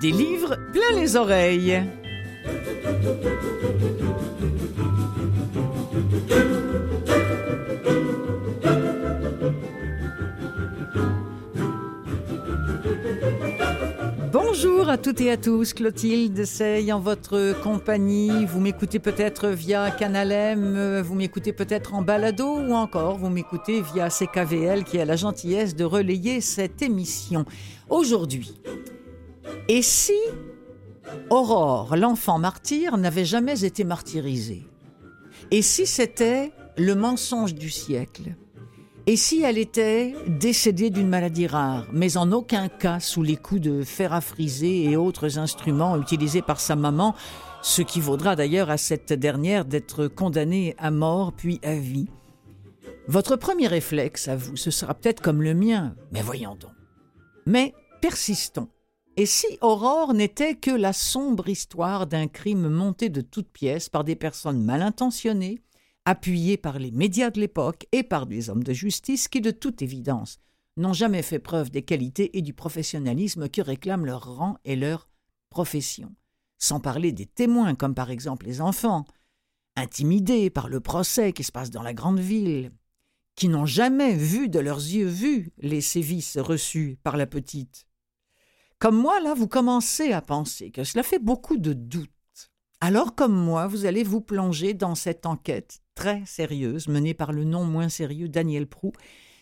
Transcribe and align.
Des 0.00 0.10
livres 0.10 0.56
plein 0.72 1.00
les 1.00 1.16
oreilles. 1.16 1.82
Bonjour 14.32 14.90
à 14.90 14.98
toutes 14.98 15.20
et 15.22 15.30
à 15.30 15.36
tous, 15.38 15.72
Clotilde 15.72 16.44
Sey 16.44 16.92
en 16.92 17.00
votre 17.00 17.54
compagnie. 17.62 18.44
Vous 18.44 18.60
m'écoutez 18.60 18.98
peut-être 18.98 19.48
via 19.48 19.90
Canal 19.90 20.30
M, 20.30 21.00
vous 21.00 21.14
m'écoutez 21.14 21.52
peut-être 21.52 21.94
en 21.94 22.02
balado 22.02 22.58
ou 22.58 22.72
encore 22.74 23.16
vous 23.16 23.30
m'écoutez 23.30 23.80
via 23.80 24.10
CKVL 24.10 24.84
qui 24.84 24.98
a 24.98 25.06
la 25.06 25.16
gentillesse 25.16 25.74
de 25.74 25.84
relayer 25.84 26.40
cette 26.42 26.82
émission. 26.82 27.46
Aujourd'hui, 27.88 28.54
et 29.68 29.82
si 29.82 30.12
Aurore, 31.30 31.96
l'enfant 31.96 32.38
martyr, 32.38 32.96
n'avait 32.96 33.24
jamais 33.24 33.64
été 33.64 33.84
martyrisée? 33.84 34.66
Et 35.50 35.62
si 35.62 35.86
c'était 35.86 36.52
le 36.76 36.94
mensonge 36.94 37.54
du 37.54 37.70
siècle? 37.70 38.34
Et 39.08 39.16
si 39.16 39.42
elle 39.42 39.58
était 39.58 40.14
décédée 40.26 40.90
d'une 40.90 41.08
maladie 41.08 41.46
rare, 41.46 41.86
mais 41.92 42.16
en 42.16 42.32
aucun 42.32 42.68
cas 42.68 42.98
sous 42.98 43.22
les 43.22 43.36
coups 43.36 43.60
de 43.60 43.84
fer 43.84 44.12
à 44.12 44.20
friser 44.20 44.84
et 44.84 44.96
autres 44.96 45.38
instruments 45.38 45.96
utilisés 45.96 46.42
par 46.42 46.58
sa 46.58 46.74
maman, 46.74 47.14
ce 47.62 47.82
qui 47.82 48.00
vaudra 48.00 48.34
d'ailleurs 48.34 48.68
à 48.68 48.76
cette 48.76 49.12
dernière 49.12 49.64
d'être 49.64 50.08
condamnée 50.08 50.74
à 50.78 50.90
mort 50.90 51.32
puis 51.32 51.60
à 51.62 51.74
vie? 51.74 52.08
Votre 53.06 53.36
premier 53.36 53.68
réflexe, 53.68 54.26
à 54.26 54.34
vous, 54.34 54.56
ce 54.56 54.72
sera 54.72 54.94
peut-être 54.94 55.22
comme 55.22 55.40
le 55.40 55.54
mien, 55.54 55.94
mais 56.10 56.22
voyons 56.22 56.56
donc. 56.56 56.72
Mais 57.46 57.74
persistons. 58.00 58.68
Et 59.18 59.24
si 59.24 59.46
Aurore 59.62 60.12
n'était 60.12 60.56
que 60.56 60.70
la 60.70 60.92
sombre 60.92 61.48
histoire 61.48 62.06
d'un 62.06 62.28
crime 62.28 62.68
monté 62.68 63.08
de 63.08 63.22
toutes 63.22 63.48
pièces 63.48 63.88
par 63.88 64.04
des 64.04 64.14
personnes 64.14 64.62
mal 64.62 64.82
intentionnées, 64.82 65.62
appuyées 66.04 66.58
par 66.58 66.78
les 66.78 66.90
médias 66.90 67.30
de 67.30 67.40
l'époque 67.40 67.86
et 67.92 68.02
par 68.02 68.26
des 68.26 68.50
hommes 68.50 68.62
de 68.62 68.74
justice 68.74 69.28
qui, 69.28 69.40
de 69.40 69.50
toute 69.50 69.80
évidence, 69.80 70.38
n'ont 70.76 70.92
jamais 70.92 71.22
fait 71.22 71.38
preuve 71.38 71.70
des 71.70 71.80
qualités 71.80 72.36
et 72.36 72.42
du 72.42 72.52
professionnalisme 72.52 73.48
que 73.48 73.62
réclament 73.62 74.04
leur 74.04 74.36
rang 74.36 74.58
et 74.66 74.76
leur 74.76 75.08
profession. 75.48 76.14
Sans 76.58 76.80
parler 76.80 77.12
des 77.12 77.26
témoins, 77.26 77.74
comme 77.74 77.94
par 77.94 78.10
exemple 78.10 78.44
les 78.44 78.60
enfants, 78.60 79.06
intimidés 79.76 80.50
par 80.50 80.68
le 80.68 80.80
procès 80.80 81.32
qui 81.32 81.42
se 81.42 81.52
passe 81.52 81.70
dans 81.70 81.82
la 81.82 81.94
grande 81.94 82.20
ville, 82.20 82.70
qui 83.34 83.48
n'ont 83.48 83.66
jamais 83.66 84.14
vu 84.14 84.50
de 84.50 84.58
leurs 84.58 84.78
yeux 84.78 85.08
vus 85.08 85.52
les 85.58 85.80
sévices 85.80 86.36
reçus 86.36 86.98
par 87.02 87.16
la 87.16 87.26
petite. 87.26 87.85
Comme 88.78 88.96
moi, 88.96 89.20
là, 89.20 89.32
vous 89.32 89.48
commencez 89.48 90.12
à 90.12 90.20
penser 90.20 90.70
que 90.70 90.84
cela 90.84 91.02
fait 91.02 91.18
beaucoup 91.18 91.56
de 91.56 91.72
doutes. 91.72 92.10
Alors, 92.80 93.14
comme 93.14 93.34
moi, 93.34 93.66
vous 93.66 93.86
allez 93.86 94.02
vous 94.02 94.20
plonger 94.20 94.74
dans 94.74 94.94
cette 94.94 95.24
enquête 95.24 95.80
très 95.94 96.22
sérieuse 96.26 96.88
menée 96.88 97.14
par 97.14 97.32
le 97.32 97.44
non 97.44 97.64
moins 97.64 97.88
sérieux 97.88 98.28
Daniel 98.28 98.66
Prou, 98.66 98.92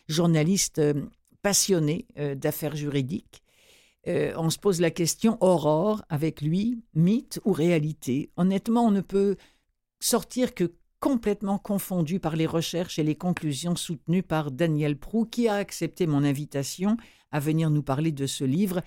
journaliste 0.09 0.79
euh, 0.79 0.95
passionné 1.43 2.07
euh, 2.17 2.37
d'affaires 2.37 2.77
juridiques. 2.77 3.43
Euh, 4.07 4.33
on 4.37 4.51
se 4.51 4.59
pose 4.59 4.81
la 4.81 4.93
question 4.93 5.37
Aurore 5.41 6.03
avec 6.09 6.41
lui, 6.41 6.85
mythe 6.95 7.41
ou 7.45 7.53
réalité? 7.53 8.31
Honnêtement, 8.37 8.87
on 8.87 8.91
ne 8.93 9.01
peut 9.01 9.37
sortir 9.99 10.55
que 10.55 10.73
complètement 11.01 11.59
confondu 11.59 12.21
par 12.21 12.37
les 12.37 12.47
recherches 12.47 12.99
et 12.99 13.03
les 13.03 13.17
conclusions 13.17 13.75
soutenues 13.77 14.23
par 14.23 14.53
Daniel 14.53 14.97
Prou, 14.97 15.25
qui 15.25 15.49
a 15.49 15.55
accepté 15.55 16.07
mon 16.07 16.23
invitation 16.23 16.97
à 17.33 17.41
venir 17.41 17.69
nous 17.69 17.83
parler 17.83 18.13
de 18.13 18.27
ce 18.27 18.45
livre 18.45 18.81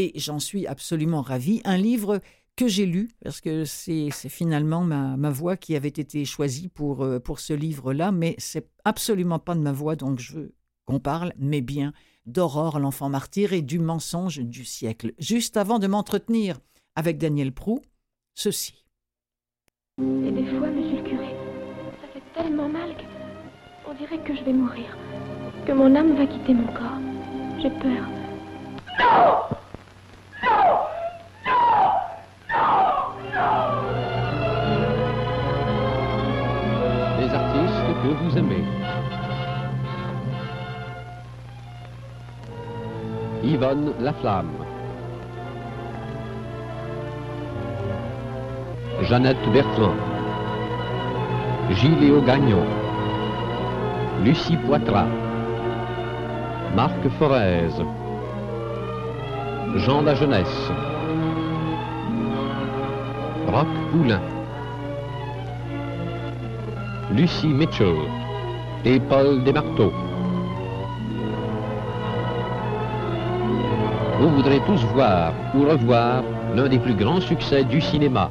et 0.00 0.12
j'en 0.18 0.38
suis 0.38 0.66
absolument 0.66 1.22
ravie. 1.22 1.60
Un 1.64 1.76
livre 1.76 2.20
que 2.56 2.68
j'ai 2.68 2.86
lu, 2.86 3.10
parce 3.22 3.40
que 3.40 3.64
c'est 3.64 4.10
finalement 4.10 4.84
ma, 4.84 5.16
ma, 5.16 5.30
voix 5.30 5.56
qui 5.56 5.76
avait 5.76 5.88
été 5.88 6.24
choisie 6.24 6.68
pour, 6.68 7.02
euh, 7.02 7.18
pour 7.18 7.40
ce 7.40 7.52
livre-là, 7.52 8.12
mais 8.12 8.34
c'est 8.38 8.68
absolument 8.84 9.38
pas 9.38 9.54
de 9.54 9.60
ma 9.60 9.72
voix 9.72 9.96
dont 9.96 10.16
je 10.16 10.34
veux 10.34 10.54
qu'on 10.84 11.00
parle, 11.00 11.32
mais 11.38 11.60
bien 11.60 11.92
d'Aurore, 12.26 12.78
l'enfant 12.78 13.08
martyr, 13.08 13.52
et 13.52 13.62
du 13.62 13.78
mensonge 13.78 14.40
du 14.40 14.64
siècle. 14.64 15.12
Juste 15.18 15.56
avant 15.56 15.78
de 15.78 15.86
m'entretenir 15.86 16.58
avec 16.96 17.18
Daniel 17.18 17.52
Prou, 17.52 17.80
ceci. 18.34 18.84
Et 19.98 20.30
des 20.30 20.44
fois, 20.46 20.68
monsieur 20.68 20.96
le 20.98 21.02
curé, 21.02 21.34
ça 22.00 22.08
fait 22.12 22.42
tellement 22.42 22.68
mal 22.68 22.94
qu'on 23.84 23.94
dirait 23.94 24.22
que 24.22 24.36
je 24.36 24.44
vais 24.44 24.52
mourir, 24.52 24.96
que 25.66 25.72
mon 25.72 25.94
âme 25.94 26.16
va 26.16 26.26
quitter 26.26 26.54
mon 26.54 26.66
corps. 26.72 27.00
J'ai 27.62 27.70
peur. 27.70 28.08
Non 29.00 29.69
les 37.20 37.34
artistes 37.34 37.90
que 38.02 38.08
vous 38.22 38.38
aimez. 38.38 38.64
Yvonne 43.42 43.92
Laflamme. 44.00 44.52
Jeannette 49.02 49.48
Bertrand. 49.52 49.94
Gilles 51.70 52.22
Gagnon. 52.26 52.66
Lucie 54.24 54.56
Poitras. 54.56 55.06
Marc 56.76 57.08
Forez. 57.18 57.72
Jean 59.76 60.02
La 60.02 60.14
Jeunesse. 60.14 60.70
Rock 63.50 63.66
Poulain. 63.90 64.20
Lucie 67.10 67.48
Mitchell 67.48 67.96
et 68.84 69.00
Paul 69.00 69.42
Desmarteaux. 69.42 69.92
Vous 74.20 74.30
voudrez 74.36 74.60
tous 74.66 74.84
voir 74.92 75.32
ou 75.54 75.64
revoir 75.64 76.22
l'un 76.54 76.68
des 76.68 76.78
plus 76.78 76.94
grands 76.94 77.20
succès 77.20 77.64
du 77.64 77.80
cinéma, 77.80 78.30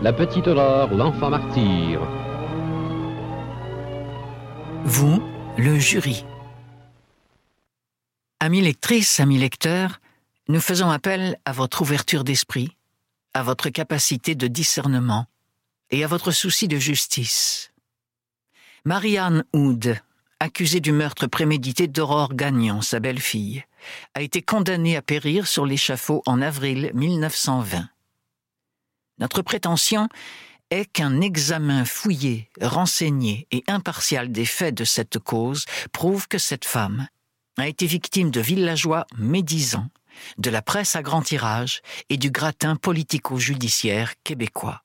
La 0.00 0.12
Petite 0.12 0.48
Aurore, 0.48 0.88
l'enfant 0.94 1.28
martyr. 1.28 2.00
Vous, 4.84 5.22
le 5.58 5.78
jury. 5.78 6.24
Amis 8.40 8.62
lectrices, 8.62 9.20
amis 9.20 9.38
lecteurs, 9.38 10.00
nous 10.48 10.60
faisons 10.60 10.90
appel 10.90 11.36
à 11.44 11.52
votre 11.52 11.82
ouverture 11.82 12.24
d'esprit, 12.24 12.76
à 13.34 13.42
votre 13.42 13.68
capacité 13.68 14.34
de 14.34 14.46
discernement 14.46 15.26
et 15.90 16.04
à 16.04 16.06
votre 16.06 16.30
souci 16.30 16.68
de 16.68 16.78
justice. 16.78 17.72
Marianne 18.84 19.44
Hood, 19.52 19.98
accusée 20.40 20.80
du 20.80 20.92
meurtre 20.92 21.26
prémédité 21.26 21.88
d'Aurore 21.88 22.34
Gagnon, 22.34 22.80
sa 22.80 23.00
belle-fille, 23.00 23.64
a 24.14 24.22
été 24.22 24.40
condamnée 24.40 24.96
à 24.96 25.02
périr 25.02 25.46
sur 25.46 25.66
l'échafaud 25.66 26.22
en 26.26 26.40
avril 26.40 26.90
1920. 26.94 27.88
Notre 29.18 29.42
prétention 29.42 30.08
est 30.70 30.86
qu'un 30.86 31.20
examen 31.20 31.84
fouillé, 31.84 32.50
renseigné 32.60 33.46
et 33.50 33.62
impartial 33.68 34.32
des 34.32 34.46
faits 34.46 34.74
de 34.74 34.84
cette 34.84 35.18
cause 35.18 35.64
prouve 35.92 36.26
que 36.28 36.38
cette 36.38 36.64
femme 36.64 37.08
a 37.56 37.68
été 37.68 37.86
victime 37.86 38.30
de 38.30 38.40
villageois 38.40 39.06
médisants, 39.16 39.88
de 40.38 40.50
la 40.50 40.62
presse 40.62 40.96
à 40.96 41.02
grand 41.02 41.22
tirage 41.22 41.80
et 42.08 42.16
du 42.16 42.30
gratin 42.30 42.76
politico-judiciaire 42.76 44.14
québécois 44.22 44.84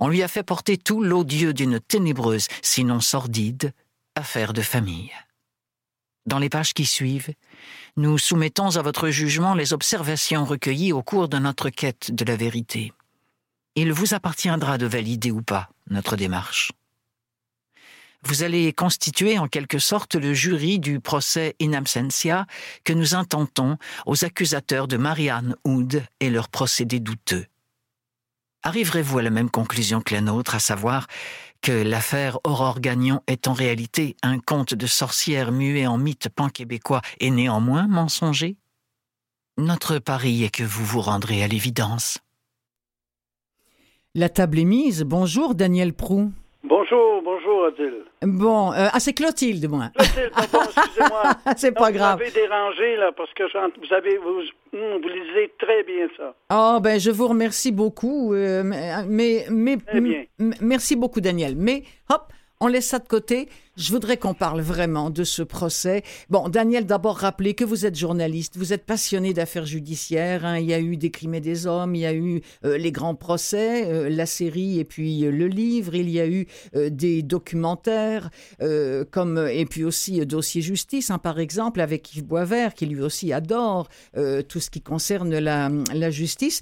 on 0.00 0.08
lui 0.08 0.22
a 0.22 0.28
fait 0.28 0.42
porter 0.42 0.76
tout 0.78 1.02
l'odieux 1.02 1.54
d'une 1.54 1.80
ténébreuse, 1.80 2.48
sinon 2.62 3.00
sordide, 3.00 3.72
affaire 4.14 4.52
de 4.52 4.62
famille. 4.62 5.12
Dans 6.26 6.38
les 6.38 6.48
pages 6.48 6.74
qui 6.74 6.86
suivent, 6.86 7.32
nous 7.96 8.18
soumettons 8.18 8.76
à 8.76 8.82
votre 8.82 9.10
jugement 9.10 9.54
les 9.54 9.72
observations 9.72 10.44
recueillies 10.44 10.92
au 10.92 11.02
cours 11.02 11.28
de 11.28 11.38
notre 11.38 11.68
quête 11.70 12.12
de 12.12 12.24
la 12.24 12.36
vérité. 12.36 12.92
Il 13.74 13.92
vous 13.92 14.14
appartiendra 14.14 14.78
de 14.78 14.86
valider 14.86 15.30
ou 15.30 15.42
pas 15.42 15.70
notre 15.90 16.16
démarche. 16.16 16.72
Vous 18.24 18.44
allez 18.44 18.72
constituer 18.72 19.38
en 19.38 19.48
quelque 19.48 19.78
sorte 19.78 20.14
le 20.14 20.32
jury 20.32 20.78
du 20.78 21.00
procès 21.00 21.56
in 21.60 21.72
absentia 21.72 22.46
que 22.84 22.92
nous 22.92 23.14
intentons 23.14 23.78
aux 24.06 24.24
accusateurs 24.24 24.86
de 24.86 24.96
Marianne 24.96 25.56
Hood 25.64 26.04
et 26.20 26.30
leurs 26.30 26.48
procédés 26.48 27.00
douteux. 27.00 27.46
Arriverez-vous 28.62 29.18
à 29.18 29.22
la 29.22 29.30
même 29.30 29.50
conclusion 29.50 30.00
que 30.00 30.14
la 30.14 30.20
nôtre, 30.20 30.54
à 30.54 30.60
savoir 30.60 31.08
que 31.62 31.72
l'affaire 31.72 32.38
Aurore 32.44 32.80
Gagnon 32.80 33.20
est 33.26 33.48
en 33.48 33.54
réalité 33.54 34.16
un 34.22 34.38
conte 34.38 34.74
de 34.74 34.86
sorcière 34.86 35.50
muet 35.50 35.86
en 35.86 35.98
mythe 35.98 36.28
pan-québécois 36.28 37.02
et 37.18 37.30
néanmoins 37.30 37.88
mensonger? 37.88 38.56
Notre 39.58 39.98
pari 39.98 40.44
est 40.44 40.50
que 40.50 40.62
vous 40.62 40.84
vous 40.84 41.00
rendrez 41.00 41.42
à 41.42 41.48
l'évidence. 41.48 42.18
La 44.14 44.28
table 44.28 44.60
est 44.60 44.64
mise. 44.64 45.02
Bonjour 45.02 45.54
Daniel 45.54 45.92
Prou. 45.92 46.32
Bonjour. 46.64 47.22
Bonjour, 47.22 47.66
Odile. 47.66 48.04
Bon, 48.22 48.72
euh, 48.72 48.86
ah 48.92 49.00
c'est 49.00 49.12
Clotilde, 49.12 49.68
moi. 49.68 49.90
Clotilde, 49.94 50.30
pardon, 50.30 50.70
excusez-moi. 50.76 51.22
c'est 51.56 51.72
pas 51.72 51.90
grave. 51.90 52.18
Vous 52.18 52.22
avez 52.22 52.30
dérangé 52.32 52.96
là 52.96 53.10
parce 53.16 53.32
que 53.34 53.42
vous 53.42 53.94
avez 53.94 54.16
vous, 54.18 54.42
hmm, 54.72 55.02
vous 55.02 55.08
lisez 55.08 55.52
très 55.58 55.82
bien 55.82 56.06
ça. 56.16 56.34
Oh 56.52 56.78
ben 56.80 57.00
je 57.00 57.10
vous 57.10 57.26
remercie 57.26 57.72
beaucoup, 57.72 58.32
euh, 58.32 58.62
mais 58.64 59.44
mais, 59.50 59.76
mais 59.92 60.26
merci 60.60 60.94
beaucoup 60.94 61.20
Daniel. 61.20 61.54
Mais 61.56 61.82
hop, 62.08 62.32
on 62.62 62.68
laisse 62.68 62.86
ça 62.86 63.00
de 63.00 63.08
côté. 63.08 63.48
Je 63.76 63.90
voudrais 63.90 64.18
qu'on 64.18 64.34
parle 64.34 64.60
vraiment 64.60 65.10
de 65.10 65.24
ce 65.24 65.42
procès. 65.42 66.02
Bon, 66.30 66.48
Daniel, 66.48 66.86
d'abord 66.86 67.16
rappeler 67.16 67.54
que 67.54 67.64
vous 67.64 67.86
êtes 67.86 67.96
journaliste, 67.98 68.56
vous 68.56 68.72
êtes 68.72 68.84
passionné 68.84 69.32
d'affaires 69.32 69.66
judiciaires. 69.66 70.44
Hein. 70.44 70.58
Il 70.58 70.66
y 70.66 70.74
a 70.74 70.78
eu 70.78 70.96
des 70.96 71.10
crimes 71.10 71.34
et 71.34 71.40
des 71.40 71.66
hommes, 71.66 71.96
il 71.96 72.02
y 72.02 72.06
a 72.06 72.14
eu 72.14 72.40
euh, 72.64 72.78
les 72.78 72.92
grands 72.92 73.16
procès, 73.16 73.86
euh, 73.86 74.08
la 74.08 74.26
série 74.26 74.78
et 74.78 74.84
puis 74.84 75.24
euh, 75.24 75.32
le 75.32 75.48
livre. 75.48 75.96
Il 75.96 76.08
y 76.08 76.20
a 76.20 76.28
eu 76.28 76.46
des 76.74 77.22
documentaires, 77.22 78.30
comme 79.10 79.48
et 79.50 79.64
puis 79.66 79.84
aussi 79.84 80.24
Dossier 80.24 80.62
Justice, 80.62 81.10
hein, 81.10 81.18
par 81.18 81.40
exemple, 81.40 81.80
avec 81.80 82.14
Yves 82.14 82.24
Boisvert, 82.24 82.74
qui 82.74 82.86
lui 82.86 83.00
aussi 83.00 83.32
adore 83.32 83.88
tout 84.48 84.60
ce 84.60 84.70
qui 84.70 84.80
concerne 84.80 85.36
la, 85.38 86.10
justice. 86.10 86.60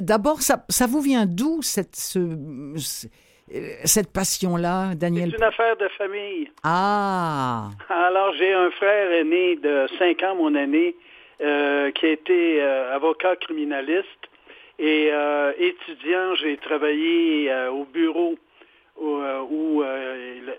d'abord, 0.00 0.40
ça, 0.40 0.86
vous 0.86 1.00
vient 1.00 1.26
d'où 1.26 1.60
cette 1.62 1.96
ce, 1.96 3.08
cette 3.84 4.12
passion-là, 4.12 4.94
Daniel? 4.94 5.30
C'est 5.30 5.36
une 5.36 5.42
affaire 5.42 5.76
de 5.76 5.88
famille. 5.88 6.50
Ah 6.62 7.68
Alors, 7.88 8.32
j'ai 8.34 8.52
un 8.52 8.70
frère 8.70 9.12
aîné 9.12 9.56
de 9.56 9.86
5 9.98 10.22
ans, 10.22 10.36
mon 10.36 10.54
aîné, 10.54 10.96
euh, 11.40 11.90
qui 11.92 12.06
a 12.06 12.10
été 12.10 12.62
euh, 12.62 12.94
avocat 12.94 13.36
criminaliste. 13.36 14.08
Et 14.78 15.12
étudiant, 15.58 16.34
j'ai 16.34 16.56
travaillé 16.56 17.48
au 17.70 17.84
bureau 17.84 18.36
où, 18.96 19.84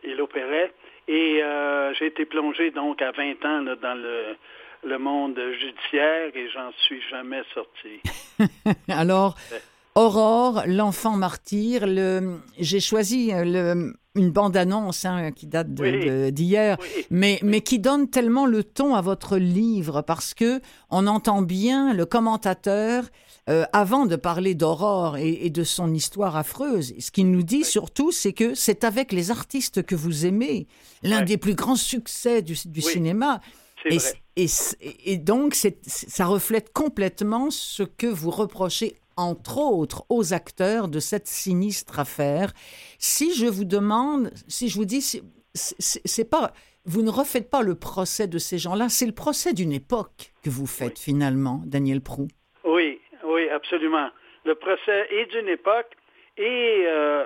il, 0.04 0.22
opérait. 0.22 0.72
Et 1.10 1.42
j'ai 2.00 2.06
été 2.06 2.24
plongé 2.24 2.72
donc 2.72 3.02
à 3.02 3.12
20 3.12 3.44
ans 3.44 3.76
dans 3.82 3.94
le, 3.94 4.38
le 4.86 4.98
monde 4.98 5.40
judiciaire 5.60 6.32
et 6.34 6.50
j'en 6.50 6.72
suis 6.86 7.02
jamais 7.10 7.42
sorti. 7.54 8.00
Alors, 8.90 9.36
Aurore, 9.98 10.64
l'enfant 10.68 11.16
martyr. 11.16 11.88
Le, 11.88 12.40
j'ai 12.60 12.82
choisi 12.82 13.32
euh, 13.32 13.46
le, 13.46 13.94
une 14.16 14.30
bande-annonce 14.30 15.06
hein, 15.06 15.32
qui 15.32 15.48
date 15.48 15.74
d'hier, 15.74 16.78
mais, 17.10 17.40
mais 17.42 17.62
qui 17.62 17.80
donne 17.80 18.10
tellement 18.10 18.46
le 18.46 18.66
ton 18.66 18.94
à 18.94 19.02
votre 19.02 19.38
livre 19.38 20.02
parce 20.02 20.34
que 20.34 20.60
on 20.90 21.08
entend 21.08 21.42
bien 21.42 21.94
le 21.94 22.06
commentateur 22.06 23.06
euh, 23.50 23.64
avant 23.72 24.06
de 24.06 24.18
parler 24.18 24.54
d'Aurore 24.54 25.16
et, 25.18 25.50
de 25.50 25.64
son 25.64 25.94
histoire 25.94 26.36
affreuse. 26.36 26.94
Ce 27.00 27.10
qu'il 27.10 27.32
nous 27.32 27.44
dit 27.44 27.64
surtout, 27.64 28.12
c'est 28.12 28.34
que 28.34 28.54
c'est 28.54 28.84
avec 28.84 29.14
les 29.14 29.32
artistes 29.32 29.82
que 29.82 29.96
vous 29.96 30.26
aimez, 30.26 30.68
l'un 31.04 31.22
des 31.22 31.38
plus 31.38 31.56
grands 31.56 31.78
succès 31.78 32.42
du, 32.42 32.58
du 32.66 32.82
cinéma. 32.82 33.40
Et, 33.90 33.98
et, 34.36 34.48
et, 35.06 35.18
donc, 35.18 35.56
ça 35.86 36.26
reflète 36.26 36.74
complètement 36.74 37.52
ce 37.52 37.84
que 37.84 38.08
vous 38.08 38.32
reprochez 38.32 38.96
entre 39.18 39.58
autres, 39.60 40.04
aux 40.10 40.34
acteurs 40.34 40.88
de 40.88 41.00
cette 41.00 41.28
sinistre 41.28 42.00
affaire. 42.00 42.52
Si 43.00 43.34
je 43.36 43.46
vous 43.46 43.66
demande, 43.66 44.32
si 44.48 44.70
je 44.70 44.78
vous 44.78 44.86
dis, 44.86 45.22
c'est 45.54 46.30
pas, 46.30 46.52
vous 46.86 47.02
ne 47.02 47.10
refaites 47.10 47.50
pas 47.50 47.62
le 47.62 47.76
procès 47.76 48.28
de 48.28 48.38
ces 48.38 48.58
gens-là, 48.58 48.90
c'est 48.90 49.06
le 49.06 49.14
procès 49.14 49.54
d'une 49.54 49.72
époque 49.72 50.34
que 50.44 50.50
vous 50.50 50.68
faites 50.68 51.00
finalement, 51.00 51.62
Daniel 51.66 52.02
Prou. 52.02 52.28
Oui, 52.64 53.00
oui, 53.24 53.50
absolument. 53.50 54.10
Le 54.46 54.56
procès 54.56 55.08
est 55.10 55.26
d'une 55.32 55.50
époque 55.50 55.92
et, 56.38 56.84
euh, 56.86 57.26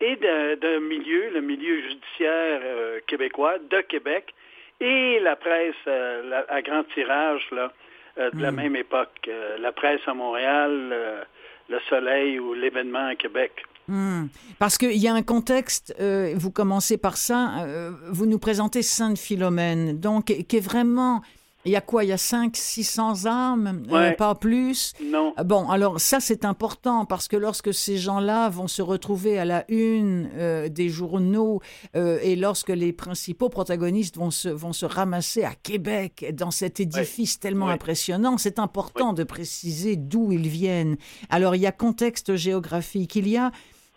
et 0.00 0.16
d'un 0.16 0.80
milieu, 0.80 1.30
le 1.30 1.40
milieu 1.40 1.80
judiciaire 1.80 2.60
euh, 2.62 3.00
québécois, 3.06 3.58
de 3.58 3.80
Québec, 3.80 4.34
et 4.80 5.18
la 5.20 5.36
presse 5.36 5.74
euh, 5.86 6.42
à 6.48 6.62
grand 6.62 6.84
tirage, 6.94 7.46
là, 7.50 7.72
euh, 8.18 8.30
de 8.30 8.40
la 8.40 8.52
hmm. 8.52 8.56
même 8.56 8.76
époque. 8.76 9.28
Euh, 9.28 9.58
la 9.58 9.72
presse 9.72 10.00
à 10.06 10.14
Montréal, 10.14 10.90
euh, 10.92 11.22
le 11.68 11.78
Soleil 11.88 12.38
ou 12.38 12.54
l'événement 12.54 13.06
à 13.06 13.14
Québec. 13.14 13.52
Hmm. 13.86 14.26
Parce 14.58 14.76
qu'il 14.76 14.96
y 14.96 15.08
a 15.08 15.14
un 15.14 15.22
contexte, 15.22 15.94
vous 16.34 16.50
commencez 16.50 16.98
par 16.98 17.16
ça, 17.16 17.64
vous 18.10 18.26
nous 18.26 18.38
présentez 18.38 18.82
Sainte 18.82 19.18
Philomène, 19.18 19.98
donc 19.98 20.26
qui 20.26 20.56
est 20.56 20.60
vraiment 20.60 21.22
il 21.68 21.72
y 21.72 21.76
a 21.76 21.80
quoi? 21.80 22.04
Il 22.04 22.08
y 22.08 22.12
a 22.12 22.18
5 22.18 22.56
600 22.56 23.26
âmes, 23.26 23.84
euh, 23.92 24.12
pas 24.12 24.34
plus? 24.34 24.94
Non. 25.04 25.34
Euh, 25.38 25.44
bon, 25.44 25.68
alors 25.68 26.00
ça 26.00 26.18
c'est 26.18 26.44
important 26.44 27.04
parce 27.04 27.28
que 27.28 27.36
lorsque 27.36 27.74
ces 27.74 27.98
gens-là 27.98 28.48
vont 28.48 28.68
se 28.68 28.82
retrouver 28.82 29.38
à 29.38 29.44
la 29.44 29.64
une 29.68 30.30
euh, 30.34 30.68
des 30.68 30.88
journaux 30.88 31.60
et 31.94 32.36
lorsque 32.36 32.70
les 32.70 32.92
principaux 32.92 33.48
protagonistes 33.48 34.16
vont 34.16 34.30
se, 34.30 34.48
vont 34.48 34.72
se 34.72 34.86
ramasser 34.86 35.44
à 35.44 35.54
Québec 35.54 36.32
dans 36.32 36.50
cet 36.50 36.80
édifice 36.80 37.38
tellement 37.38 37.68
impressionnant, 37.68 38.38
c'est 38.38 38.58
important 38.58 39.12
de 39.12 39.24
préciser 39.24 39.96
d'où 39.96 40.32
ils 40.32 40.48
viennent. 40.48 40.96
Alors 41.28 41.54
il 41.54 41.62
y 41.62 41.66
a 41.66 41.72
contexte 41.72 42.36
géographique, 42.36 43.16
il 43.16 43.28
y 43.28 43.36
a 43.36 43.52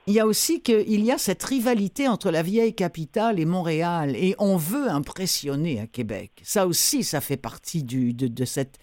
il 0.07 0.13
y 0.13 0.19
a 0.19 0.25
aussi 0.25 0.63
qu'il 0.63 1.05
y 1.05 1.11
a 1.11 1.17
cette 1.17 1.43
rivalité 1.43 2.07
entre 2.07 2.31
la 2.31 2.41
vieille 2.41 2.73
capitale 2.73 3.39
et 3.39 3.45
Montréal, 3.45 4.15
et 4.15 4.33
on 4.39 4.57
veut 4.57 4.89
impressionner 4.89 5.79
à 5.79 5.85
Québec. 5.85 6.31
Ça 6.41 6.65
aussi, 6.65 7.03
ça 7.03 7.21
fait 7.21 7.41
partie 7.41 7.83
du, 7.83 8.13
de, 8.13 8.45
cette 8.45 8.79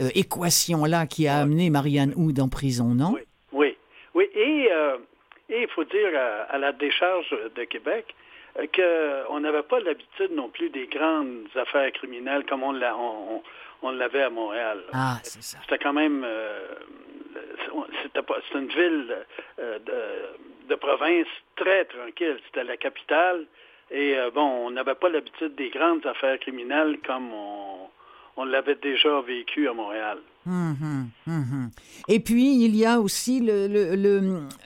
euh, 0.00 0.08
équation-là 0.14 1.06
qui 1.06 1.28
a 1.28 1.38
amené 1.38 1.68
Marianne 1.68 2.14
Houd 2.16 2.40
en 2.40 2.48
prison, 2.48 2.94
non? 2.94 3.12
Oui, 3.12 3.20
oui. 3.52 3.76
oui. 4.14 4.30
Et, 4.34 4.68
euh, 4.72 4.96
il 5.50 5.68
faut 5.74 5.84
dire 5.84 6.08
à, 6.48 6.56
la 6.56 6.72
décharge 6.72 7.36
de 7.54 7.64
Québec 7.64 8.14
euh, 8.58 9.24
qu'on 9.28 9.40
n'avait 9.40 9.62
pas 9.62 9.78
l'habitude 9.80 10.32
non 10.34 10.48
plus 10.48 10.70
des 10.70 10.86
grandes 10.86 11.48
affaires 11.54 11.92
criminelles 11.92 12.46
comme 12.46 12.62
on, 12.62 12.72
on, 13.82 13.90
l'avait 13.90 14.22
à 14.22 14.30
Montréal. 14.30 14.82
Ah, 14.94 15.18
c'est 15.22 15.42
ça. 15.42 15.58
C'était 15.64 15.78
quand 15.78 15.92
même... 15.92 16.26
c'était 18.02 18.20
une 18.54 18.68
ville 18.68 19.16
de 19.58 19.92
de 20.68 20.74
province 20.74 21.26
très 21.56 21.84
tranquille. 21.86 22.38
C'était 22.46 22.64
la 22.64 22.76
capitale. 22.76 23.46
Et 23.90 24.16
euh, 24.16 24.30
bon, 24.30 24.40
on 24.40 24.70
n'avait 24.70 24.94
pas 24.94 25.08
l'habitude 25.08 25.54
des 25.54 25.68
grandes 25.68 26.06
affaires 26.06 26.38
criminelles 26.40 26.98
comme 27.06 27.30
on, 27.32 28.44
l'avait 28.44 28.76
déjà 28.76 29.20
vécu 29.20 29.68
à 29.68 29.72
Montréal. 29.72 30.18
Hum, 30.46 31.08
hum, 31.28 31.70
Et 32.08 32.18
puis, 32.18 32.64
il 32.64 32.74
y 32.74 32.84
a 32.84 32.98
aussi 32.98 33.40
le, 33.40 33.68
le, 33.68 33.94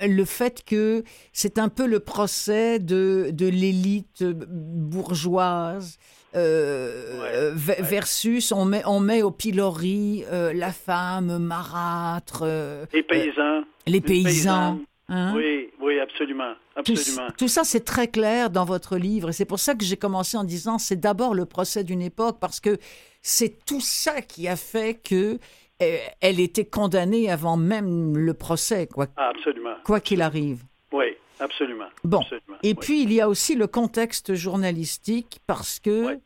le, 0.01 0.25
fait 0.25 0.65
que 0.65 1.03
c'est 1.33 1.59
un 1.59 1.69
peu 1.69 1.87
le 1.87 2.01
procès 2.01 2.79
de, 2.79 3.29
de 3.33 3.47
l'élite 3.47 4.25
bourgeoise. 4.25 5.99
Euh, 6.35 7.53
versus 7.55 8.53
on 8.53 8.65
met, 8.65 8.83
on 8.87 9.01
met 9.01 9.23
au 9.23 9.31
pilori 9.31 10.25
euh, 10.31 10.53
la 10.53 10.71
femme 10.71 11.39
marâtre. 11.39 12.45
les 12.93 13.03
paysans. 13.03 13.65
les 13.87 14.01
paysans. 14.01 14.79
Hein? 15.09 15.35
Oui, 15.37 15.71
oui, 15.81 16.01
absolument. 16.01 16.55
absolument. 16.75 17.29
Tout, 17.39 17.49
ça, 17.49 17.63
c'est 17.63 17.85
très 17.85 18.09
clair 18.09 18.51
dans 18.51 18.65
votre 18.65 18.97
livre. 18.97 19.29
Et 19.29 19.33
c'est 19.33 19.45
pour 19.45 19.61
ça 19.61 19.75
que 19.75 19.85
j'ai 19.85 19.97
commencé 19.97 20.37
en 20.37 20.45
disant 20.45 20.79
c'est 20.79 20.99
d'abord 20.99 21.35
le 21.35 21.47
procès 21.47 21.85
d'une 21.85 22.03
époque, 22.03 22.39
parce 22.41 22.61
que 22.61 22.77
c'est 23.23 23.65
tout 23.65 23.81
ça 23.81 24.21
qui 24.23 24.49
a 24.49 24.57
fait 24.57 24.95
que 24.95 25.39
euh, 25.83 25.97
elle 26.21 26.41
était 26.41 26.65
condamnée 26.65 27.31
avant 27.31 27.57
même 27.57 28.17
le 28.17 28.35
procès, 28.35 28.87
quoi. 28.87 29.07
Ah, 29.17 29.29
absolument. 29.29 29.77
Quoi 29.85 30.01
qu'il 30.01 30.23
arrive. 30.23 30.63
Oui, 30.91 31.17
absolument. 31.39 31.89
Bon. 32.03 32.23
Et 32.63 32.75
puis, 32.75 33.03
il 33.03 33.13
y 33.13 33.21
a 33.21 33.29
aussi 33.29 33.55
le 33.55 33.67
contexte 33.67 34.35
journalistique, 34.35 35.39
parce 35.47 35.79
que, 35.79 36.19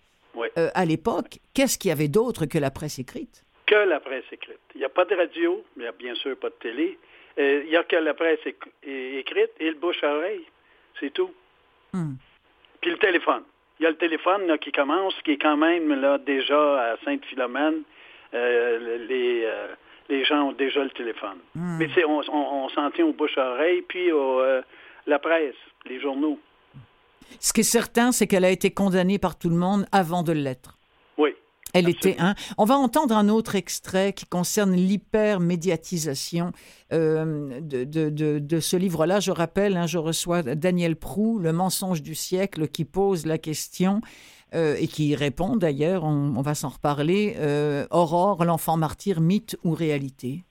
euh, 0.56 0.70
à 0.74 0.84
l'époque, 0.86 1.40
qu'est-ce 1.52 1.78
qu'il 1.78 1.90
y 1.90 1.92
avait 1.92 2.08
d'autre 2.08 2.46
que 2.46 2.58
la 2.58 2.70
presse 2.70 2.98
écrite? 2.98 3.44
Que 3.66 3.74
la 3.74 4.00
presse 4.00 4.24
écrite. 4.32 4.58
Il 4.74 4.78
n'y 4.78 4.84
a 4.84 4.88
pas 4.88 5.04
de 5.04 5.14
radio, 5.14 5.64
il 5.76 5.82
n'y 5.82 5.88
a 5.88 5.92
bien 5.92 6.14
sûr 6.14 6.36
pas 6.38 6.48
de 6.48 6.54
télé. 6.54 6.98
Euh, 7.38 7.62
il 7.64 7.70
n'y 7.70 7.76
a 7.76 7.84
que 7.84 7.96
la 7.96 8.14
presse 8.14 8.40
écrite 8.82 9.50
et 9.58 9.70
le 9.70 9.76
bouche 9.76 10.02
à 10.02 10.14
oreille. 10.14 10.44
C'est 10.98 11.12
tout. 11.12 11.30
Hmm. 11.92 12.14
Puis 12.80 12.90
le 12.90 12.98
téléphone. 12.98 13.42
Il 13.78 13.84
y 13.84 13.86
a 13.86 13.90
le 13.90 13.96
téléphone 13.96 14.58
qui 14.58 14.72
commence, 14.72 15.14
qui 15.24 15.32
est 15.32 15.38
quand 15.38 15.56
même 15.56 15.92
là 16.00 16.18
déjà 16.18 16.92
à 16.92 16.96
Sainte-Philomène. 17.04 17.82
Euh, 18.34 19.06
les, 19.08 19.44
euh, 19.44 19.68
les 20.08 20.24
gens 20.24 20.48
ont 20.48 20.52
déjà 20.52 20.84
le 20.84 20.90
téléphone. 20.90 21.38
Hmm. 21.54 21.78
Mais 21.78 21.88
on, 22.04 22.20
on, 22.28 22.68
s'en 22.68 22.90
tient 22.90 23.06
au 23.06 23.12
bouche 23.12 23.38
à 23.38 23.52
oreille, 23.52 23.82
puis 23.82 24.12
au, 24.12 24.42
la 25.06 25.18
presse, 25.18 25.54
les 25.86 26.00
journaux. 26.00 26.38
Ce 27.38 27.52
qui 27.52 27.60
est 27.60 27.64
certain, 27.64 28.12
c'est 28.12 28.26
qu'elle 28.26 28.44
a 28.44 28.50
été 28.50 28.70
condamnée 28.70 29.18
par 29.18 29.38
tout 29.38 29.48
le 29.48 29.56
monde 29.56 29.86
avant 29.92 30.22
de 30.22 30.32
l'être. 30.32 30.79
Elle 31.72 31.88
était 31.88 32.16
un. 32.18 32.34
On 32.58 32.64
va 32.64 32.76
entendre 32.76 33.16
un 33.16 33.28
autre 33.28 33.54
extrait 33.54 34.12
qui 34.12 34.26
concerne 34.26 34.74
l'hypermédiatisation 34.74 36.52
euh, 36.92 37.60
de, 37.60 37.84
de, 37.84 38.60
ce 38.60 38.76
livre-là. 38.76 39.20
Je 39.20 39.30
rappelle, 39.30 39.76
hein, 39.76 39.86
je 39.86 39.98
reçois 39.98 40.42
Daniel 40.42 40.96
Prou, 40.96 41.38
Le 41.38 41.52
mensonge 41.52 42.02
du 42.02 42.14
siècle, 42.14 42.68
qui 42.68 42.84
pose 42.84 43.26
la 43.26 43.38
question 43.38 44.00
euh, 44.54 44.76
et 44.78 44.88
qui 44.88 45.14
répond 45.14 45.56
d'ailleurs, 45.56 46.04
on, 46.04 46.42
va 46.42 46.54
s'en 46.54 46.70
reparler. 46.70 47.36
Euh, 47.38 47.86
Aurore, 47.90 48.44
l'enfant 48.44 48.76
martyr, 48.76 49.20
mythe 49.20 49.56
ou 49.62 49.72
réalité? 49.72 50.44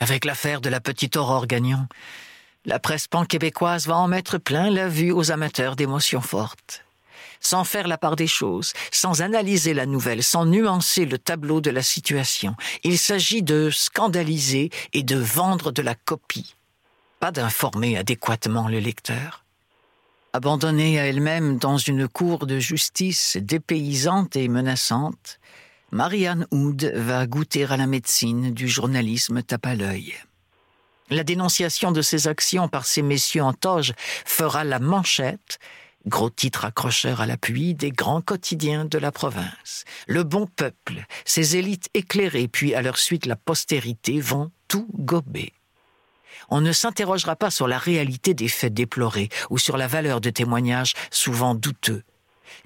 Avec 0.00 0.24
l'affaire 0.24 0.60
de 0.60 0.68
la 0.68 0.80
petite 0.80 1.16
Aurore 1.16 1.46
Gagnon, 1.46 1.86
La 2.64 2.78
presse 2.78 3.08
pan-québécoise 3.08 3.86
va 3.86 3.96
en 3.96 4.08
mettre 4.08 4.38
plein 4.38 4.70
la 4.70 4.88
vue 4.88 5.12
aux 5.12 5.30
amateurs 5.30 5.76
d'émotions 5.76 6.20
fortes. 6.20 6.84
Sans 7.42 7.64
faire 7.64 7.88
la 7.88 7.98
part 7.98 8.16
des 8.16 8.28
choses, 8.28 8.72
sans 8.92 9.20
analyser 9.20 9.74
la 9.74 9.84
nouvelle, 9.84 10.22
sans 10.22 10.46
nuancer 10.46 11.04
le 11.04 11.18
tableau 11.18 11.60
de 11.60 11.70
la 11.70 11.82
situation, 11.82 12.54
il 12.84 12.98
s'agit 12.98 13.42
de 13.42 13.68
scandaliser 13.70 14.70
et 14.92 15.02
de 15.02 15.16
vendre 15.16 15.72
de 15.72 15.82
la 15.82 15.96
copie, 15.96 16.54
pas 17.18 17.32
d'informer 17.32 17.98
adéquatement 17.98 18.68
le 18.68 18.78
lecteur. 18.78 19.44
Abandonnée 20.32 20.98
à 20.98 21.06
elle-même 21.06 21.58
dans 21.58 21.76
une 21.76 22.08
cour 22.08 22.46
de 22.46 22.58
justice 22.58 23.36
dépaysante 23.38 24.36
et 24.36 24.48
menaçante, 24.48 25.40
Marianne 25.90 26.46
Hood 26.52 26.84
va 26.94 27.26
goûter 27.26 27.64
à 27.64 27.76
la 27.76 27.86
médecine 27.86 28.54
du 28.54 28.66
journalisme 28.66 29.42
tape 29.42 29.66
à 29.66 29.74
l'œil. 29.74 30.14
La 31.10 31.24
dénonciation 31.24 31.92
de 31.92 32.00
ses 32.00 32.28
actions 32.28 32.68
par 32.68 32.86
ces 32.86 33.02
messieurs 33.02 33.42
en 33.42 33.52
toge 33.52 33.92
fera 34.24 34.64
la 34.64 34.78
manchette, 34.78 35.58
gros 36.06 36.30
titre 36.30 36.64
accrocheur 36.64 37.20
à 37.20 37.26
l'appui, 37.26 37.74
des 37.74 37.90
grands 37.90 38.20
quotidiens 38.20 38.84
de 38.84 38.98
la 38.98 39.12
province. 39.12 39.84
Le 40.06 40.22
bon 40.22 40.46
peuple, 40.46 41.04
ses 41.24 41.56
élites 41.56 41.88
éclairées, 41.94 42.48
puis 42.48 42.74
à 42.74 42.82
leur 42.82 42.98
suite 42.98 43.26
la 43.26 43.36
postérité 43.36 44.20
vont 44.20 44.50
tout 44.68 44.88
gober. 44.94 45.52
On 46.50 46.60
ne 46.60 46.72
s'interrogera 46.72 47.36
pas 47.36 47.50
sur 47.50 47.68
la 47.68 47.78
réalité 47.78 48.34
des 48.34 48.48
faits 48.48 48.74
déplorés 48.74 49.28
ou 49.50 49.58
sur 49.58 49.76
la 49.76 49.86
valeur 49.86 50.20
de 50.20 50.30
témoignages 50.30 50.94
souvent 51.10 51.54
douteux 51.54 52.02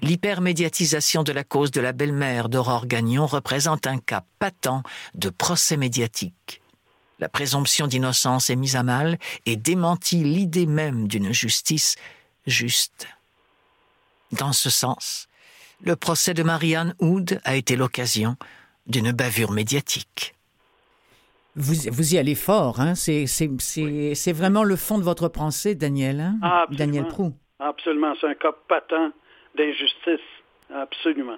l'hypermédiatisation 0.01 1.23
de 1.23 1.31
la 1.31 1.43
cause 1.43 1.71
de 1.71 1.81
la 1.81 1.93
belle-mère 1.93 2.49
d'Aurore 2.49 2.87
Gagnon 2.87 3.25
représente 3.25 3.87
un 3.87 3.97
cas 3.97 4.23
patent 4.39 4.83
de 5.15 5.29
procès 5.29 5.77
médiatique. 5.77 6.61
La 7.19 7.29
présomption 7.29 7.87
d'innocence 7.87 8.49
est 8.49 8.55
mise 8.55 8.75
à 8.75 8.83
mal 8.83 9.17
et 9.45 9.55
démentit 9.55 10.23
l'idée 10.23 10.67
même 10.67 11.07
d'une 11.07 11.33
justice 11.33 11.95
juste. 12.45 13.07
Dans 14.31 14.51
ce 14.53 14.69
sens, 14.69 15.27
le 15.81 15.95
procès 15.95 16.33
de 16.33 16.43
Marianne 16.43 16.95
Hood 16.99 17.39
a 17.43 17.55
été 17.55 17.75
l'occasion 17.75 18.35
d'une 18.87 19.11
bavure 19.11 19.51
médiatique. 19.51 20.33
Vous, 21.55 21.89
vous 21.91 22.13
y 22.13 22.17
allez 22.17 22.35
fort, 22.35 22.79
hein? 22.79 22.93
c'est, 22.95 23.25
vraiment 24.33 24.63
le 24.63 24.75
fond 24.75 24.99
de 24.99 25.03
votre 25.03 25.27
pensée, 25.27 25.73
Daniel, 25.75 26.19
hein? 26.19 26.65
Daniel 26.69 27.07
Prou. 27.07 27.33
Absolument, 27.59 28.13
c'est 28.21 28.27
un 28.27 28.35
cas 28.35 28.51
patent 28.67 29.11
d'injustice. 29.55 30.19
Absolument. 30.73 31.37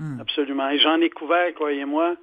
Hmm. 0.00 0.20
Absolument. 0.20 0.68
Et 0.70 0.78
j'en 0.78 1.00
ai 1.00 1.10
couvert, 1.10 1.54
croyez-moi, 1.54 2.16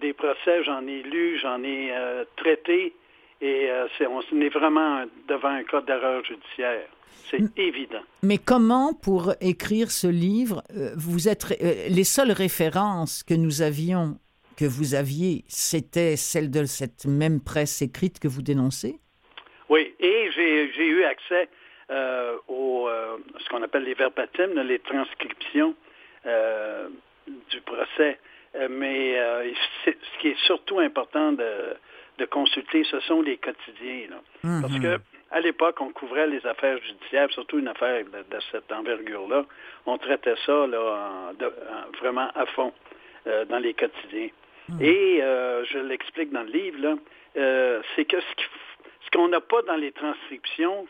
des 0.00 0.12
procès, 0.12 0.62
j'en 0.64 0.86
ai 0.86 1.02
lu, 1.02 1.38
j'en 1.40 1.62
ai 1.62 1.92
euh, 1.92 2.24
traité, 2.36 2.94
et 3.40 3.70
euh, 3.70 3.86
on 4.10 4.40
est 4.40 4.48
vraiment 4.50 5.04
devant 5.28 5.48
un 5.48 5.64
cas 5.64 5.80
d'erreur 5.80 6.24
judiciaire. 6.24 6.88
C'est 7.30 7.58
évident. 7.58 8.00
Mais 8.22 8.38
comment, 8.38 8.92
pour 8.92 9.34
écrire 9.40 9.90
ce 9.90 10.08
livre, 10.08 10.62
euh, 10.76 10.92
vous 10.96 11.28
êtes 11.28 11.56
les 11.60 12.04
seules 12.04 12.32
références 12.32 13.22
que 13.22 13.34
nous 13.34 13.62
avions, 13.62 14.18
que 14.56 14.64
vous 14.64 14.94
aviez, 14.94 15.44
c'était 15.48 16.16
celle 16.16 16.50
de 16.50 16.64
cette 16.64 17.06
même 17.06 17.40
presse 17.40 17.82
écrite 17.82 18.18
que 18.18 18.28
vous 18.28 18.42
dénoncez? 18.42 18.98
Oui, 19.68 19.94
et 20.00 20.30
j'ai 20.34 20.86
eu 20.86 21.04
accès 21.04 21.48
euh, 21.90 22.36
euh, 22.48 23.16
ce 23.38 23.48
qu'on 23.48 23.62
appelle 23.62 23.82
les 23.82 23.94
verbatims, 23.94 24.60
les 24.62 24.78
transcriptions 24.78 25.74
euh, 26.26 26.88
du 27.50 27.60
procès. 27.62 28.18
mais 28.68 29.16
ce 29.84 30.20
qui 30.20 30.28
est 30.28 30.38
surtout 30.46 30.78
important 30.78 31.32
de, 31.32 32.24
consulter, 32.30 32.84
ce 32.84 33.00
sont 33.00 33.22
les 33.22 33.38
quotidiens. 33.38 34.20
Parce 34.42 34.78
que 34.78 34.98
à 35.30 35.40
l'époque, 35.40 35.80
on 35.80 35.90
couvrait 35.90 36.26
les 36.26 36.44
affaires 36.46 36.78
judiciaires, 36.82 37.30
surtout 37.30 37.58
une 37.58 37.68
affaire 37.68 38.04
de, 38.04 38.38
cette 38.50 38.70
envergure-là. 38.72 39.44
On 39.86 39.96
traitait 39.98 40.36
ça 40.44 40.66
là, 40.66 41.32
vraiment 42.00 42.28
à 42.34 42.46
fond 42.46 42.72
dans 43.24 43.58
les 43.58 43.74
quotidiens. 43.74 44.30
Mm. 44.68 44.82
Et 44.82 45.20
je 45.20 45.78
l'explique 45.78 46.32
dans 46.32 46.42
le 46.42 46.50
livre, 46.50 46.98
c'est 47.94 48.04
que 48.06 48.16
ce 48.20 49.10
qu'on 49.12 49.28
n'a 49.28 49.40
pas 49.40 49.62
dans 49.62 49.76
les 49.76 49.92
transcriptions, 49.92 50.86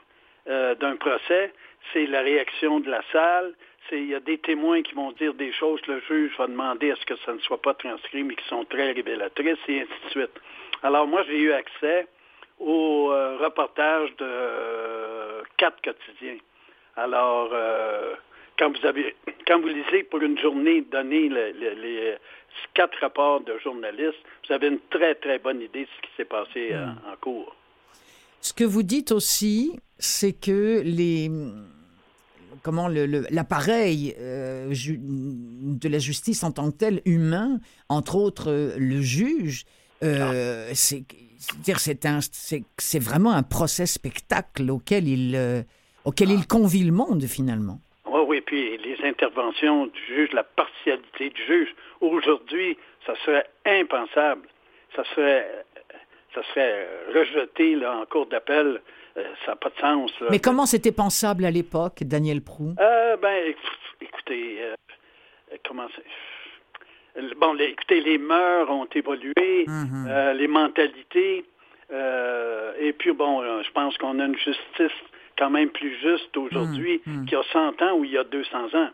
euh, 0.48 0.74
d'un 0.74 0.96
procès, 0.96 1.52
c'est 1.92 2.06
la 2.06 2.22
réaction 2.22 2.80
de 2.80 2.90
la 2.90 3.02
salle. 3.12 3.52
Il 3.92 4.06
y 4.06 4.14
a 4.14 4.20
des 4.20 4.38
témoins 4.38 4.82
qui 4.82 4.94
vont 4.94 5.12
dire 5.12 5.34
des 5.34 5.52
choses, 5.52 5.80
le 5.86 6.00
juge 6.08 6.32
va 6.38 6.46
demander 6.46 6.92
à 6.92 6.96
ce 6.96 7.04
que 7.04 7.16
ça 7.26 7.32
ne 7.32 7.38
soit 7.40 7.60
pas 7.60 7.74
transcrit, 7.74 8.22
mais 8.22 8.36
qui 8.36 8.44
sont 8.48 8.64
très 8.64 8.92
révélatrices, 8.92 9.58
et 9.68 9.80
ainsi 9.82 10.04
de 10.06 10.10
suite. 10.10 10.40
Alors 10.82 11.06
moi, 11.06 11.24
j'ai 11.26 11.38
eu 11.38 11.52
accès 11.52 12.06
au 12.60 13.10
euh, 13.10 13.38
reportage 13.38 14.10
de 14.18 14.24
euh, 14.24 15.42
quatre 15.56 15.80
quotidiens. 15.82 16.38
Alors, 16.96 17.50
quand 18.58 18.76
vous 18.76 18.86
avez, 18.86 19.16
quand 19.46 19.60
vous 19.60 19.68
lisez 19.68 20.02
pour 20.04 20.20
une 20.20 20.38
journée 20.38 20.82
donnée 20.82 21.28
les 21.28 22.16
quatre 22.74 22.98
rapports 23.00 23.40
de 23.40 23.56
journalistes, 23.58 24.18
vous 24.46 24.54
avez 24.54 24.68
une 24.68 24.80
très 24.90 25.14
très 25.14 25.38
bonne 25.38 25.62
idée 25.62 25.82
de 25.82 25.88
ce 25.96 26.02
qui 26.02 26.10
s'est 26.16 26.24
passé 26.24 26.74
hmm. 26.74 27.10
en 27.10 27.16
cours. 27.16 27.56
Ce 28.40 28.52
que 28.52 28.64
vous 28.64 28.82
dites 28.82 29.12
aussi, 29.12 29.78
c'est 29.98 30.32
que 30.32 30.82
les 30.84 31.30
comment 32.62 32.88
l'appareil 32.88 34.14
euh, 34.18 34.72
de 34.72 35.88
la 35.88 35.98
justice 35.98 36.42
en 36.44 36.52
tant 36.52 36.70
que 36.70 36.76
tel 36.76 37.02
humain, 37.04 37.60
entre 37.88 38.16
autres 38.16 38.50
euh, 38.50 38.76
le 38.78 39.00
juge, 39.00 39.64
euh, 40.02 40.70
c'est 40.74 41.04
c'est 42.78 42.98
vraiment 42.98 43.32
un 43.32 43.42
procès 43.42 43.86
spectacle 43.86 44.70
auquel 44.70 45.08
il 45.08 45.64
auquel 46.04 46.30
il 46.30 46.46
convie 46.46 46.84
le 46.84 46.92
monde 46.92 47.24
finalement. 47.24 47.78
Oui, 48.06 48.20
oui, 48.26 48.40
puis 48.40 48.76
les 48.78 48.96
interventions 49.06 49.86
du 49.86 50.00
juge, 50.06 50.32
la 50.32 50.44
partialité 50.44 51.30
du 51.30 51.42
juge. 51.46 51.74
Aujourd'hui, 52.00 52.76
ça 53.06 53.14
serait 53.24 53.46
impensable. 53.64 54.48
Ça 54.96 55.02
serait 55.14 55.64
ça 56.34 56.42
serait 56.50 56.86
rejeté 57.14 57.74
là, 57.74 57.98
en 57.98 58.06
cours 58.06 58.26
d'appel. 58.26 58.80
Euh, 59.16 59.24
ça 59.44 59.52
n'a 59.52 59.56
pas 59.56 59.70
de 59.70 59.80
sens. 59.80 60.12
Mais 60.30 60.38
comment 60.38 60.66
c'était 60.66 60.92
pensable 60.92 61.44
à 61.44 61.50
l'époque, 61.50 62.02
Daniel 62.02 62.42
Prou? 62.42 62.74
Euh, 62.78 63.16
ben, 63.16 63.52
écoutez, 64.00 64.58
euh, 64.62 64.74
comment 65.66 65.88
Bon, 67.38 67.56
écoutez, 67.58 68.00
les 68.00 68.18
mœurs 68.18 68.70
ont 68.70 68.88
évolué, 68.94 69.64
mhm. 69.66 70.32
les 70.36 70.46
mentalités, 70.46 71.44
et 71.90 72.92
puis 72.98 73.12
bon, 73.12 73.42
je 73.62 73.70
pense 73.72 73.96
qu'on 73.98 74.18
a 74.20 74.26
une 74.26 74.36
justice 74.36 74.96
quand 75.36 75.50
même 75.50 75.70
plus 75.70 75.96
juste 76.00 76.36
aujourd'hui 76.36 77.00
mhm. 77.06 77.20
Mhm. 77.20 77.24
qu'il 77.26 77.38
y 77.38 77.40
a 77.40 77.44
100 77.52 77.82
ans 77.82 77.94
ou 77.96 78.04
il 78.04 78.12
y 78.12 78.18
a 78.18 78.24
200 78.24 78.74
ans. 78.74 78.90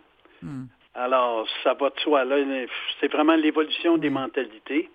Alors, 0.94 1.46
ça 1.62 1.74
va 1.74 1.90
de 1.90 2.00
soi. 2.00 2.24
Là, 2.24 2.36
c'est 3.00 3.12
vraiment 3.12 3.36
l'évolution 3.36 3.98
des 3.98 4.10
mentalités. 4.10 4.88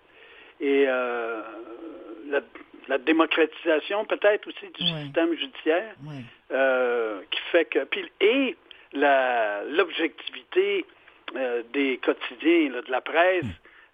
Et 0.60 0.86
la, 0.86 2.42
démocratisation 2.98 4.06
peut-être 4.06 4.48
aussi 4.48 4.68
du 4.78 4.86
système 4.86 5.34
judiciaire, 5.36 5.96
euh, 6.52 7.22
qui 7.30 7.40
fait 7.52 7.66
que... 7.66 7.88
et 8.20 8.58
l'objectivité 8.94 10.86
euh, 11.36 11.64
des 11.74 11.98
quotidiens, 11.98 12.70
de 12.70 12.92
la 12.92 13.02
presse, 13.02 13.46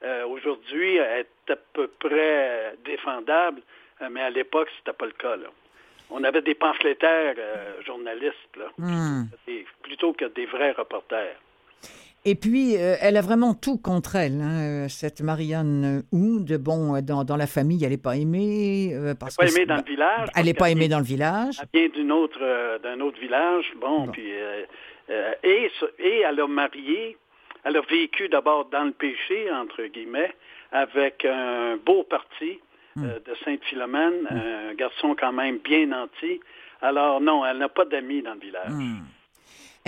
euh, 0.03 0.25
aujourd'hui 0.27 0.97
est 0.97 1.27
à 1.49 1.55
peu 1.73 1.87
près 1.87 2.75
défendable, 2.85 3.61
mais 4.11 4.21
à 4.21 4.29
l'époque, 4.29 4.69
ce 4.69 4.77
n'était 4.79 4.97
pas 4.97 5.05
le 5.05 5.11
cas. 5.11 5.35
On 6.09 6.23
avait 6.23 6.41
des 6.41 6.55
pamphlétaires 6.55 7.35
journalistes, 7.85 8.55
là, 8.57 8.71
mm. 8.77 9.25
plutôt 9.81 10.13
que 10.13 10.25
des 10.25 10.45
vrais 10.45 10.71
reporters. 10.71 11.37
Et 12.29 12.35
puis, 12.35 12.75
euh, 12.75 12.95
elle 12.99 13.15
a 13.15 13.21
vraiment 13.21 13.53
tout 13.53 13.77
contre 13.77 14.17
elle, 14.17 14.41
hein, 14.41 14.59
euh, 14.59 14.87
cette 14.89 15.21
Marianne 15.21 16.03
Houd. 16.11 16.57
Bon, 16.57 16.95
euh, 16.95 17.01
dans, 17.01 17.23
dans 17.23 17.37
la 17.37 17.47
famille, 17.47 17.81
elle 17.85 17.91
n'est 17.91 17.97
pas 17.97 18.17
aimée. 18.17 18.89
elle 18.91 19.01
n'est 19.01 19.15
pas 19.15 19.47
aimée 19.47 19.65
dans 19.65 19.77
le 19.77 19.83
village. 19.83 20.27
Elle 20.35 20.45
n'est 20.45 20.53
pas 20.53 20.69
aimée 20.69 20.89
dans 20.89 20.99
le 20.99 21.05
village. 21.05 21.61
Elle 21.73 21.89
vient 21.89 22.03
d'un 22.03 22.09
autre, 22.09 22.79
d'un 22.83 22.99
autre 22.99 23.17
village. 23.21 23.71
Bon, 23.79 24.07
puis. 24.07 24.29
et, 25.43 25.71
et 25.99 26.19
elle 26.19 26.41
a 26.41 26.47
marié, 26.47 27.15
elle 27.63 27.77
a 27.77 27.81
vécu 27.81 28.29
d'abord 28.29 28.65
dans 28.65 28.85
le 28.85 28.91
péché, 28.91 29.51
entre 29.51 29.83
guillemets, 29.83 30.33
avec 30.71 31.25
un 31.25 31.77
beau 31.77 32.03
parti 32.03 32.59
hmm. 32.95 33.03
de 33.03 33.35
Sainte-Philomène, 33.43 34.23
hmm. 34.29 34.37
un 34.71 34.73
garçon 34.75 35.15
quand 35.19 35.33
même 35.33 35.59
bien 35.59 35.87
nanti. 35.87 36.39
Alors, 36.81 37.21
non, 37.21 37.45
elle 37.45 37.57
n'a 37.57 37.69
pas 37.69 37.85
d'amis 37.85 38.21
dans 38.21 38.33
le 38.33 38.39
village. 38.39 38.69
Hmm. 38.69 38.99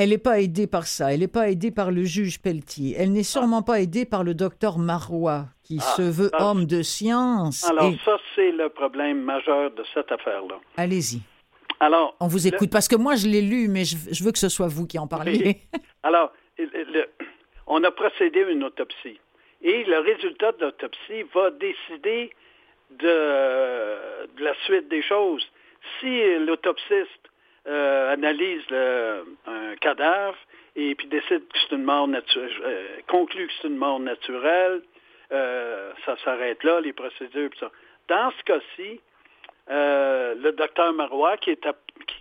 Elle 0.01 0.09
n'est 0.11 0.17
pas 0.17 0.39
aidée 0.39 0.65
par 0.65 0.87
ça. 0.87 1.13
Elle 1.13 1.19
n'est 1.19 1.27
pas 1.27 1.49
aidée 1.49 1.71
par 1.71 1.91
le 1.91 2.05
juge 2.05 2.41
Pelletier. 2.41 2.95
Elle 2.97 3.11
n'est 3.11 3.23
sûrement 3.23 3.61
pas 3.61 3.81
aidée 3.81 4.05
par 4.05 4.23
le 4.23 4.33
docteur 4.33 4.77
Marois, 4.77 5.47
qui 5.61 5.77
ah, 5.81 5.95
se 5.97 6.01
veut 6.01 6.31
homme 6.39 6.65
de 6.65 6.81
science. 6.81 7.69
Alors, 7.69 7.91
ça, 8.05 8.17
c'est 8.33 8.51
le 8.51 8.69
problème 8.69 9.21
majeur 9.21 9.71
de 9.71 9.83
cette 9.93 10.09
affaire-là. 10.09 10.55
Allez-y. 10.77 11.19
Alors, 11.81 12.15
on 12.21 12.27
vous 12.27 12.47
écoute 12.47 12.69
parce 12.71 12.87
que 12.87 12.95
moi, 12.95 13.15
je 13.15 13.27
l'ai 13.27 13.41
lu, 13.41 13.67
mais 13.67 13.83
je, 13.83 14.23
veux 14.23 14.31
que 14.31 14.39
ce 14.39 14.47
soit 14.47 14.67
vous 14.67 14.87
qui 14.87 14.97
en 14.99 15.07
parliez. 15.07 15.61
Alors, 16.03 16.31
on 17.69 17.83
a 17.83 17.91
procédé 17.91 18.43
à 18.43 18.49
une 18.49 18.63
autopsie. 18.63 19.19
Et 19.61 19.83
le 19.83 19.99
résultat 19.99 20.51
de 20.53 20.65
l'autopsie 20.65 21.23
va 21.33 21.51
décider 21.51 22.31
de, 22.89 24.43
la 24.43 24.53
suite 24.65 24.87
des 24.89 25.01
choses. 25.01 25.47
si 25.99 26.37
l'autopsiste 26.39 27.29
euh, 27.67 28.13
analyse 28.13 28.63
un 29.45 29.75
cadavre 29.75 30.37
et 30.75 30.95
puis 30.95 31.07
décide 31.07 31.47
que 31.47 31.59
c'est 31.59 31.75
une 31.75 31.83
mort 31.83 32.07
naturelle, 32.07 32.51
euh, 32.63 32.97
conclut 33.07 33.47
que 33.47 33.53
c'est 33.61 33.67
une 33.67 33.77
mort 33.77 33.99
naturelle, 33.99 34.81
euh, 35.31 35.91
ça 36.05 36.17
s'arrête 36.23 36.63
là, 36.63 36.81
les 36.81 36.93
procédures, 36.93 37.51
ça. 37.59 37.69
Dans 38.07 38.31
ce 38.31 38.43
cas-ci, 38.43 38.99
le 39.67 40.51
docteur 40.51 40.93
Marois, 40.93 41.37
qui 41.37 41.51
n'était 41.51 41.69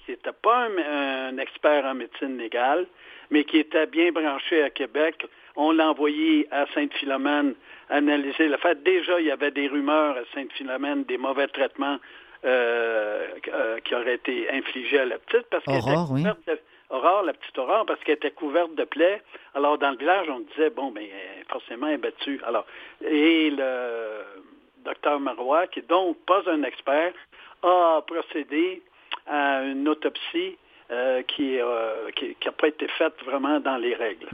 qui 0.05 0.17
pas 0.43 0.69
un, 0.69 1.38
expert 1.38 1.85
en 1.87 1.95
médecine 1.95 2.37
légale, 2.37 2.87
mais 3.31 3.45
qui 3.45 3.59
était 3.59 3.87
bien 3.87 4.12
branché 4.12 4.62
à 4.62 4.71
Québec, 4.71 5.25
on 5.59 5.73
l'a 5.73 5.91
envoyé 5.91 6.49
à 6.50 6.67
Sainte-Philomène 6.73 7.55
analyser 7.91 8.49
le 8.49 8.57
fait. 8.59 8.83
Déjà, 8.83 9.21
il 9.21 9.27
y 9.27 9.31
avait 9.31 9.50
des 9.50 9.67
rumeurs 9.67 10.17
à 10.17 10.21
Sainte-Philomène, 10.33 11.05
des 11.05 11.19
mauvais 11.19 11.49
traitements 11.49 11.99
euh, 12.45 13.27
euh, 13.53 13.81
qui 13.81 13.95
aurait 13.95 14.15
été 14.15 14.49
infligé 14.50 15.00
à 15.00 15.05
la 15.05 15.19
petite 15.19 15.47
parce 15.50 15.65
qu'elle 15.65 15.79
était 15.79 16.07
couverte 16.07 16.38
de, 16.47 16.59
Aurore, 16.91 17.23
la 17.25 17.33
petite 17.33 17.59
Aurore, 17.59 17.85
parce 17.87 18.00
qu'elle 18.05 18.15
était 18.15 18.31
couverte 18.31 18.75
de 18.77 18.85
plaies. 18.85 19.21
Alors, 19.55 19.79
dans 19.79 19.91
le 19.91 19.97
village, 19.97 20.29
on 20.31 20.41
disait, 20.41 20.71
bon, 20.71 20.93
ben, 20.93 21.05
forcément, 21.49 21.88
elle 21.88 21.95
est 21.95 21.99
battue. 21.99 22.41
Alors, 22.47 22.65
et 23.05 23.50
le 23.50 24.23
docteur 24.85 25.19
Marois, 25.19 25.67
qui 25.67 25.81
est 25.81 25.88
donc 25.88 26.17
pas 26.25 26.43
un 26.47 26.62
expert, 26.62 27.12
a 27.62 28.00
procédé 28.07 28.83
à 29.27 29.62
une 29.65 29.88
autopsie 29.88 30.57
euh, 30.91 31.23
qui 31.23 31.57
n'a 31.57 32.12
qui, 32.15 32.35
pas 32.57 32.69
été 32.69 32.87
faite 32.88 33.15
vraiment 33.27 33.59
dans 33.61 33.77
les 33.77 33.95
règles. 33.95 34.29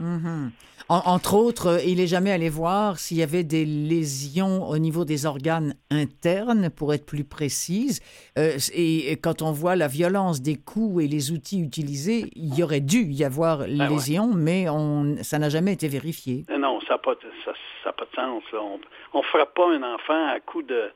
Entre 0.87 1.33
autres, 1.33 1.79
il 1.83 1.97
n'est 1.97 2.05
jamais 2.05 2.31
allé 2.31 2.47
voir 2.47 2.99
s'il 2.99 3.17
y 3.17 3.23
avait 3.23 3.43
des 3.43 3.65
lésions 3.65 4.69
au 4.69 4.77
niveau 4.77 5.03
des 5.03 5.25
organes 5.25 5.73
internes, 5.89 6.69
pour 6.69 6.93
être 6.93 7.07
plus 7.07 7.23
précise. 7.23 8.01
Euh, 8.37 8.57
et, 8.71 9.17
quand 9.17 9.41
on 9.41 9.51
voit 9.51 9.75
la 9.75 9.87
violence 9.87 10.43
des 10.43 10.55
coups 10.55 11.03
et 11.03 11.07
les 11.07 11.31
outils 11.31 11.59
utilisés, 11.59 12.29
il 12.35 12.53
y 12.53 12.61
aurait 12.61 12.81
dû 12.81 12.99
y 13.09 13.23
avoir 13.23 13.59
ben 13.59 13.89
lésions, 13.89 14.31
mais 14.35 14.69
on, 14.69 15.15
ça 15.23 15.39
n'a 15.39 15.49
jamais 15.49 15.73
été 15.73 15.87
vérifié. 15.87 16.43
Euh, 16.51 16.57
non, 16.59 16.79
ça 16.81 16.93
n'a 16.93 16.97
pas, 16.99 17.15
ça, 17.83 17.91
pas 17.91 18.05
de 18.05 18.15
sens. 18.15 18.43
On 19.13 19.17
ne 19.17 19.23
frappe 19.23 19.55
pas 19.55 19.67
un 19.67 19.81
enfant 19.81 20.27
à 20.27 20.39
coups 20.39 20.67
de, 20.67 20.91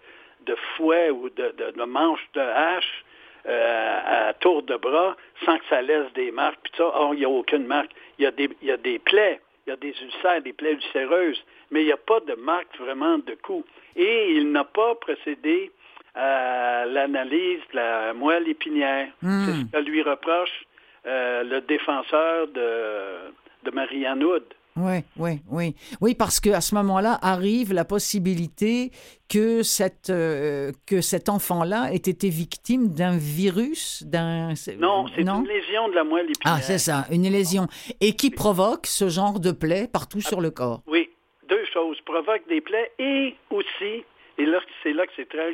de 0.46 0.55
fouet 0.77 1.10
ou 1.10 1.29
de, 1.29 1.55
de, 1.58 1.72
de 1.75 1.84
manche 1.84 2.22
de 2.36 2.41
hache. 2.41 3.05
Euh, 3.48 4.29
à 4.29 4.34
tour 4.34 4.63
de 4.63 4.75
bras 4.75 5.15
sans 5.46 5.58
que 5.58 5.63
ça 5.69 5.81
laisse 5.81 6.12
des 6.13 6.29
marques. 6.29 6.60
Puis 6.62 6.74
ça, 6.77 6.91
oh, 7.00 7.12
il 7.13 7.19
n'y 7.19 7.25
a 7.25 7.29
aucune 7.29 7.65
marque. 7.65 7.89
Il 8.19 8.24
y 8.24 8.25
a 8.27 8.31
des, 8.31 8.50
il 8.62 8.67
y 8.67 8.72
a 8.72 8.75
des 8.75 9.00
plaies 9.00 9.39
il 9.69 9.73
y 9.73 9.73
a 9.73 9.75
des 9.75 9.95
ulcères, 10.01 10.41
des 10.41 10.53
plaies 10.53 10.73
ulcéreuses, 10.73 11.43
mais 11.69 11.83
il 11.83 11.85
n'y 11.85 11.91
a 11.91 11.97
pas 11.97 12.19
de 12.21 12.33
marque 12.33 12.75
vraiment 12.79 13.19
de 13.19 13.35
coup. 13.35 13.63
Et 13.95 14.33
il 14.33 14.51
n'a 14.51 14.63
pas 14.63 14.95
procédé 14.95 15.71
à 16.15 16.85
l'analyse 16.88 17.59
de 17.71 17.75
la 17.75 18.13
moelle 18.13 18.47
épinière. 18.47 19.09
Hmm. 19.21 19.45
C'est 19.45 19.51
ce 19.79 19.83
que 19.83 19.89
lui 19.89 20.01
reproche 20.01 20.65
euh, 21.05 21.43
le 21.43 21.61
défenseur 21.61 22.47
de, 22.47 23.31
de 23.63 23.71
Marianne 23.71 24.23
Hood. 24.23 24.43
Oui, 24.79 25.03
oui, 25.17 25.41
oui. 25.50 25.75
Oui, 26.01 26.15
parce 26.15 26.39
qu'à 26.39 26.62
ce 26.62 26.74
moment-là 26.75 27.19
arrive 27.21 27.74
la 27.74 27.86
possibilité 27.86 28.91
que, 29.27 29.62
cette, 29.63 30.09
euh, 30.09 30.71
que 30.88 31.01
cet 31.01 31.29
enfant-là 31.29 31.91
ait 31.93 31.98
été 31.98 32.29
victime 32.29 32.89
d'un 32.89 33.17
virus, 33.17 34.03
d'un... 34.03 34.53
Non, 34.79 35.05
c'est 35.07 35.21
une 35.21 35.48
lésion 35.48 35.89
de 35.89 35.95
la 35.95 36.03
moelle 36.03 36.25
épinière. 36.25 36.57
Ah, 36.57 36.62
c'est 36.62 36.77
ça, 36.77 37.05
une 37.12 37.24
lésion. 37.24 37.67
Et 38.01 38.13
qui 38.13 38.31
provoque 38.31 38.86
ce 38.86 39.09
genre 39.09 39.39
de 39.39 39.51
plaies 39.51 39.88
partout 39.91 40.21
sur 40.21 40.41
le 40.41 40.50
corps? 40.50 40.81
Oui, 40.88 41.09
deux 41.48 41.65
choses. 41.74 42.00
Provoque 42.05 42.48
des 42.48 42.62
plaies 42.62 42.91
et 43.00 43.36
aussi, 43.50 44.03
et 44.38 44.45
là, 44.45 44.59
c'est 44.81 44.93
là 44.93 45.05
que 45.05 45.12
c'est 45.15 45.27
très 45.27 45.51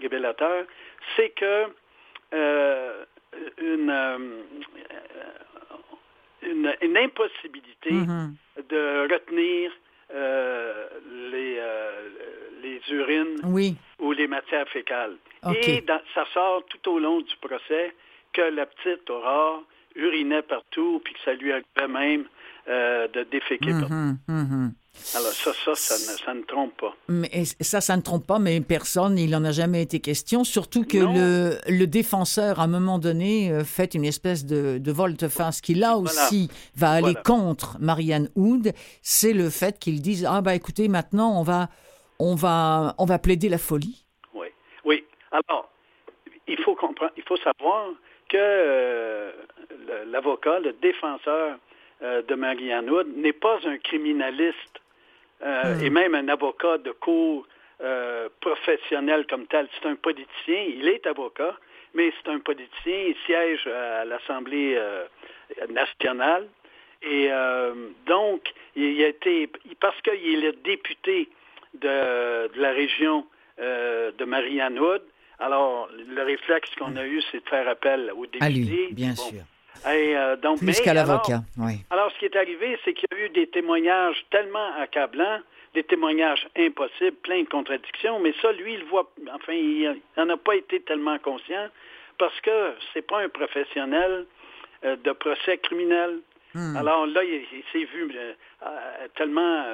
révélateur, 0.00 0.64
c'est 1.16 1.30
que 1.30 1.66
euh, 2.32 3.04
une, 3.60 3.90
euh, 3.90 4.40
une, 6.42 6.96
impossibilité 6.96 7.90
mm-hmm. 7.90 8.30
de 8.68 9.12
retenir 9.12 9.72
euh, 10.14 10.88
les, 11.30 11.56
euh, 11.58 12.08
les 12.62 12.80
urines 12.90 13.72
ou 13.98 14.12
les 14.12 14.26
matières 14.26 14.68
fécales. 14.68 15.16
Et 15.54 15.84
ça 16.14 16.24
sort 16.34 16.64
tout 16.66 16.90
au 16.90 16.98
long 16.98 17.20
du 17.20 17.36
procès 17.40 17.94
que 18.32 18.42
la 18.42 18.66
petite 18.66 19.08
Aurore 19.10 19.64
urinait 19.96 20.42
partout, 20.42 21.00
puis 21.04 21.14
que 21.14 21.20
ça 21.24 21.34
lui 21.34 21.52
arrivait 21.52 21.88
même 21.88 22.24
euh, 22.68 23.08
de 23.08 23.24
déféquer 23.24 23.70
mm-hmm, 23.70 23.80
partout. 23.80 23.94
Mm-hmm. 24.28 24.70
Alors 25.14 25.32
ça, 25.32 25.52
ça, 25.54 25.74
ça 25.74 26.34
ne, 26.34 26.42
trompe 26.42 26.76
pas. 26.76 26.94
Mais 27.08 27.44
ça, 27.60 27.80
ça 27.80 27.96
ne 27.96 28.02
trompe 28.02 28.26
pas, 28.26 28.38
mais 28.38 28.60
personne, 28.60 29.18
il 29.18 29.30
n'en 29.30 29.44
a 29.44 29.50
jamais 29.50 29.82
été 29.82 29.98
question, 29.98 30.44
surtout 30.44 30.84
que 30.84 30.98
le, 30.98 31.58
le, 31.68 31.86
défenseur, 31.86 32.60
à 32.60 32.64
un 32.64 32.66
moment 32.68 32.98
donné, 32.98 33.50
euh, 33.50 33.64
fait 33.64 33.94
une 33.94 34.04
espèce 34.04 34.44
de, 34.44 34.78
de 34.78 34.92
volte-face 34.92 35.60
qui, 35.60 35.74
là 35.74 35.96
aussi, 35.96 36.48
va 36.76 36.90
aller 36.90 37.14
contre 37.24 37.76
Marianne 37.80 38.28
Hood, 38.36 38.72
c'est 39.02 39.32
le 39.32 39.50
fait 39.50 39.78
qu'ils 39.78 40.00
disent, 40.00 40.26
ah 40.28 40.42
bah 40.42 40.54
écoutez, 40.54 40.88
maintenant, 40.88 41.38
on 41.38 41.42
va, 41.42 41.68
on 42.18 42.34
va, 42.34 42.94
on 42.98 43.04
va 43.04 43.18
plaider 43.18 43.48
la 43.48 43.58
folie. 43.58 44.04
Oui, 44.34 44.48
oui. 44.84 45.04
Alors, 45.32 45.70
il 46.46 46.58
faut 46.62 46.74
comprendre, 46.74 47.12
il 47.16 47.24
faut 47.24 47.38
savoir 47.38 47.88
que 48.28 48.36
euh, 48.36 49.32
l'avocat, 50.06 50.60
le 50.60 50.72
défenseur 50.74 51.58
euh, 52.02 52.22
de 52.22 52.34
Marianne 52.34 52.88
Hood 52.88 53.08
n'est 53.16 53.34
pas 53.34 53.58
un 53.66 53.76
criminaliste 53.76 54.80
euh, 55.42 55.74
hmm. 55.74 55.84
et 55.84 55.90
même 55.90 56.14
un 56.14 56.28
avocat 56.28 56.78
de 56.78 56.92
cours 56.92 57.46
euh, 57.82 58.28
professionnel 58.40 59.26
comme 59.28 59.46
tel. 59.46 59.68
C'est 59.74 59.86
un 59.86 59.96
politicien, 59.96 60.62
il 60.68 60.88
est 60.88 61.06
avocat, 61.06 61.54
mais 61.92 62.10
c'est 62.16 62.30
un 62.30 62.38
politicien, 62.38 63.00
il 63.08 63.16
siège 63.26 63.66
à 63.66 64.04
l'Assemblée 64.06 64.78
nationale. 65.68 66.46
Et 67.02 67.30
donc, 68.06 68.52
il 68.76 69.02
a 69.02 69.08
été, 69.08 69.50
parce 69.80 70.00
qu'il 70.02 70.44
est 70.44 70.62
député 70.62 71.28
de, 71.74 72.50
la 72.60 72.72
région 72.72 73.26
de 73.58 74.24
Marianne 74.24 74.78
Hood, 74.78 75.02
alors 75.38 75.88
le 75.96 76.22
réflexe 76.22 76.70
qu'on 76.76 76.96
a 76.96 77.06
eu, 77.06 77.22
c'est 77.32 77.42
de 77.42 77.48
faire 77.48 77.66
appel 77.66 78.12
au 78.14 78.26
député. 78.26 78.44
À 78.44 78.50
lui, 78.50 78.88
bien 78.92 79.16
sûr. 79.16 79.42
Euh, 79.86 80.36
l'avocat, 80.92 81.40
oui. 81.58 81.80
Alors, 81.90 82.10
ce 82.12 82.18
qui 82.18 82.26
est 82.26 82.36
arrivé, 82.36 82.78
c'est 82.84 82.92
qu'il 82.92 83.08
y 83.10 83.14
a 83.14 83.24
eu 83.24 83.28
des 83.30 83.46
témoignages 83.46 84.24
tellement 84.30 84.74
accablants, 84.78 85.40
des 85.74 85.84
témoignages 85.84 86.46
impossibles, 86.56 87.16
plein 87.22 87.42
de 87.42 87.48
contradictions, 87.48 88.18
mais 88.20 88.34
ça, 88.42 88.52
lui, 88.52 88.74
il 88.74 88.84
voit, 88.84 89.10
enfin, 89.32 89.52
il 89.52 90.00
n'en 90.16 90.28
a 90.28 90.36
pas 90.36 90.56
été 90.56 90.80
tellement 90.80 91.18
conscient 91.18 91.68
parce 92.18 92.38
que 92.40 92.74
c'est 92.92 93.06
pas 93.06 93.20
un 93.20 93.28
professionnel 93.28 94.26
euh, 94.84 94.96
de 94.96 95.12
procès 95.12 95.58
criminel. 95.58 96.18
Hmm. 96.54 96.76
Alors 96.76 97.06
là, 97.06 97.22
il, 97.24 97.44
s'est 97.72 97.84
vu 97.84 98.12
euh, 98.14 98.34
tellement, 99.16 99.64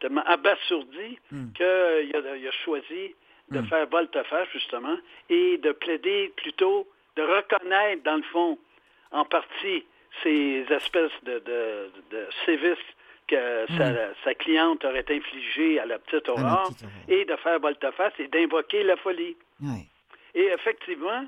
tellement 0.00 0.22
abasourdi 0.24 1.18
hmm. 1.30 1.52
qu'il 1.52 1.66
a, 1.66 2.00
il 2.00 2.46
a, 2.48 2.52
choisi 2.64 3.14
de 3.50 3.58
hmm. 3.58 3.66
faire 3.66 3.86
volte-face, 3.88 4.48
justement, 4.52 4.96
et 5.28 5.58
de 5.58 5.72
plaider 5.72 6.32
plutôt, 6.36 6.88
de 7.16 7.22
reconnaître, 7.22 8.02
dans 8.04 8.16
le 8.16 8.22
fond, 8.22 8.58
en 9.12 9.24
partie 9.24 9.84
ces 10.22 10.64
espèces 10.70 11.12
de, 11.22 11.42
de, 11.44 12.26
sévices 12.44 12.78
que 13.28 13.64
hmm. 13.70 14.14
sa, 14.24 14.34
cliente 14.34 14.84
aurait 14.84 15.04
infligé 15.08 15.78
à 15.78 15.86
la 15.86 15.98
petite 15.98 16.28
Aurore, 16.28 16.70
et 17.08 17.24
de 17.24 17.36
faire 17.36 17.58
volte-face 17.60 18.12
et 18.18 18.28
d'invoquer 18.28 18.82
la 18.82 18.96
folie. 18.96 19.36
Et 20.34 20.46
effectivement, 20.46 21.24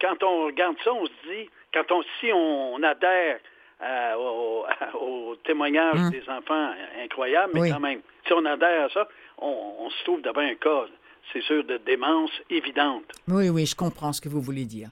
quand 0.00 0.22
on 0.22 0.46
regarde 0.46 0.76
ça, 0.84 0.92
on 0.92 1.06
se 1.06 1.12
dit, 1.28 1.48
quand 1.72 1.90
on, 1.92 2.02
si 2.20 2.30
on, 2.32 2.82
adhère 2.82 3.38
au, 4.18 5.36
témoignage 5.44 5.98
hmm. 5.98 6.10
des 6.10 6.28
enfants 6.28 6.72
incroyables, 7.02 7.52
mais 7.54 7.70
quand 7.70 7.80
même, 7.80 8.00
si 8.26 8.32
on 8.32 8.44
adhère 8.44 8.86
à 8.86 8.88
ça, 8.90 9.08
on, 9.38 9.74
on 9.80 9.90
se 9.90 10.04
trouve 10.04 10.20
devant 10.20 10.40
un 10.40 10.54
cas 10.56 10.86
c'est 11.32 11.42
sûr, 11.42 11.64
de 11.64 11.78
démence 11.86 12.30
évidente. 12.50 13.04
Oui, 13.28 13.48
oui, 13.48 13.66
je 13.66 13.74
comprends 13.74 14.12
ce 14.12 14.20
que 14.20 14.28
vous 14.28 14.40
voulez 14.40 14.64
dire. 14.64 14.90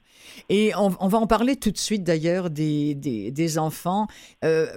Et 0.49 0.71
on, 0.75 1.07
va 1.07 1.17
en 1.17 1.27
parler 1.27 1.55
tout 1.55 1.71
de 1.71 1.77
suite 1.77 2.03
d'ailleurs 2.03 2.49
des, 2.49 2.95
des, 2.95 3.57
enfants. 3.57 4.07
Euh, 4.43 4.67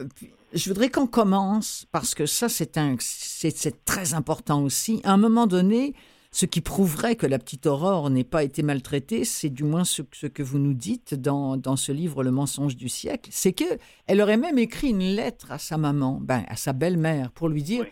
je 0.52 0.68
voudrais 0.68 0.88
qu'on 0.88 1.06
commence, 1.06 1.86
parce 1.92 2.14
que 2.14 2.26
ça, 2.26 2.48
c'est, 2.48 2.78
un, 2.78 2.96
c'est, 2.98 3.84
très 3.84 4.14
important 4.14 4.62
aussi. 4.62 5.00
À 5.04 5.12
un 5.12 5.16
moment 5.16 5.46
donné, 5.46 5.94
ce 6.32 6.46
qui 6.46 6.60
prouverait 6.60 7.16
que 7.16 7.26
la 7.26 7.38
petite 7.38 7.66
Aurore 7.66 8.10
n'ait 8.10 8.24
pas 8.24 8.44
été 8.44 8.62
maltraitée, 8.62 9.24
c'est 9.24 9.50
du 9.50 9.64
moins 9.64 9.84
ce, 9.84 10.02
ce, 10.12 10.26
que 10.26 10.42
vous 10.42 10.58
nous 10.58 10.74
dites 10.74 11.14
dans, 11.14 11.56
dans 11.56 11.76
ce 11.76 11.92
livre 11.92 12.22
Le 12.22 12.30
mensonge 12.30 12.76
du 12.76 12.88
siècle, 12.88 13.30
c'est 13.32 13.52
que 13.52 13.64
elle 14.06 14.20
aurait 14.20 14.36
même 14.36 14.58
écrit 14.58 14.90
une 14.90 15.00
lettre 15.00 15.52
à 15.52 15.58
sa 15.58 15.76
maman, 15.76 16.18
ben, 16.20 16.44
à 16.48 16.56
sa 16.56 16.72
belle-mère, 16.72 17.32
pour 17.32 17.48
lui 17.48 17.62
dire 17.62 17.84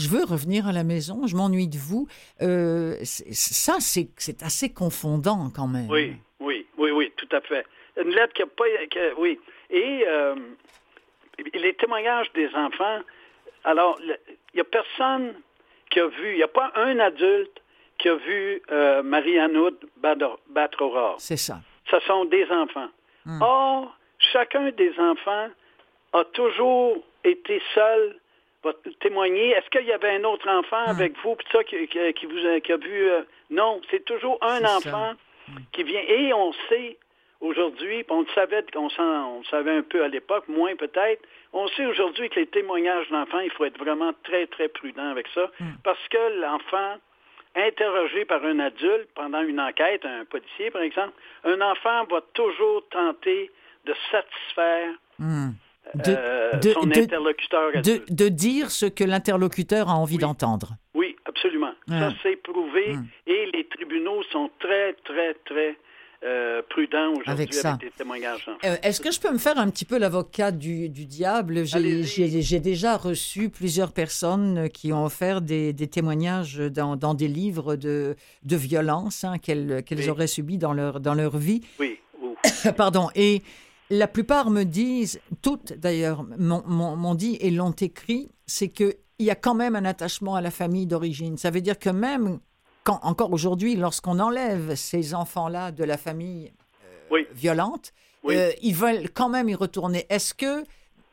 je 0.00 0.08
veux 0.08 0.24
revenir 0.24 0.66
à 0.66 0.72
la 0.72 0.84
maison, 0.84 1.26
je 1.26 1.36
m'ennuie 1.36 1.68
de 1.68 1.76
vous. 1.76 2.08
Euh, 2.42 2.96
ça, 3.04 3.76
c'est 3.80 4.42
assez 4.42 4.72
confondant 4.72 5.50
quand 5.54 5.66
même. 5.66 5.88
Oui, 5.90 6.16
oui, 6.40 6.66
oui, 6.78 6.90
oui, 6.90 7.12
tout 7.16 7.28
à 7.32 7.40
fait. 7.42 7.66
Une 8.02 8.10
lettre 8.10 8.32
qui 8.32 8.42
n'a 8.42 8.48
pas... 8.48 8.64
oui. 9.18 9.38
Et 9.70 10.04
euh, 10.06 10.34
les 11.54 11.74
témoignages 11.74 12.32
des 12.34 12.48
enfants, 12.54 13.00
alors, 13.64 13.98
il 14.00 14.16
n'y 14.54 14.60
a 14.60 14.64
personne 14.64 15.34
qui 15.90 16.00
a 16.00 16.06
vu, 16.06 16.32
il 16.32 16.36
n'y 16.36 16.42
a 16.42 16.48
pas 16.48 16.72
un 16.76 16.98
adulte 16.98 17.60
qui 17.98 18.08
a 18.08 18.14
vu 18.16 18.62
Marie-Anne 19.04 19.58
battre 19.98 20.82
Aurore. 20.82 21.16
C'est 21.18 21.36
ça. 21.36 21.60
Ce 21.90 21.98
sont 22.00 22.24
des 22.24 22.46
enfants. 22.50 22.88
Hmm. 23.26 23.42
Or, 23.42 23.98
chacun 24.32 24.70
des 24.70 24.92
enfants 24.98 25.48
a 26.12 26.24
toujours 26.32 26.96
été 27.24 27.60
seul 27.74 28.19
va 28.62 28.72
témoigner. 29.00 29.50
Est-ce 29.50 29.68
qu'il 29.70 29.86
y 29.86 29.92
avait 29.92 30.16
un 30.16 30.24
autre 30.24 30.48
enfant 30.48 30.86
hmm. 30.86 30.90
avec 30.90 31.12
vous, 31.22 31.36
ça, 31.52 31.64
qui, 31.64 31.76
vous 32.26 32.46
a, 32.46 32.60
qui 32.60 32.72
a 32.72 32.76
vu... 32.76 33.08
non, 33.50 33.80
c'est 33.90 34.04
toujours 34.04 34.38
un 34.42 34.64
enfant 34.64 35.12
hmm. 35.48 35.56
qui 35.72 35.82
vient. 35.82 36.02
Et 36.06 36.32
on 36.32 36.52
sait 36.68 36.98
aujourd'hui, 37.40 38.04
on 38.08 38.20
le 38.20 38.26
savait, 38.34 38.64
on, 38.76 38.88
on 38.98 39.44
savait 39.44 39.76
un 39.76 39.82
peu 39.82 40.04
à 40.04 40.08
l'époque, 40.08 40.46
moins 40.48 40.76
peut-être, 40.76 41.22
on 41.52 41.66
sait 41.68 41.86
aujourd'hui 41.86 42.28
que 42.28 42.40
les 42.40 42.46
témoignages 42.46 43.08
d'enfants, 43.08 43.40
il 43.40 43.50
faut 43.50 43.64
être 43.64 43.78
vraiment 43.78 44.12
très, 44.24 44.46
très 44.46 44.68
prudent 44.68 45.10
avec 45.10 45.26
ça, 45.34 45.50
hmm. 45.58 45.72
parce 45.82 46.08
que 46.08 46.40
l'enfant, 46.40 46.96
interrogé 47.56 48.24
par 48.24 48.44
un 48.44 48.60
adulte 48.60 49.08
pendant 49.14 49.42
une 49.42 49.60
enquête, 49.60 50.04
un 50.04 50.24
policier 50.24 50.70
par 50.70 50.82
exemple, 50.82 51.12
un 51.44 51.60
enfant 51.60 52.04
va 52.04 52.20
toujours 52.34 52.86
tenter 52.90 53.50
de 53.86 53.94
satisfaire 54.10 54.92
hmm. 55.94 56.00
euh, 56.08 56.52
de, 56.56 56.72
son 56.72 56.90
interlocuteur 56.90 57.72
De, 57.82 58.28
dire 58.28 58.70
ce 58.70 58.86
que 58.86 59.04
l'interlocuteur 59.04 59.88
a 59.88 59.94
envie 59.94 60.18
d'entendre. 60.18 60.76
Oui, 60.94 61.16
absolument. 61.24 61.72
Ça, 61.88 62.12
c'est 62.22 62.36
prouvé 62.36 62.94
hmm. 62.94 63.04
et 63.26 63.50
les 63.52 63.66
tribunaux 63.68 64.22
sont 64.32 64.50
très, 64.58 64.94
très, 65.04 65.34
très 65.44 65.76
euh, 66.22 66.60
prudent 66.68 67.12
aujourd'hui 67.12 67.32
avec, 67.32 67.80
des 67.80 67.90
témoignages. 67.96 68.46
Euh, 68.64 68.76
est-ce 68.82 69.00
que 69.00 69.10
je 69.10 69.18
peux 69.18 69.32
me 69.32 69.38
faire 69.38 69.56
un 69.56 69.70
petit 69.70 69.86
peu 69.86 69.98
l'avocat 69.98 70.52
du, 70.52 70.90
diable? 70.90 71.64
J'ai 71.64 72.60
déjà 72.60 72.98
reçu 72.98 73.48
plusieurs 73.48 73.92
personnes 73.92 74.68
qui 74.68 74.92
ont 74.92 75.06
offert 75.06 75.40
des, 75.40 75.74
témoignages 75.90 76.58
dans, 76.58 77.14
des 77.14 77.28
livres 77.28 77.76
de, 77.76 78.16
de 78.42 78.56
violence 78.56 79.24
hein, 79.24 79.38
qu'elles 79.38 80.10
auraient 80.10 80.26
subi 80.26 80.58
dans 80.58 80.74
leur, 80.74 81.00
dans 81.00 81.14
leur 81.14 81.38
vie. 81.38 81.62
Oui. 81.78 81.98
Pardon. 82.76 83.08
Et 83.14 83.42
la 83.90 84.08
plupart 84.08 84.50
me 84.50 84.64
disent, 84.64 85.20
toutes 85.42 85.72
d'ailleurs 85.72 86.24
m'ont 86.24 87.14
dit 87.14 87.36
et 87.40 87.50
l'ont 87.50 87.72
écrit, 87.72 88.30
c'est 88.46 88.68
qu'il 88.68 88.94
y 89.18 89.30
a 89.30 89.34
quand 89.34 89.54
même 89.54 89.76
un 89.76 89.84
attachement 89.84 90.36
à 90.36 90.40
la 90.40 90.50
famille 90.50 90.86
d'origine. 90.86 91.36
Ça 91.36 91.50
veut 91.50 91.60
dire 91.60 91.78
que 91.78 91.90
même 91.90 92.40
encore 92.86 93.32
aujourd'hui, 93.32 93.76
lorsqu'on 93.76 94.18
enlève 94.18 94.74
ces 94.74 95.14
enfants-là 95.14 95.70
de 95.70 95.84
la 95.84 95.96
famille 95.96 96.52
euh, 97.12 97.22
violente, 97.32 97.92
euh, 98.26 98.50
ils 98.62 98.74
veulent 98.74 99.10
quand 99.12 99.28
même 99.28 99.48
y 99.48 99.54
retourner. 99.54 100.06
Est-ce 100.08 100.34
que, 100.34 100.64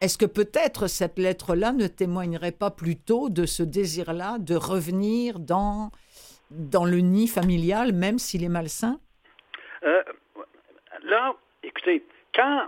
est 0.02 0.18
que 0.18 0.26
peut-être 0.26 0.88
cette 0.88 1.20
lettre-là 1.20 1.74
ne 1.74 1.88
témoignerait 1.88 2.52
pas 2.52 2.72
plutôt 2.72 3.30
de 3.30 3.46
ce 3.46 3.64
désir-là 3.64 4.38
de 4.40 4.56
revenir 4.56 5.40
dans, 5.40 5.92
dans 6.52 6.86
le 6.86 7.00
nid 7.00 7.28
familial, 7.28 7.92
même 7.94 8.18
s'il 8.18 8.44
est 8.44 8.50
malsain? 8.50 9.00
Euh, 9.84 10.02
Là, 11.04 11.36
écoutez, 11.64 12.04
quand 12.38 12.68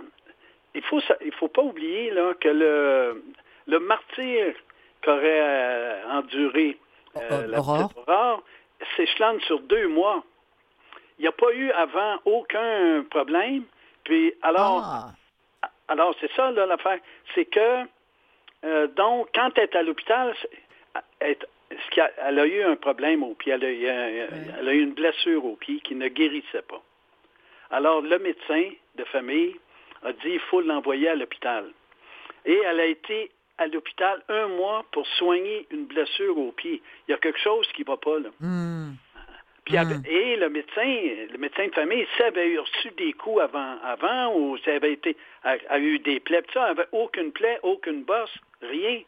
il 0.74 0.82
faut 0.82 1.00
il 1.24 1.32
faut 1.32 1.48
pas 1.48 1.62
oublier 1.62 2.10
là, 2.10 2.34
que 2.34 2.48
le, 2.48 3.24
le 3.66 3.78
martyr 3.78 4.54
qu'aurait 5.02 6.02
enduré 6.10 6.76
la 7.14 7.60
Aurore, 7.60 8.42
s'échelonne 8.96 9.40
sur 9.42 9.60
deux 9.60 9.88
mois. 9.88 10.22
Il 11.18 11.22
n'y 11.22 11.28
a 11.28 11.32
pas 11.32 11.52
eu 11.52 11.70
avant 11.72 12.18
aucun 12.24 13.04
problème. 13.10 13.64
Puis 14.04 14.32
alors, 14.42 14.82
ah. 14.84 15.12
alors 15.88 16.14
c'est 16.20 16.32
ça 16.32 16.50
l'affaire. 16.50 16.98
C'est 17.34 17.44
que 17.46 17.84
euh, 18.64 18.86
donc 18.88 19.28
quand 19.34 19.50
elle 19.56 19.64
est 19.64 19.76
à 19.76 19.82
l'hôpital, 19.82 20.34
elle, 21.20 22.38
a 22.38 22.46
eu 22.46 22.62
un 22.62 22.76
problème 22.76 23.22
au 23.22 23.34
pied, 23.34 23.52
elle 23.52 23.64
a, 23.64 24.72
eu 24.72 24.82
une 24.82 24.94
blessure 24.94 25.44
au 25.44 25.56
pied 25.56 25.80
qui 25.80 25.94
ne 25.94 26.08
guérissait 26.08 26.62
pas. 26.62 26.82
Alors 27.70 28.00
le 28.00 28.18
médecin 28.18 28.70
de 28.96 29.04
famille 29.04 29.56
a 30.02 30.12
dit 30.12 30.32
il 30.32 30.40
faut 30.40 30.60
l'envoyer 30.60 31.08
à 31.08 31.14
l'hôpital. 31.14 31.66
Et 32.44 32.58
elle 32.66 32.80
a 32.80 32.86
été 32.86 33.30
à 33.58 33.66
l'hôpital 33.66 34.22
un 34.28 34.48
mois 34.48 34.84
pour 34.92 35.06
soigner 35.18 35.66
une 35.70 35.84
blessure 35.84 36.36
au 36.38 36.52
pied. 36.52 36.80
Il 37.06 37.10
y 37.10 37.14
a 37.14 37.18
quelque 37.18 37.38
chose 37.38 37.66
qui 37.74 37.82
ne 37.82 37.86
va 37.86 37.96
pas, 37.98 38.18
là. 38.18 38.30
Hmm. 38.40 38.92
Hmm. 39.68 40.02
Et 40.08 40.36
le 40.36 40.48
médecin, 40.48 40.82
le 41.30 41.38
médecin 41.38 41.66
de 41.66 41.72
famille, 41.72 42.06
s'il 42.16 42.24
avait 42.24 42.58
reçu 42.58 42.90
des 42.96 43.12
coups 43.12 43.40
avant, 43.40 43.76
avant 43.84 44.34
ou 44.34 44.58
s'il 44.58 44.72
avait 44.72 44.94
été, 44.94 45.16
a, 45.44 45.78
eu 45.78 45.98
des 46.00 46.18
plaies, 46.18 46.42
ça, 46.52 46.64
avait 46.64 46.88
aucune 46.92 47.30
plaie, 47.30 47.60
aucune 47.62 48.02
bosse, 48.02 48.36
rien. 48.62 49.02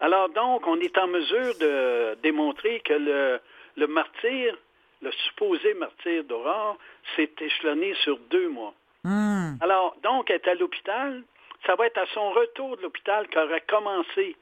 Alors 0.00 0.28
donc, 0.28 0.66
on 0.66 0.78
est 0.80 0.98
en 0.98 1.06
mesure 1.06 1.54
de 1.58 2.14
démontrer 2.22 2.80
que 2.80 2.92
le, 2.92 3.40
le 3.76 3.86
martyr, 3.86 4.56
le 5.00 5.10
supposé 5.12 5.72
martyr 5.74 6.24
d'Aurore, 6.24 6.76
s'est 7.14 7.32
échelonné 7.40 7.94
sur 8.02 8.18
deux 8.30 8.48
mois. 8.48 8.74
Hmm. 9.06 9.54
Alors, 9.60 9.94
donc, 10.02 10.30
elle 10.30 10.40
est 10.44 10.48
à 10.48 10.54
l'hôpital, 10.54 11.22
ça 11.64 11.76
va 11.76 11.86
être 11.86 11.98
à 11.98 12.06
son 12.12 12.30
retour 12.30 12.76
de 12.76 12.82
l'hôpital 12.82 13.28
qu'aurait 13.32 13.62
commencé 13.68 14.36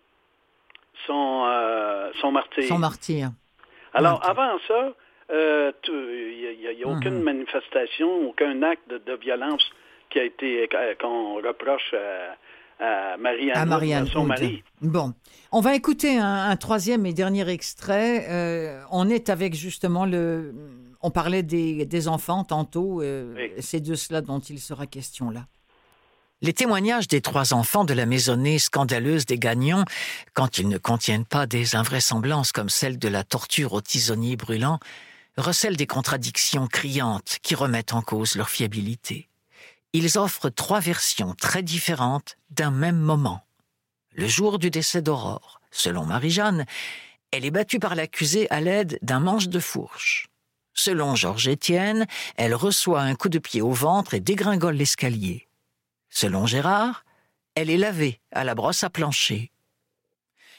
son, 1.06 1.44
euh, 1.46 2.10
son 2.18 2.32
martyr. 2.32 2.64
Son 2.64 2.78
martyr. 2.78 3.28
Alors, 3.92 4.26
avant 4.26 4.58
ça, 4.66 4.94
euh, 5.30 5.70
il 5.86 6.74
n'y 6.76 6.82
a, 6.82 6.88
aucune 6.88 7.18
mhm. 7.18 7.24
manifestation, 7.24 8.28
aucun 8.28 8.62
acte 8.62 8.88
de, 8.88 9.14
violence 9.16 9.62
qui 10.08 10.18
a 10.18 10.24
été 10.24 10.66
qu'on 10.98 11.34
reproche 11.34 11.94
à, 12.80 13.16
Marie-Anne, 13.18 14.06
son 14.06 14.24
mari. 14.24 14.62
Bon, 14.80 15.12
on 15.52 15.60
va 15.60 15.74
écouter 15.74 16.16
un, 16.18 16.56
troisième 16.56 17.04
et 17.04 17.12
dernier 17.12 17.48
extrait. 17.50 18.26
Euh, 18.30 18.80
on 18.90 19.10
est 19.10 19.28
avec 19.28 19.54
justement 19.54 20.06
le. 20.06 20.54
On 21.06 21.10
parlait 21.10 21.42
des, 21.42 22.08
enfants 22.08 22.44
tantôt. 22.44 23.02
C'est 23.60 23.80
de 23.80 23.94
cela 23.94 24.22
dont 24.22 24.38
il 24.40 24.58
sera 24.58 24.86
question 24.86 25.28
là. 25.28 25.46
Les 26.40 26.54
témoignages 26.54 27.08
des 27.08 27.20
trois 27.20 27.52
enfants 27.52 27.84
de 27.84 27.92
la 27.92 28.06
maisonnée 28.06 28.58
scandaleuse 28.58 29.26
des 29.26 29.38
Gagnons, 29.38 29.84
quand 30.32 30.56
ils 30.56 30.66
ne 30.66 30.78
contiennent 30.78 31.26
pas 31.26 31.46
des 31.46 31.76
invraisemblances 31.76 32.52
comme 32.52 32.70
celle 32.70 32.98
de 32.98 33.08
la 33.08 33.22
torture 33.22 33.74
aux 33.74 33.82
tisonniers 33.82 34.36
brûlants, 34.36 34.78
recèlent 35.36 35.76
des 35.76 35.86
contradictions 35.86 36.68
criantes 36.68 37.36
qui 37.42 37.54
remettent 37.54 37.92
en 37.92 38.00
cause 38.00 38.34
leur 38.34 38.48
fiabilité. 38.48 39.28
Ils 39.92 40.16
offrent 40.16 40.48
trois 40.48 40.80
versions 40.80 41.34
très 41.34 41.62
différentes 41.62 42.38
d'un 42.48 42.70
même 42.70 42.98
moment. 42.98 43.44
Le 44.12 44.26
jour 44.26 44.58
du 44.58 44.70
décès 44.70 45.02
d'Aurore, 45.02 45.60
selon 45.70 46.06
Marie-Jeanne, 46.06 46.64
elle 47.30 47.44
est 47.44 47.50
battue 47.50 47.78
par 47.78 47.94
l'accusé 47.94 48.50
à 48.50 48.62
l'aide 48.62 48.98
d'un 49.02 49.20
manche 49.20 49.48
de 49.48 49.60
fourche. 49.60 50.30
Selon 50.74 51.14
Georges 51.14 51.48
Étienne, 51.48 52.06
elle 52.36 52.54
reçoit 52.54 53.00
un 53.00 53.14
coup 53.14 53.28
de 53.28 53.38
pied 53.38 53.62
au 53.62 53.70
ventre 53.70 54.14
et 54.14 54.20
dégringole 54.20 54.74
l'escalier. 54.74 55.48
Selon 56.10 56.46
Gérard, 56.46 57.04
elle 57.54 57.70
est 57.70 57.76
lavée 57.76 58.20
à 58.32 58.44
la 58.44 58.54
brosse 58.54 58.82
à 58.82 58.90
plancher. 58.90 59.52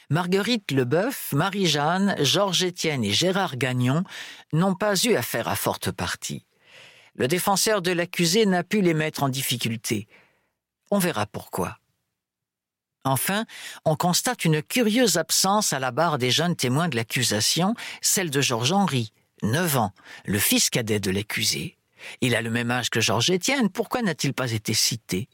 Marguerite 0.08 0.70
Leboeuf, 0.70 1.32
Marie-Jeanne, 1.32 2.14
Georges 2.20 2.62
Étienne 2.62 3.04
et 3.04 3.12
Gérard 3.12 3.56
Gagnon 3.56 4.04
n'ont 4.52 4.74
pas 4.74 4.94
eu 5.04 5.14
affaire 5.14 5.48
à 5.48 5.56
forte 5.56 5.90
partie. 5.90 6.46
Le 7.14 7.28
défenseur 7.28 7.82
de 7.82 7.90
l'accusé 7.90 8.46
n'a 8.46 8.62
pu 8.62 8.80
les 8.82 8.94
mettre 8.94 9.22
en 9.22 9.28
difficulté. 9.28 10.06
On 10.90 10.98
verra 10.98 11.26
pourquoi. 11.26 11.78
Enfin, 13.04 13.46
on 13.84 13.96
constate 13.96 14.44
une 14.44 14.62
curieuse 14.62 15.16
absence 15.16 15.72
à 15.72 15.78
la 15.78 15.90
barre 15.90 16.18
des 16.18 16.30
jeunes 16.30 16.56
témoins 16.56 16.88
de 16.88 16.96
l'accusation, 16.96 17.74
celle 18.00 18.30
de 18.30 18.40
Georges 18.40 18.72
Henri, 18.72 19.12
9 19.42 19.76
ans, 19.76 19.92
le 20.24 20.38
fils 20.38 20.70
cadet 20.70 21.00
de 21.00 21.10
l'accusé. 21.10 21.76
Il 22.20 22.34
a 22.34 22.42
le 22.42 22.50
même 22.50 22.70
âge 22.70 22.90
que 22.90 23.00
Georges 23.00 23.30
Étienne, 23.30 23.68
pourquoi 23.70 24.02
n'a-t-il 24.02 24.32
pas 24.32 24.52
été 24.52 24.74
cité? 24.74 25.28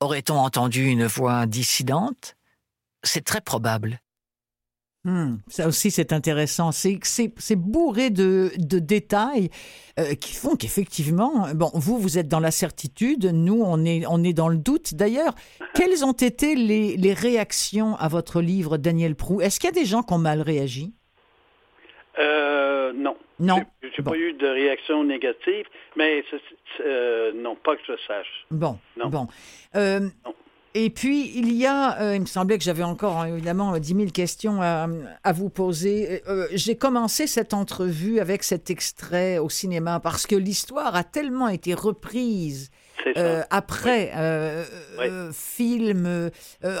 Aurait-on 0.00 0.36
entendu 0.36 0.86
une 0.86 1.06
voix 1.06 1.46
dissidente? 1.46 2.36
C'est 3.02 3.24
très 3.24 3.40
probable. 3.40 4.00
Hmm, 5.04 5.36
ça 5.46 5.68
aussi, 5.68 5.92
c'est 5.92 6.12
intéressant. 6.12 6.72
C'est 6.72 6.98
bourré 7.54 8.10
de, 8.10 8.50
détails 8.58 9.50
euh, 10.00 10.14
qui 10.14 10.34
font 10.34 10.56
qu'effectivement, 10.56 11.46
bon, 11.54 11.70
vous, 11.74 11.96
vous 11.96 12.18
êtes 12.18 12.26
dans 12.26 12.40
la 12.40 12.50
certitude, 12.50 13.26
nous, 13.26 13.62
on 13.64 13.84
est, 13.84 14.04
on 14.08 14.24
est 14.24 14.32
dans 14.32 14.48
le 14.48 14.56
doute. 14.56 14.94
D'ailleurs, 14.94 15.36
quelles 15.74 16.04
ont 16.04 16.12
été 16.12 16.56
les, 16.56 16.96
les, 16.96 17.14
réactions 17.14 17.94
à 17.96 18.08
votre 18.08 18.40
livre, 18.40 18.78
Daniel 18.78 19.14
Prou? 19.14 19.40
Est-ce 19.40 19.60
qu'il 19.60 19.68
y 19.68 19.72
a 19.72 19.80
des 19.80 19.86
gens 19.86 20.02
qui 20.02 20.12
ont 20.12 20.18
mal 20.18 20.42
réagi? 20.42 20.92
Euh, 22.18 22.92
Non. 22.92 23.16
Non. 23.38 23.62
J'ai 23.82 24.02
pas 24.02 24.16
eu 24.16 24.32
de 24.32 24.46
réaction 24.46 25.04
négative, 25.04 25.66
mais 25.96 26.24
euh, 26.80 27.32
non, 27.34 27.56
pas 27.56 27.76
que 27.76 27.82
je 27.86 27.92
sache. 28.06 28.46
Bon, 28.50 28.78
bon. 28.96 29.26
Euh, 29.74 30.08
et 30.74 30.90
puis, 30.90 31.32
il 31.36 31.52
y 31.52 31.66
a, 31.66 32.00
euh, 32.00 32.14
il 32.14 32.22
me 32.22 32.26
semblait 32.26 32.58
que 32.58 32.64
j'avais 32.64 32.82
encore 32.82 33.24
évidemment 33.24 33.78
10 33.78 33.94
000 33.94 34.06
questions 34.10 34.60
à, 34.62 34.86
vous 35.32 35.48
poser. 35.48 36.22
J'ai 36.52 36.76
commencé 36.76 37.26
cette 37.26 37.54
entrevue 37.54 38.20
avec 38.20 38.42
cet 38.42 38.70
extrait 38.70 39.38
au 39.38 39.48
cinéma 39.48 40.00
parce 40.00 40.26
que 40.26 40.36
l'histoire 40.36 40.94
a 40.96 41.04
tellement 41.04 41.48
été 41.48 41.74
reprise 41.74 42.70
euh, 43.16 43.42
après 43.50 44.10
euh, 44.16 44.64
euh, 44.98 45.32
film, 45.32 46.30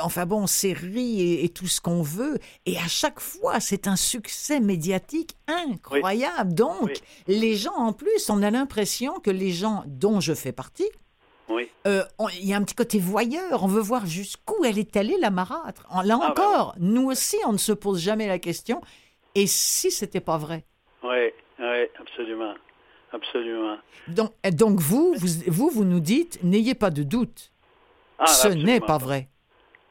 enfin 0.02 0.26
bon, 0.26 0.46
série 0.46 1.44
et, 1.44 1.48
tout 1.48 1.66
ce 1.66 1.80
qu'on 1.80 2.02
veut. 2.02 2.38
Et 2.64 2.76
à 2.78 2.88
chaque 2.88 3.20
fois, 3.20 3.60
c'est 3.60 3.86
un 3.86 3.96
succès 3.96 4.60
médiatique 4.60 5.36
incroyable. 5.46 6.54
Donc, 6.54 6.90
les 7.26 7.54
gens, 7.54 7.74
en 7.74 7.92
plus, 7.92 8.28
on 8.30 8.42
a 8.42 8.50
l'impression 8.50 9.20
que 9.20 9.30
les 9.30 9.52
gens 9.52 9.84
dont 9.86 10.20
je 10.20 10.34
fais 10.34 10.52
partie, 10.52 10.90
il 11.48 12.48
y 12.48 12.52
a 12.52 12.56
un 12.56 12.62
petit 12.62 12.74
côté 12.74 12.98
voyeur. 12.98 13.62
On 13.62 13.68
veut 13.68 13.80
voir 13.80 14.06
jusqu'où 14.06 14.64
elle 14.64 14.78
est 14.78 14.96
allée, 14.96 15.16
la 15.18 15.30
marâtre. 15.30 15.86
Là 15.90 16.00
ah, 16.00 16.02
ben 16.04 16.14
encore, 16.16 16.74
nous 16.78 17.08
aussi, 17.08 17.36
on 17.46 17.52
ne 17.52 17.58
se 17.58 17.72
pose 17.72 18.00
jamais 18.00 18.26
la 18.26 18.38
question. 18.38 18.80
Et 19.34 19.46
si 19.46 19.90
c'était 19.90 20.20
pas 20.20 20.38
vrai? 20.38 20.64
Oui, 21.02 21.30
oui, 21.58 21.86
absolument. 22.00 22.54
Absolument. 23.16 23.78
Donc, 24.08 24.32
donc 24.52 24.80
vous, 24.80 25.14
vous, 25.46 25.70
vous, 25.70 25.84
nous 25.84 26.00
dites, 26.00 26.42
n'ayez 26.42 26.74
pas 26.74 26.90
de 26.90 27.02
doute. 27.02 27.50
Ah, 28.18 28.26
Ce 28.26 28.48
n'est 28.48 28.80
pas 28.80 28.98
vrai. 28.98 29.28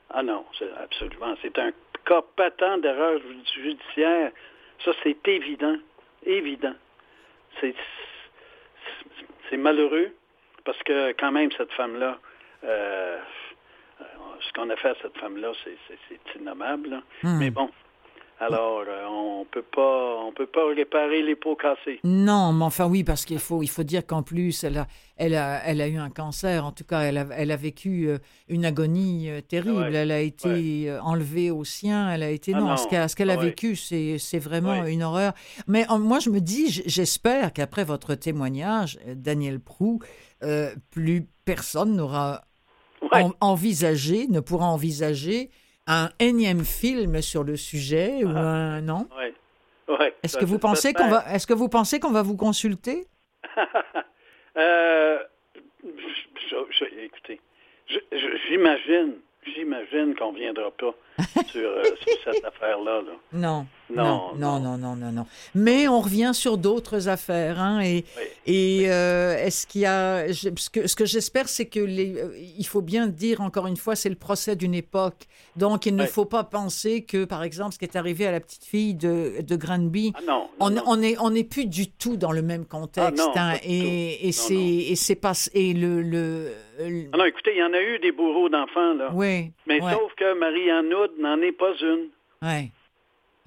Ah 0.09 0.23
non, 0.23 0.45
absolument. 0.81 1.35
C'est 1.41 1.57
un 1.57 1.71
cas 2.05 2.21
patent 2.35 2.77
d'erreur 2.81 3.19
judiciaire. 3.55 4.31
Ça, 4.83 4.91
c'est 5.03 5.27
évident. 5.27 5.75
Évident. 6.25 6.75
C'est 7.59 9.57
malheureux 9.57 10.11
parce 10.63 10.81
que 10.83 11.11
quand 11.13 11.31
même, 11.31 11.49
cette 11.57 11.71
femme-là, 11.73 12.19
euh, 12.63 13.17
ce 14.41 14.53
qu'on 14.53 14.69
a 14.69 14.75
fait 14.75 14.89
à 14.89 14.95
cette 15.01 15.17
femme-là, 15.17 15.51
c'est 15.63 16.39
innommable. 16.39 17.01
Hmm. 17.23 17.39
Mais 17.39 17.49
bon, 17.49 17.69
alors, 18.37 18.83
euh, 18.85 19.05
on 19.07 19.45
peut 19.45 19.63
pas, 19.63 20.17
on 20.27 20.33
peut 20.33 20.45
pas 20.45 20.67
réparer 20.67 21.21
les 21.21 21.37
pots 21.37 21.55
cassés. 21.55 22.01
Non, 22.03 22.51
mais 22.51 22.65
enfin 22.65 22.85
oui, 22.85 23.05
parce 23.05 23.23
qu'il 23.23 23.39
faut, 23.39 23.63
il 23.63 23.69
faut 23.69 23.83
dire 23.83 24.05
qu'en 24.05 24.23
plus, 24.23 24.65
elle 24.65 24.77
a, 24.77 24.87
elle 25.15 25.35
a, 25.35 25.63
elle 25.65 25.79
a 25.79 25.87
eu 25.87 25.97
un 25.97 26.09
cancer. 26.09 26.65
En 26.65 26.73
tout 26.73 26.83
cas, 26.83 27.01
elle 27.01 27.17
a, 27.17 27.27
elle 27.31 27.51
a 27.51 27.55
vécu 27.55 28.09
euh, 28.09 28.17
une 28.49 28.65
agonie 28.65 29.29
euh, 29.29 29.39
terrible. 29.39 29.95
elle 29.95 30.11
a 30.11 30.19
été 30.19 30.93
enlevée 31.01 31.49
au 31.49 31.63
sien. 31.63 32.11
Elle 32.11 32.23
a 32.23 32.29
été 32.29 32.53
ah 32.53 32.59
non, 32.59 32.75
Ce 32.75 33.15
qu'elle, 33.15 33.29
a 33.29 33.37
vécu, 33.37 33.77
c'est, 33.77 34.17
c'est 34.17 34.39
vraiment 34.39 34.85
une 34.85 35.03
horreur. 35.03 35.31
Mais 35.67 35.85
moi, 35.97 36.19
je 36.19 36.29
me 36.29 36.41
dis, 36.41 36.83
j'espère 36.85 37.53
qu'après 37.53 37.85
votre 37.85 38.15
témoignage, 38.15 38.99
Daniel 39.07 39.61
Prou, 39.61 39.99
plus 40.91 41.27
personne 41.45 41.95
n'aura 41.95 42.41
envisagé, 43.39 44.27
ne 44.27 44.41
pourra 44.41 44.67
envisager 44.67 45.51
un 45.87 46.09
énième 46.19 46.63
film 46.63 47.21
sur 47.21 47.43
le 47.43 47.55
sujet 47.55 48.23
ou 48.23 48.29
ah. 48.35 48.39
un 48.39 48.81
non? 48.81 49.07
Est-ce 50.23 50.37
que 50.37 50.45
vous 50.45 50.59
pensez 50.59 50.93
qu'on 50.93 51.07
va 51.07 51.23
Est-ce 51.33 51.45
que 51.45 51.53
vous 51.53 51.69
pensez 51.69 51.99
qu'on 51.99 52.11
va 52.11 52.21
vous 52.21 52.37
consulter? 52.37 53.07
Euh, 54.57 55.19
Écoutez, 57.03 57.41
j'imagine 58.47 59.15
j'imagine 59.53 60.15
qu'on 60.15 60.33
ne 60.33 60.39
viendra 60.39 60.71
pas 60.71 60.95
sur, 61.47 61.69
euh, 61.69 61.83
cette 62.23 62.43
affaire-là. 62.43 63.01
Non, 63.31 63.65
non, 63.89 64.35
non, 64.35 64.59
non, 64.59 64.77
non, 64.77 64.95
non, 64.95 65.11
non, 65.11 65.25
Mais 65.53 65.87
on 65.87 66.01
revient 66.01 66.31
sur 66.33 66.57
d'autres 66.57 67.07
affaires. 67.07 67.59
Hein, 67.59 67.81
et 67.81 68.03
et 68.45 68.85
euh, 68.89 69.37
est-ce 69.37 69.65
qu'il 69.67 69.81
y 69.81 69.85
a... 69.85 70.33
ce 70.33 70.69
que, 70.69 70.87
ce 70.87 70.95
que 70.95 71.05
j'espère, 71.05 71.47
c'est 71.47 71.67
que 71.67 71.79
les, 71.79 72.17
euh, 72.17 72.35
il 72.57 72.65
faut 72.65 72.81
bien 72.81 73.07
dire, 73.07 73.41
encore 73.41 73.67
une 73.67 73.77
fois, 73.77 73.95
c'est 73.95 74.09
le 74.09 74.15
procès 74.15 74.55
d'une 74.55 74.73
époque. 74.73 75.25
Donc, 75.55 75.85
il 75.85 75.95
ne 75.95 76.05
faut 76.05 76.25
pas 76.25 76.43
penser 76.43 77.03
que, 77.03 77.23
par 77.23 77.43
exemple, 77.43 77.73
ce 77.73 77.79
qui 77.79 77.85
est 77.85 77.95
arrivé 77.95 78.27
à 78.27 78.31
la 78.31 78.41
petite 78.41 78.65
fille 78.65 78.93
de, 78.93 79.41
de 79.41 79.55
Granby, 79.55 80.13
ah 80.27 80.41
on 80.59 80.97
n'est 80.97 81.15
on 81.19 81.33
est 81.33 81.43
plus 81.43 81.65
du 81.65 81.89
tout 81.89 82.17
dans 82.17 82.33
le 82.33 82.41
même 82.41 82.65
contexte. 82.65 83.23
Ah 83.35 83.51
hein, 83.51 83.57
et, 83.63 84.27
et 84.27 84.31
c'est 84.95 85.15
pas... 85.15 85.31
Et 85.53 85.73
le, 85.73 86.01
le 86.01 86.51
ah 86.79 87.17
non, 87.17 87.25
écoutez, 87.25 87.51
il 87.53 87.59
y 87.59 87.63
en 87.63 87.73
a 87.73 87.81
eu 87.81 87.99
des 87.99 88.11
bourreaux 88.11 88.49
d'enfants, 88.49 88.93
là. 88.93 89.11
Oui. 89.13 89.51
Mais 89.67 89.79
sauf 89.79 90.13
que 90.15 90.37
Marie-Anne 90.37 90.93
n'en 91.19 91.41
est 91.41 91.51
pas 91.51 91.73
une. 91.81 92.09
Oui. 92.41 92.71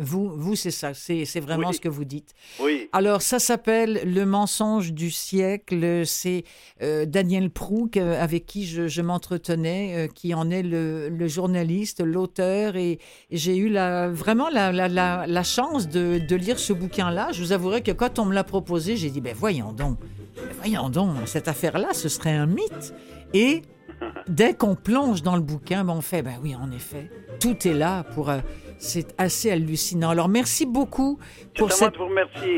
Vous, 0.01 0.31
vous 0.31 0.55
c'est 0.55 0.71
ça, 0.71 0.95
c'est 0.95 1.41
vraiment 1.41 1.73
ce 1.73 1.81
que 1.81 1.88
vous 1.88 2.05
dites. 2.05 2.33
Oui. 2.61 2.88
Alors, 2.93 3.21
ça 3.21 3.41
s'appelle 3.41 4.01
Le 4.05 4.25
mensonge 4.25 4.93
du 4.93 5.11
siècle. 5.11 6.07
C'est 6.07 6.45
euh, 6.83 7.05
Daniel 7.05 7.51
Prou, 7.51 7.91
avec 7.97 8.47
qui 8.47 8.64
je, 8.64 9.03
m'entretenais, 9.03 9.95
euh, 9.97 10.07
qui 10.07 10.35
en 10.35 10.51
est 10.51 10.62
le, 10.62 11.27
journaliste, 11.27 12.01
l'auteur. 12.01 12.77
Et, 12.77 13.01
j'ai 13.33 13.57
eu 13.57 13.69
la, 13.69 14.09
vraiment 14.09 14.49
la, 14.51 14.71
la, 14.71 15.27
la 15.27 15.43
chance 15.43 15.88
de, 15.88 16.19
de, 16.19 16.37
lire 16.37 16.61
ce 16.61 16.73
bouquin-là. 16.73 17.33
Je 17.33 17.43
vous 17.43 17.51
avouerai 17.51 17.83
que 17.83 17.91
quand 17.91 18.21
on 18.21 18.25
me 18.25 18.35
l'a 18.35 18.45
proposé, 18.45 18.97
j'ai 18.97 19.11
dit, 19.11 19.21
ben 19.21 19.35
voyons 19.37 19.73
donc, 19.73 19.99
ben 20.37 20.47
voyons 20.59 20.91
donc, 20.91 21.17
cette 21.27 21.49
affaire-là, 21.49 21.93
ce 21.93 22.09
serait 22.09 22.37
un 22.37 22.47
mythe. 22.47 22.95
Et 23.35 23.62
dès 24.29 24.55
qu'on 24.55 24.75
plonge 24.75 25.23
dans 25.23 25.37
le 25.37 25.43
bouquin, 25.43 25.85
ben 25.85 25.95
on 25.97 26.01
fait, 26.01 26.23
ben 26.23 26.38
oui, 26.43 26.55
en 26.55 26.71
effet, 26.71 27.11
tout 27.41 27.67
est 27.67 27.75
là 27.75 28.05
pour... 28.14 28.31
Euh, 28.31 28.38
c'est 28.81 29.12
assez 29.19 29.51
hallucinant. 29.51 30.11
Alors, 30.11 30.29
merci 30.29 30.64
beaucoup 30.64 31.19
pour 31.57 31.73
cette... 31.73 31.97
vous. 31.97 32.09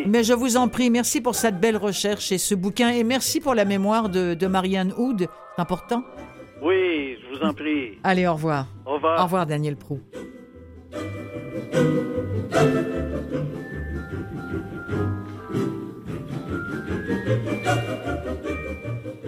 Mais 0.06 0.22
je 0.22 0.35
vous 0.35 0.59
en 0.59 0.68
prie, 0.68 0.90
merci 0.90 1.22
pour 1.22 1.35
cette 1.35 1.59
belle 1.59 1.78
recherche 1.78 2.30
et 2.30 2.37
ce 2.37 2.54
bouquin. 2.54 2.90
Et 2.90 3.04
merci 3.04 3.40
pour 3.40 3.54
la 3.54 3.64
mémoire 3.64 4.11
de, 4.11 4.35
de 4.35 4.46
Marianne 4.46 4.92
Houd. 4.98 5.26
C'est 5.56 5.62
important? 5.62 6.04
Oui, 6.62 7.16
je 7.22 7.38
vous 7.38 7.42
en 7.42 7.54
prie. 7.54 7.98
Allez, 8.04 8.26
au 8.26 8.35
revoir. 8.35 8.66
Au 8.85 8.94
revoir. 8.94 9.20
Au 9.20 9.24
revoir, 9.24 9.46
Daniel 9.46 9.76
Prou. 9.76 10.00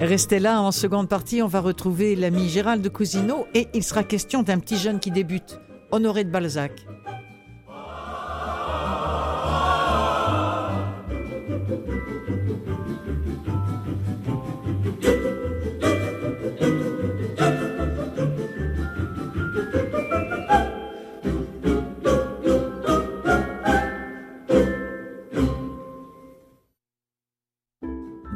Restez 0.02 0.40
là, 0.40 0.60
en 0.60 0.72
seconde 0.72 1.08
partie, 1.08 1.42
on 1.42 1.46
va 1.46 1.60
retrouver 1.60 2.16
l'ami 2.16 2.48
Gérald 2.48 2.86
Cousineau 2.88 3.46
et 3.54 3.68
il 3.72 3.84
sera 3.84 4.02
question 4.02 4.42
d'un 4.42 4.58
petit 4.58 4.76
jeune 4.76 4.98
qui 4.98 5.12
débute, 5.12 5.60
Honoré 5.92 6.24
de 6.24 6.30
Balzac. 6.30 6.72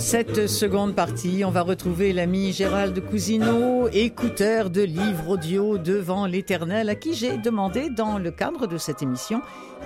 En 0.00 0.02
cette 0.02 0.46
seconde 0.46 0.94
partie, 0.94 1.44
on 1.44 1.50
va 1.50 1.60
retrouver 1.60 2.14
l'ami 2.14 2.54
Gérald 2.54 2.98
Cousineau, 3.10 3.86
écouteur 3.88 4.70
de 4.70 4.80
livres 4.80 5.28
audio 5.28 5.76
devant 5.76 6.24
l'éternel, 6.24 6.88
à 6.88 6.94
qui 6.94 7.12
j'ai 7.12 7.36
demandé, 7.36 7.90
dans 7.90 8.16
le 8.16 8.30
cadre 8.30 8.66
de 8.66 8.78
cette 8.78 9.02
émission, 9.02 9.42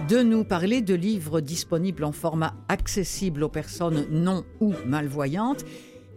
de 0.08 0.22
nous 0.22 0.44
parler 0.44 0.82
de 0.82 0.94
livres 0.94 1.40
disponibles 1.40 2.04
en 2.04 2.12
format 2.12 2.54
accessible 2.68 3.42
aux 3.42 3.48
personnes 3.48 4.06
non 4.08 4.44
ou 4.60 4.72
malvoyantes. 4.86 5.64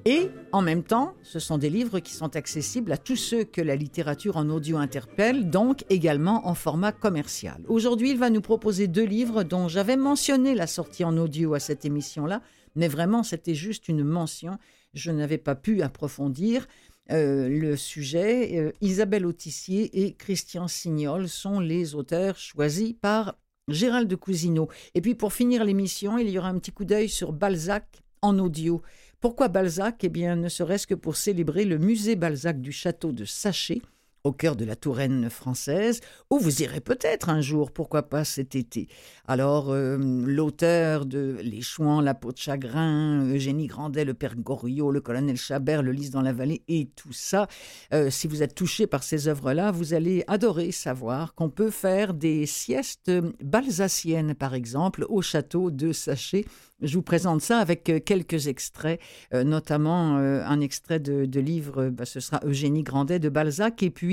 Et 0.06 0.30
en 0.52 0.62
même 0.62 0.84
temps, 0.84 1.16
ce 1.24 1.40
sont 1.40 1.58
des 1.58 1.72
livres 1.72 2.00
qui 2.00 2.14
sont 2.14 2.36
accessibles 2.36 2.92
à 2.92 2.98
tous 2.98 3.16
ceux 3.16 3.46
que 3.46 3.62
la 3.62 3.76
littérature 3.76 4.38
en 4.38 4.48
audio 4.50 4.78
interpelle, 4.78 5.50
donc 5.50 5.84
également 5.90 6.48
en 6.48 6.54
format 6.54 6.92
commercial. 6.92 7.62
Aujourd'hui, 7.68 8.12
il 8.12 8.20
va 8.20 8.30
nous 8.30 8.42
proposer 8.42 8.86
deux 8.86 9.06
livres 9.06 9.42
dont 9.42 9.68
j'avais 9.68 9.98
mentionné 9.98 10.54
la 10.54 10.68
sortie 10.68 11.04
en 11.04 11.18
audio 11.18 11.56
à 11.56 11.60
cette 11.60 11.84
émission-là, 11.84 12.44
mais 12.78 12.88
vraiment 12.88 13.24
c'était 13.24 13.56
juste 13.56 13.90
une 13.90 14.04
mention. 14.04 14.58
Je 14.94 15.12
n'avais 15.12 15.38
pas 15.38 15.56
pu 15.56 15.82
approfondir. 15.82 16.68
Euh, 17.10 17.48
le 17.48 17.78
sujet. 17.78 18.58
Euh, 18.58 18.72
Isabelle 18.82 19.26
Autissier 19.26 20.04
et 20.04 20.14
Christian 20.14 20.68
Signol 20.68 21.30
sont 21.30 21.62
les 21.62 21.96
auteurs 21.96 22.38
choisis 22.38 22.94
par 23.02 23.38
Gérald 23.70 24.10
de 24.10 24.16
Cousineau. 24.16 24.68
Et 24.94 25.00
puis 25.00 25.16
pour 25.16 25.32
finir 25.32 25.64
l'émission, 25.64 26.18
il 26.18 26.30
y 26.30 26.38
aura 26.38 26.50
un 26.50 26.60
petit 26.60 26.72
coup 26.72 26.84
d'œil 26.84 27.08
sur 27.08 27.32
Balzac 27.32 28.04
en 28.22 28.38
audio. 28.40 28.82
Pourquoi 29.22 29.48
Balzac? 29.48 30.04
Eh 30.04 30.10
bien, 30.10 30.36
ne 30.36 30.50
serait-ce 30.50 30.86
que 30.86 30.96
pour 30.96 31.16
célébrer 31.16 31.64
le 31.64 31.78
musée 31.78 32.16
Balzac 32.16 32.60
du 32.60 32.72
château 32.72 33.12
de 33.12 33.26
Saché, 33.26 33.82
au 34.24 34.32
cœur 34.32 34.56
de 34.56 34.66
la 34.66 34.76
Touraine 34.76 35.30
française, 35.30 36.02
où 36.30 36.40
vous 36.40 36.62
irez 36.62 36.82
peut-être 36.82 37.30
un 37.30 37.42
jour, 37.42 37.72
pourquoi 37.72 38.04
pas 38.04 38.24
cet 38.24 38.56
été. 38.56 38.88
Alors, 39.28 39.72
euh, 39.72 39.98
l'auteur 39.98 41.06
de 41.06 41.38
Les 41.42 41.62
Chouans, 41.62 42.02
La 42.02 42.14
peau 42.14 42.32
de 42.32 42.38
chagrin, 42.38 43.26
Eugénie 43.30 43.68
Grandet, 43.68 44.06
Le 44.06 44.14
Père 44.14 44.36
Goriot, 44.36 44.92
Le 44.92 45.02
Colonel 45.02 45.38
Chabert, 45.38 45.84
Le 45.84 45.92
Lys 45.92 46.12
dans 46.12 46.22
la 46.22 46.34
vallée 46.34 46.64
et 46.68 46.90
tout 46.96 47.14
ça, 47.14 47.48
euh, 47.94 48.10
si 48.10 48.28
vous 48.28 48.44
êtes 48.44 48.56
touché 48.56 48.88
par 48.88 49.04
ces 49.04 49.28
œuvres-là, 49.28 49.72
vous 49.72 49.94
allez 49.94 50.24
adorer 50.28 50.72
savoir 50.72 51.34
qu'on 51.34 51.50
peut 51.50 51.72
faire 51.72 52.14
des 52.14 52.46
siestes 52.46 53.12
balsaciennes, 53.44 54.34
par 54.34 54.54
exemple, 54.54 55.06
au 55.10 55.22
château 55.22 55.72
de 55.72 55.92
Sachet 55.92 56.46
je 56.84 56.94
vous 56.94 57.02
présente 57.02 57.42
ça 57.42 57.58
avec 57.58 57.90
euh, 57.90 58.00
quelques 58.00 58.46
extraits, 58.46 59.00
notamment 59.34 60.18
un 60.18 60.60
extrait 60.62 61.00
de, 61.00 61.40
livre, 61.40 61.90
bah, 61.90 62.06
ce 62.06 62.20
sera 62.20 62.40
Eugénie 62.46 62.84
Grandet 62.84 63.18
de 63.18 63.30
Balzac, 63.30 63.82
et 63.82 63.90
puis 63.90 64.07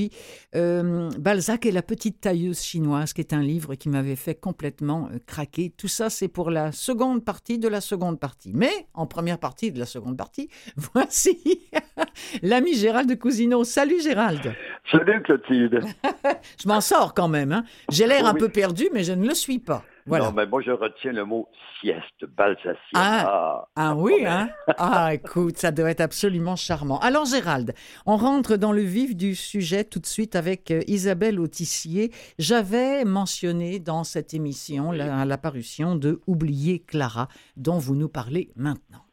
Balzac 0.53 1.67
et 1.67 1.73
la 1.73 1.83
petite 1.83 2.21
tailleuse 2.21 2.63
chinoise, 2.63 3.13
qui 3.13 3.21
est 3.21 3.33
un 3.33 3.43
livre 3.43 3.75
qui 3.75 3.89
m'avait 3.89 4.17
fait 4.17 4.35
complètement 4.35 5.09
craquer. 5.27 5.73
Tout 5.77 5.89
ça, 5.89 6.11
c'est 6.11 6.29
pour 6.29 6.51
la 6.51 6.73
seconde 6.73 7.25
partie 7.25 7.59
de 7.59 7.69
la 7.69 7.81
seconde 7.81 8.19
partie. 8.21 8.53
Mais 8.55 8.73
en 8.95 9.07
première 9.07 9.39
partie 9.39 9.73
de 9.73 9.79
la 9.79 9.87
seconde 9.87 10.17
partie, 10.17 10.49
voici 10.77 11.63
l'ami 12.43 12.75
Gérald 12.75 13.09
de 13.09 13.15
Cousineau. 13.15 13.65
Salut 13.65 14.01
Gérald. 14.03 14.55
Salut 14.91 15.23
Clotilde. 15.23 15.81
je 16.63 16.69
m'en 16.69 16.81
sors 16.81 17.15
quand 17.15 17.29
même. 17.29 17.53
Hein. 17.53 17.65
J'ai 17.91 18.07
l'air 18.07 18.27
un 18.27 18.35
peu 18.35 18.49
perdu, 18.49 18.89
mais 18.93 19.05
je 19.05 19.13
ne 19.13 19.27
le 19.27 19.35
suis 19.35 19.59
pas. 19.59 19.85
Non, 20.07 20.33
mais 20.33 20.47
moi, 20.47 20.61
je 20.61 20.71
retiens 20.71 21.13
le 21.13 21.25
mot 21.25 21.49
sieste, 21.81 22.27
balsacienne. 22.37 22.77
Ah, 22.95 23.25
ah, 23.27 23.69
ah 23.77 23.95
oui, 23.97 24.27
hein? 24.27 24.51
Ah, 24.77 25.15
écoute, 25.15 25.57
ça 25.57 25.71
doit 25.71 25.91
être 25.91 26.03
absolument 26.03 26.57
charmant. 26.57 26.99
Alors, 27.01 27.25
Gérald, 27.25 27.75
on 28.05 28.17
rentre 28.17 28.57
dans 28.57 28.73
le 28.73 28.83
vif 28.83 29.17
du 29.17 29.35
sujet 29.35 29.85
tout 29.85 30.01
de 30.01 30.07
suite 30.07 30.37
avec 30.37 30.71
euh, 30.71 30.83
Isabelle 30.87 31.41
Autissier. 31.41 32.13
J'avais 32.39 33.05
mentionné 33.05 33.79
dans 33.79 34.05
cette 34.05 34.35
émission 34.35 34.93
l'apparition 34.93 35.97
de 35.97 36.21
Oublier 36.27 36.81
Clara, 36.81 37.29
dont 37.57 37.79
vous 37.79 37.97
nous 37.97 38.09
parlez 38.09 38.51
maintenant. 38.57 39.04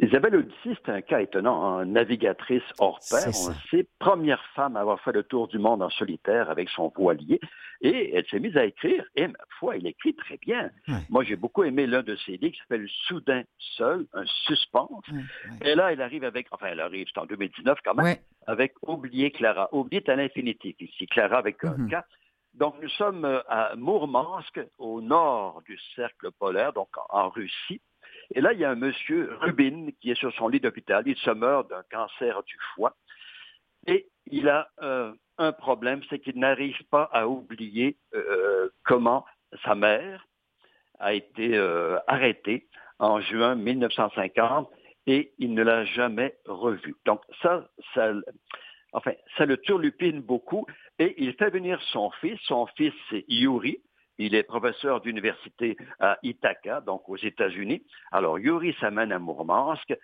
Isabelle 0.00 0.36
Odyssey, 0.36 0.76
c'est 0.84 0.92
un 0.92 1.00
cas 1.02 1.20
étonnant, 1.20 1.80
une 1.82 1.92
navigatrice 1.92 2.62
hors 2.78 3.00
pair. 3.10 3.26
On 3.28 3.52
sait, 3.70 3.86
première 3.98 4.42
femme 4.54 4.76
à 4.76 4.80
avoir 4.80 5.00
fait 5.00 5.10
le 5.10 5.24
tour 5.24 5.48
du 5.48 5.58
monde 5.58 5.82
en 5.82 5.90
solitaire 5.90 6.50
avec 6.50 6.68
son 6.68 6.92
voilier. 6.94 7.40
Et 7.80 8.14
elle 8.14 8.24
s'est 8.26 8.38
mise 8.38 8.56
à 8.56 8.64
écrire, 8.64 9.04
et 9.16 9.26
ma 9.26 9.38
foi, 9.58 9.76
elle 9.76 9.86
écrit 9.86 10.14
très 10.14 10.36
bien. 10.36 10.70
Moi, 11.10 11.24
j'ai 11.24 11.36
beaucoup 11.36 11.64
aimé 11.64 11.86
l'un 11.86 12.02
de 12.02 12.14
ses 12.16 12.36
livres 12.36 12.54
qui 12.54 12.60
s'appelle 12.60 12.88
Soudain 13.06 13.42
seul, 13.58 14.06
un 14.12 14.24
suspense. 14.46 15.04
Et 15.62 15.74
là, 15.74 15.92
elle 15.92 16.00
arrive 16.00 16.24
avec, 16.24 16.46
enfin, 16.52 16.66
elle 16.70 16.80
arrive, 16.80 17.06
c'est 17.12 17.20
en 17.20 17.26
2019 17.26 17.78
quand 17.84 17.94
même, 17.94 18.16
avec 18.46 18.74
Oublier 18.82 19.32
Clara. 19.32 19.68
Oublier 19.72 20.02
à 20.08 20.14
l'infinitif 20.14 20.76
ici, 20.80 21.06
Clara 21.06 21.38
avec 21.38 21.64
un 21.64 21.76
mm-hmm. 21.76 22.00
K. 22.00 22.04
Donc, 22.54 22.74
nous 22.82 22.88
sommes 22.88 23.24
euh, 23.24 23.40
à 23.48 23.76
Mourmansk, 23.76 24.60
au 24.78 25.00
nord 25.00 25.62
du 25.66 25.78
cercle 25.94 26.30
polaire, 26.32 26.72
donc 26.72 26.88
en 27.10 27.28
Russie. 27.28 27.80
Et 28.34 28.40
là, 28.40 28.52
il 28.52 28.58
y 28.58 28.64
a 28.64 28.70
un 28.70 28.76
monsieur, 28.76 29.34
Rubin, 29.40 29.88
qui 30.00 30.10
est 30.10 30.18
sur 30.18 30.32
son 30.34 30.48
lit 30.48 30.60
d'hôpital. 30.60 31.02
Il 31.06 31.16
se 31.16 31.30
meurt 31.30 31.68
d'un 31.70 31.82
cancer 31.90 32.42
du 32.44 32.56
foie. 32.74 32.94
Et 33.86 34.06
il 34.26 34.48
a 34.48 34.68
euh, 34.82 35.12
un 35.38 35.52
problème, 35.52 36.02
c'est 36.10 36.18
qu'il 36.18 36.38
n'arrive 36.38 36.82
pas 36.90 37.04
à 37.12 37.26
oublier 37.26 37.96
euh, 38.14 38.68
comment 38.84 39.24
sa 39.64 39.74
mère 39.74 40.26
a 40.98 41.14
été 41.14 41.56
euh, 41.56 41.98
arrêtée 42.06 42.68
en 42.98 43.20
juin 43.20 43.54
1950 43.54 44.68
et 45.06 45.32
il 45.38 45.54
ne 45.54 45.62
l'a 45.62 45.84
jamais 45.84 46.36
revue. 46.44 46.96
Donc 47.06 47.22
ça, 47.40 47.68
ça, 47.94 48.12
enfin, 48.92 49.12
ça 49.36 49.46
le 49.46 49.56
turlupine 49.58 50.20
beaucoup 50.20 50.66
et 50.98 51.14
il 51.22 51.34
fait 51.34 51.50
venir 51.50 51.80
son 51.92 52.10
fils. 52.20 52.38
Son 52.42 52.66
fils, 52.76 52.92
c'est 53.08 53.24
Yuri. 53.28 53.80
Il 54.18 54.34
est 54.34 54.42
professeur 54.42 55.00
d'université 55.00 55.76
à 56.00 56.18
Ithaca, 56.22 56.80
donc 56.80 57.08
aux 57.08 57.16
États-Unis. 57.16 57.82
Alors, 58.12 58.38
Yuri 58.38 58.74
s'amène 58.80 59.12
à 59.12 59.18
Mourmansk. 59.18 59.94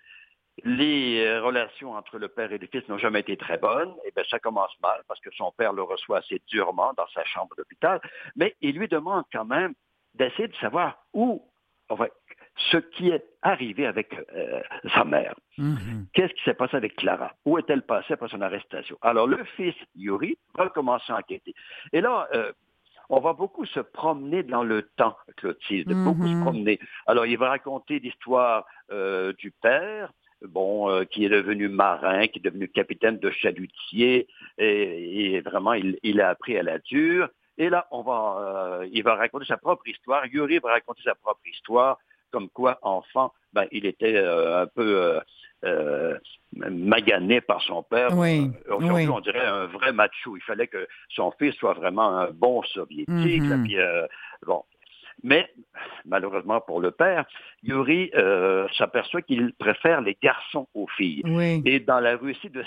Les 0.63 1.25
euh, 1.27 1.43
relations 1.43 1.95
entre 1.95 2.19
le 2.19 2.29
père 2.29 2.53
et 2.53 2.59
le 2.59 2.69
fils 2.69 2.89
n'ont 2.89 2.99
jamais 2.99 3.21
été 3.21 3.37
très 3.37 3.59
bonnes. 3.59 3.91
Et 4.05 4.09
eh 4.09 4.13
bien, 4.15 4.23
ça 4.31 4.39
commence 4.39 4.73
mal 4.81 5.03
parce 5.09 5.21
que 5.21 5.31
son 5.33 5.51
père 5.51 5.73
le 5.73 5.83
reçoit 5.83 6.19
assez 6.19 6.41
durement 6.47 6.93
dans 6.97 7.09
sa 7.09 7.25
chambre 7.25 7.57
d'hôpital. 7.57 8.01
Mais 8.37 8.55
il 8.61 8.79
lui 8.79 8.87
demande 8.87 9.25
quand 9.33 9.45
même 9.45 9.75
d'essayer 10.15 10.47
de 10.47 10.55
savoir 10.57 11.05
où, 11.13 11.43
enfin, 11.89 12.07
ce 12.71 12.77
qui 12.77 13.11
est 13.11 13.25
arrivé 13.43 13.85
avec 13.85 14.15
euh, 14.33 14.63
sa 14.95 15.05
mère. 15.05 15.35
Mm-hmm. 15.59 16.07
Qu'est-ce 16.13 16.33
qui 16.35 16.45
s'est 16.45 16.55
passé 16.55 16.77
avec 16.77 16.95
Clara? 16.97 17.35
Où 17.45 17.59
est-elle 17.59 17.83
passée 17.83 18.15
après 18.15 18.29
son 18.29 18.41
arrestation? 18.41 18.97
Alors, 19.03 19.27
le 19.27 19.43
fils, 19.57 19.75
Yuri, 19.97 20.39
va 20.55 20.69
commencer 20.69 21.13
à 21.13 21.17
enquêter. 21.17 21.53
Et 21.93 22.01
là, 22.01 22.29
euh, 22.33 22.53
on 23.11 23.21
va 23.21 23.33
beaucoup 23.33 23.67
se 23.67 23.81
promener 23.81 24.43
dans 24.43 24.65
le 24.65 24.83
temps, 24.97 25.17
Clotilde, 25.37 25.93
beaucoup 25.93 26.27
se 26.27 26.41
promener. 26.41 26.79
Alors, 27.07 27.27
il 27.27 27.37
va 27.39 27.51
raconter 27.51 27.99
l'histoire 27.99 28.67
euh, 28.91 29.33
du 29.35 29.51
père, 29.51 30.13
bon, 30.43 30.89
euh, 30.89 31.05
qui 31.05 31.25
est 31.25 31.29
devenu 31.29 31.69
marin, 31.69 32.27
qui 32.27 32.39
est 32.39 32.43
devenu 32.43 32.69
capitaine 32.69 33.19
de 33.19 33.31
chalutier, 33.31 34.27
et, 34.59 35.41
vraiment, 35.41 35.75
il, 35.75 36.21
a 36.21 36.31
appris 36.31 36.57
à 36.57 36.63
la 36.63 36.79
dure. 36.79 37.29
Et 37.57 37.69
là, 37.69 37.87
on 37.91 38.03
va, 38.03 38.81
euh, 38.81 38.89
il 38.93 39.03
va 39.05 39.15
raconter 39.15 39.47
sa 39.47 39.57
propre 39.57 39.87
histoire. 39.87 40.27
Yuri 40.27 40.59
va 40.59 40.73
raconter 40.73 41.03
sa 41.05 41.15
propre 41.15 41.47
histoire, 41.47 41.99
comme 42.31 42.49
quoi, 42.49 42.79
enfant, 42.83 43.33
ben, 43.53 43.67
il 43.71 43.87
était 43.87 44.19
un 44.19 44.67
peu 44.67 45.21
euh, 45.65 46.19
magané 46.53 47.41
par 47.41 47.63
son 47.63 47.83
père. 47.83 48.17
Oui, 48.17 48.51
euh, 48.69 48.77
Aujourd'hui, 48.77 49.09
on 49.09 49.21
dirait 49.21 49.47
un 49.47 49.67
vrai 49.67 49.93
macho. 49.93 50.37
Il 50.37 50.43
fallait 50.43 50.69
que 50.69 50.87
son 51.09 51.33
fils 51.33 51.55
soit 51.55 51.75
vraiment 51.75 52.17
un 52.19 52.31
bon 52.31 52.63
soviétique. 52.63 53.43
Mm-hmm. 53.43 53.77
Euh, 53.79 54.07
bon. 54.47 54.63
Mais 55.23 55.49
malheureusement 56.05 56.61
pour 56.61 56.81
le 56.81 56.91
père, 56.91 57.25
Yuri 57.63 58.11
s'aperçoit 58.77 59.23
qu'il 59.23 59.55
préfère 59.55 60.03
les 60.03 60.19
garçons 60.21 60.67
aux 60.75 60.87
filles. 60.89 61.23
Et 61.65 61.81
dans 61.81 62.01
la 62.01 62.17
Russie 62.17 62.51
de 62.51 62.63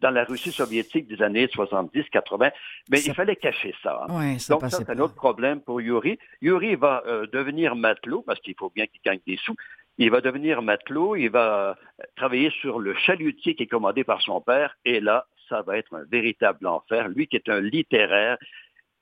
dans 0.00 0.10
la 0.10 0.24
Russie 0.24 0.50
soviétique 0.50 1.06
des 1.06 1.22
années 1.22 1.46
70-80, 1.46 2.50
mais 2.90 3.00
il 3.00 3.14
fallait 3.14 3.36
cacher 3.36 3.74
ça. 3.82 4.04
Hein. 4.10 4.36
Donc 4.50 4.62
ça 4.62 4.70
c'est 4.70 4.90
un 4.90 4.98
autre 4.98 5.14
problème 5.14 5.62
pour 5.62 5.80
Yuri. 5.80 6.18
Yuri 6.42 6.74
va 6.74 7.02
devenir 7.32 7.74
matelot 7.74 8.22
parce 8.22 8.40
qu'il 8.40 8.56
faut 8.58 8.70
bien 8.74 8.86
qu'il 8.86 9.00
gagne 9.02 9.20
des 9.26 9.38
sous. 9.38 9.54
Il 9.98 10.10
va 10.10 10.20
devenir 10.20 10.62
matelot, 10.62 11.16
il 11.16 11.28
va 11.28 11.76
travailler 12.16 12.50
sur 12.60 12.78
le 12.78 12.94
chalutier 12.94 13.54
qui 13.54 13.64
est 13.64 13.66
commandé 13.66 14.04
par 14.04 14.22
son 14.22 14.40
père, 14.40 14.76
et 14.84 15.00
là, 15.00 15.26
ça 15.48 15.62
va 15.62 15.76
être 15.76 15.94
un 15.94 16.04
véritable 16.04 16.66
enfer. 16.66 17.08
Lui 17.08 17.26
qui 17.26 17.36
est 17.36 17.48
un 17.48 17.60
littéraire, 17.60 18.38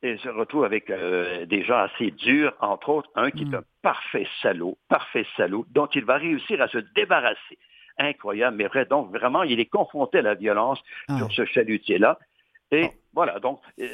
et 0.02 0.16
se 0.18 0.28
retrouve 0.28 0.64
avec 0.64 0.90
euh, 0.90 1.46
des 1.46 1.64
gens 1.64 1.78
assez 1.78 2.10
durs, 2.10 2.54
entre 2.60 2.90
autres 2.90 3.10
un 3.14 3.30
qui 3.30 3.42
est 3.42 3.46
mm. 3.46 3.56
un 3.56 3.64
parfait 3.82 4.26
salaud, 4.42 4.78
parfait 4.88 5.26
salaud, 5.36 5.66
dont 5.70 5.86
il 5.86 6.04
va 6.04 6.16
réussir 6.16 6.60
à 6.60 6.68
se 6.68 6.78
débarrasser. 6.94 7.58
Incroyable, 7.98 8.56
mais 8.56 8.66
vrai. 8.66 8.84
Donc, 8.84 9.10
vraiment, 9.10 9.42
il 9.42 9.58
est 9.58 9.66
confronté 9.66 10.18
à 10.18 10.22
la 10.22 10.34
violence 10.34 10.80
ah 11.08 11.16
sur 11.16 11.32
ce 11.32 11.44
chalutier-là. 11.46 12.18
Et 12.72 12.90
voilà, 13.12 13.38
donc, 13.38 13.60
euh, 13.80 13.86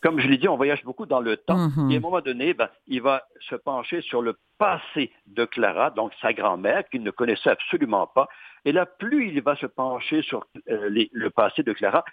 comme 0.00 0.20
je 0.20 0.28
l'ai 0.28 0.38
dit, 0.38 0.48
on 0.48 0.56
voyage 0.56 0.84
beaucoup 0.84 1.06
dans 1.06 1.20
le 1.20 1.36
temps. 1.36 1.68
Mm-hmm. 1.68 1.90
Et 1.90 1.94
à 1.94 1.98
un 1.98 2.00
moment 2.00 2.20
donné, 2.20 2.54
ben, 2.54 2.68
il 2.86 3.02
va 3.02 3.24
se 3.40 3.56
pencher 3.56 4.00
sur 4.02 4.22
le 4.22 4.36
passé 4.58 5.12
de 5.26 5.44
Clara, 5.44 5.90
donc 5.90 6.12
sa 6.20 6.32
grand-mère, 6.32 6.88
qu'il 6.88 7.02
ne 7.02 7.10
connaissait 7.10 7.50
absolument 7.50 8.06
pas. 8.06 8.28
Et 8.64 8.72
là, 8.72 8.86
plus 8.86 9.28
il 9.28 9.42
va 9.42 9.56
se 9.56 9.66
pencher 9.66 10.22
sur 10.22 10.46
euh, 10.68 10.88
le 11.12 11.30
passé 11.30 11.62
de 11.62 11.72
Clara, 11.72 12.04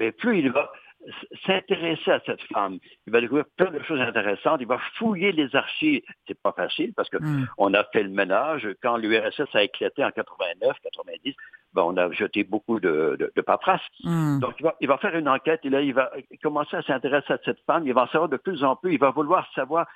mais 0.00 0.12
plus 0.12 0.38
il 0.38 0.50
va 0.50 0.70
s'intéresser 1.44 2.10
à 2.10 2.20
cette 2.26 2.42
femme. 2.52 2.78
Il 3.06 3.12
va 3.12 3.20
découvrir 3.20 3.46
plein 3.56 3.70
de 3.70 3.82
choses 3.82 4.00
intéressantes. 4.00 4.60
Il 4.60 4.66
va 4.66 4.78
fouiller 4.94 5.32
les 5.32 5.54
archives. 5.54 6.02
C'est 6.26 6.40
pas 6.40 6.52
facile 6.52 6.92
parce 6.94 7.08
que 7.08 7.18
mm. 7.18 7.48
on 7.58 7.74
a 7.74 7.84
fait 7.84 8.02
le 8.02 8.10
ménage. 8.10 8.68
Quand 8.82 8.96
l'URSS 8.96 9.54
a 9.54 9.62
éclaté 9.62 10.04
en 10.04 10.10
89, 10.10 10.76
90, 10.82 11.34
ben, 11.74 11.82
on 11.82 11.96
a 11.96 12.10
jeté 12.12 12.44
beaucoup 12.44 12.80
de, 12.80 13.16
de, 13.34 13.40
paperasse. 13.40 13.82
Mm. 14.02 14.40
Donc, 14.40 14.54
il 14.58 14.62
va, 14.64 14.76
il 14.80 14.88
va, 14.88 14.98
faire 14.98 15.16
une 15.16 15.28
enquête 15.28 15.60
et 15.64 15.70
là, 15.70 15.80
il 15.80 15.94
va 15.94 16.10
commencer 16.42 16.76
à 16.76 16.82
s'intéresser 16.82 17.32
à 17.32 17.38
cette 17.44 17.60
femme. 17.66 17.86
Il 17.86 17.94
va 17.94 18.02
en 18.02 18.08
savoir 18.08 18.28
de 18.28 18.36
plus 18.36 18.64
en 18.64 18.76
plus. 18.76 18.94
Il 18.94 19.00
va 19.00 19.10
vouloir 19.10 19.48
savoir 19.54 19.86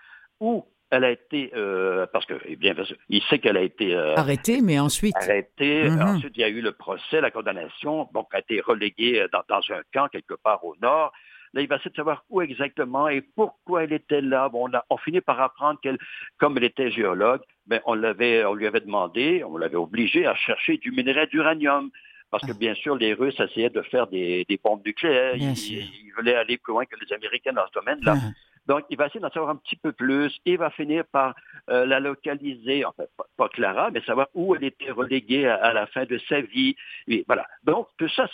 où 0.41 0.65
elle 0.91 1.05
a 1.05 1.11
été, 1.11 1.53
euh, 1.55 2.07
parce 2.13 2.27
que, 2.27 2.35
eh 2.47 2.57
bien, 2.57 2.75
il 3.09 3.23
sait 3.25 3.39
qu'elle 3.39 3.57
a 3.57 3.63
été 3.63 3.95
euh, 3.95 4.17
arrêtée, 4.17 4.61
mais 4.61 4.79
ensuite 4.79 5.17
arrêtée. 5.17 5.89
Mm-hmm. 5.89 6.03
Ensuite, 6.03 6.33
il 6.35 6.41
y 6.41 6.45
a 6.45 6.49
eu 6.49 6.61
le 6.61 6.73
procès, 6.73 7.21
la 7.21 7.31
condamnation. 7.31 8.09
Donc, 8.13 8.27
elle 8.33 8.39
a 8.39 8.41
été 8.41 8.61
reléguée 8.61 9.25
dans, 9.33 9.43
dans, 9.49 9.61
un 9.71 9.83
camp 9.95 10.09
quelque 10.09 10.35
part 10.35 10.65
au 10.65 10.75
nord. 10.83 11.13
Là, 11.53 11.63
il 11.63 11.69
va 11.69 11.77
essayer 11.77 11.91
de 11.91 11.97
savoir 11.97 12.25
où 12.29 12.43
exactement 12.43 13.09
et 13.09 13.23
pourquoi 13.23 13.85
elle 13.85 13.93
était 13.93 14.21
là. 14.21 14.49
Bon, 14.49 14.69
on, 14.69 14.75
a, 14.77 14.85
on 14.91 14.97
finit 14.97 15.21
par 15.21 15.41
apprendre 15.41 15.81
qu'elle, 15.81 15.99
comme 16.39 16.57
elle 16.57 16.65
était 16.65 16.91
géologue, 16.91 17.41
ben, 17.67 17.81
on 17.87 17.95
l'avait, 17.95 18.45
on 18.45 18.55
lui 18.55 18.67
avait 18.67 18.81
demandé, 18.81 19.45
on 19.45 19.57
l'avait 19.57 19.77
obligé 19.77 20.27
à 20.27 20.35
chercher 20.35 20.77
du 20.79 20.91
minerai 20.91 21.27
d'uranium. 21.29 21.91
Parce 22.31 22.45
que, 22.47 22.53
ah. 22.53 22.59
bien 22.59 22.75
sûr, 22.75 22.95
les 22.95 23.13
Russes 23.13 23.39
essayaient 23.41 23.71
de 23.71 23.83
faire 23.83 24.07
des, 24.07 24.45
des 24.49 24.61
bombes 24.63 24.85
nucléaires. 24.87 25.35
Ils, 25.37 25.57
ils, 25.59 26.13
voulaient 26.17 26.37
aller 26.37 26.59
plus 26.59 26.73
loin 26.73 26.85
que 26.85 26.95
les 27.01 27.13
Américains 27.13 27.53
dans 27.53 27.67
ce 27.67 27.73
domaine-là. 27.73 28.15
Ah. 28.17 28.31
Donc, 28.71 28.85
il 28.89 28.97
va 28.97 29.07
essayer 29.07 29.19
d'en 29.19 29.31
savoir 29.31 29.51
un 29.51 29.57
petit 29.57 29.75
peu 29.75 29.91
plus. 29.91 30.33
Il 30.45 30.57
va 30.57 30.71
finir 30.71 31.03
par 31.11 31.35
euh, 31.71 31.85
la 31.87 31.99
localiser, 31.99 32.85
enfin, 32.85 33.03
pas, 33.37 33.49
Clara, 33.49 33.91
mais 33.91 34.01
savoir 34.03 34.29
où 34.33 34.55
elle 34.55 34.63
était 34.63 34.93
reléguée 34.93 35.49
à, 35.49 35.73
la 35.73 35.89
fin 35.89 36.05
de 36.05 36.19
sa 36.29 36.41
vie. 36.41 36.77
Et 37.09 37.25
voilà. 37.27 37.49
Donc, 37.65 37.89
tout 37.99 38.09
ça, 38.09 38.29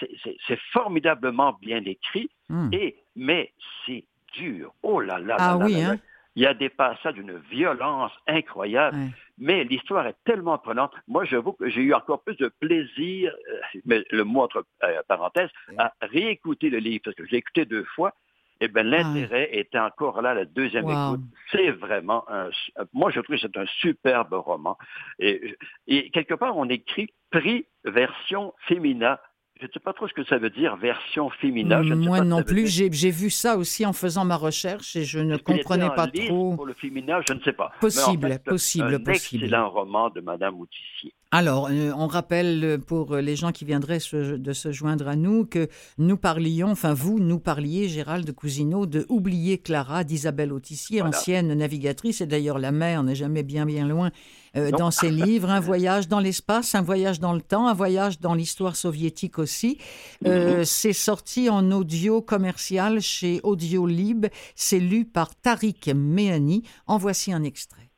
c'est 0.46 0.60
formidablement 0.72 1.56
bien 1.62 1.82
écrit. 1.86 2.28
Hmm. 2.50 2.68
Et, 2.70 2.96
mais 3.16 3.50
c'est 3.86 4.04
dur. 4.34 4.74
Oh 4.82 5.00
là 5.00 5.18
là. 5.18 5.36
Ah 5.38 5.56
oui, 5.56 5.82
hein? 5.82 5.96
Il 6.34 6.42
y 6.42 6.46
a 6.46 6.52
des 6.52 6.68
passages 6.68 7.14
d'une 7.14 7.38
violence 7.50 8.12
incroyable, 8.26 8.98
mais 9.38 9.64
l'histoire 9.64 10.06
est 10.06 10.16
tellement 10.26 10.58
prenante. 10.58 10.92
Moi, 11.08 11.24
j'avoue 11.24 11.54
que 11.54 11.70
j'ai 11.70 11.80
eu 11.80 11.94
encore 11.94 12.20
plus 12.20 12.36
de 12.36 12.48
plaisir, 12.60 13.32
euh, 13.32 13.80
mais 13.86 14.04
le 14.10 14.24
mot 14.24 14.42
entre 14.42 14.66
euh, 14.84 15.00
parenthèses, 15.08 15.48
à 15.78 15.94
réécouter 16.02 16.68
le 16.68 16.76
livre, 16.76 17.04
parce 17.06 17.16
que 17.16 17.24
j'ai 17.24 17.36
écouté 17.36 17.64
deux 17.64 17.84
fois. 17.84 18.12
Eh 18.60 18.68
bien, 18.68 18.82
l'intérêt 18.82 19.50
était 19.52 19.78
encore 19.78 20.22
là, 20.22 20.34
la 20.34 20.44
deuxième 20.44 20.88
écoute. 20.88 21.20
C'est 21.52 21.70
vraiment 21.70 22.24
un... 22.30 22.48
Moi, 22.92 23.10
je 23.10 23.20
trouve 23.20 23.36
que 23.36 23.42
c'est 23.42 23.56
un 23.56 23.66
superbe 23.80 24.32
roman. 24.32 24.78
Et, 25.18 25.56
et 25.86 26.10
quelque 26.10 26.34
part, 26.34 26.56
on 26.56 26.68
écrit 26.68 27.12
prix 27.30 27.66
version 27.84 28.54
féminin 28.66 29.18
je 29.60 29.66
ne 29.66 29.70
sais 29.72 29.80
pas 29.80 29.94
trop 29.94 30.06
ce 30.06 30.12
que 30.12 30.24
ça 30.24 30.36
veut 30.36 30.50
dire, 30.50 30.76
version 30.76 31.30
féminin. 31.30 31.82
Moi 31.82 32.20
non 32.20 32.42
plus, 32.42 32.66
j'ai 32.66 33.10
vu 33.10 33.30
ça 33.30 33.56
aussi 33.56 33.86
en 33.86 33.92
faisant 33.92 34.24
ma 34.24 34.36
recherche 34.36 34.96
et 34.96 35.04
je 35.04 35.18
ne 35.18 35.36
comprenais 35.38 35.88
pas 35.88 36.08
trop. 36.08 36.54
Pour 36.54 36.66
le 36.66 36.74
féminin, 36.74 37.20
je 37.26 37.32
ne 37.32 37.40
sais 37.40 37.54
pas. 37.54 37.72
Possible, 37.80 38.38
possible, 38.44 38.94
un 38.94 39.00
possible. 39.00 39.44
excellent 39.44 39.70
roman 39.70 40.10
de 40.10 40.20
Madame 40.20 40.56
Moutissier. 40.56 41.14
Alors, 41.32 41.68
euh, 41.70 41.90
on 41.96 42.06
rappelle 42.06 42.78
pour 42.86 43.16
les 43.16 43.34
gens 43.34 43.50
qui 43.50 43.64
viendraient 43.64 43.98
de 44.12 44.52
se 44.52 44.70
joindre 44.70 45.08
à 45.08 45.16
nous 45.16 45.44
que 45.44 45.68
nous 45.98 46.16
parlions, 46.16 46.70
enfin 46.70 46.94
vous, 46.94 47.18
nous 47.18 47.40
parliez, 47.40 47.88
Gérald 47.88 48.30
Cousineau, 48.32 48.86
de 48.86 49.04
Oublier 49.08 49.58
Clara 49.58 50.04
d'Isabelle 50.04 50.52
Autissier, 50.52 51.02
ancienne 51.02 51.52
navigatrice, 51.52 52.20
et 52.20 52.26
d'ailleurs 52.26 52.60
la 52.60 52.70
mer 52.70 53.02
n'est 53.02 53.16
jamais 53.16 53.42
bien 53.42 53.66
bien 53.66 53.88
loin 53.88 54.12
euh, 54.56 54.70
dans 54.70 54.92
ses 54.92 55.10
livres. 55.26 55.50
Un 55.50 55.58
voyage 55.58 56.06
dans 56.06 56.20
l'espace, 56.20 56.76
un 56.76 56.82
voyage 56.82 57.18
dans 57.18 57.32
le 57.32 57.42
temps, 57.42 57.66
un 57.66 57.74
voyage 57.74 58.20
dans 58.20 58.34
l'histoire 58.34 58.76
soviétique 58.76 59.40
aussi. 59.40 59.78
Euh, 60.26 60.58
mhm. 60.58 60.64
C'est 60.64 60.92
sorti 60.92 61.50
en 61.50 61.72
audio 61.72 62.22
commercial 62.22 63.00
chez 63.00 63.40
Audiolib. 63.42 64.26
C'est 64.54 64.78
lu 64.78 65.04
par 65.04 65.34
Tariq 65.34 65.92
Mehani. 65.92 66.62
En 66.86 66.98
voici 66.98 67.32
un 67.32 67.42
extrait. 67.42 67.90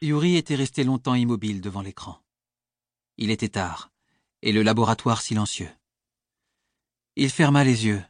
Yuri 0.00 0.36
était 0.36 0.54
resté 0.54 0.84
longtemps 0.84 1.14
immobile 1.14 1.60
devant 1.60 1.82
l'écran. 1.82 2.21
Il 3.16 3.30
était 3.30 3.48
tard, 3.48 3.90
et 4.42 4.52
le 4.52 4.62
laboratoire 4.62 5.22
silencieux. 5.22 5.70
Il 7.16 7.30
ferma 7.30 7.64
les 7.64 7.86
yeux, 7.86 8.02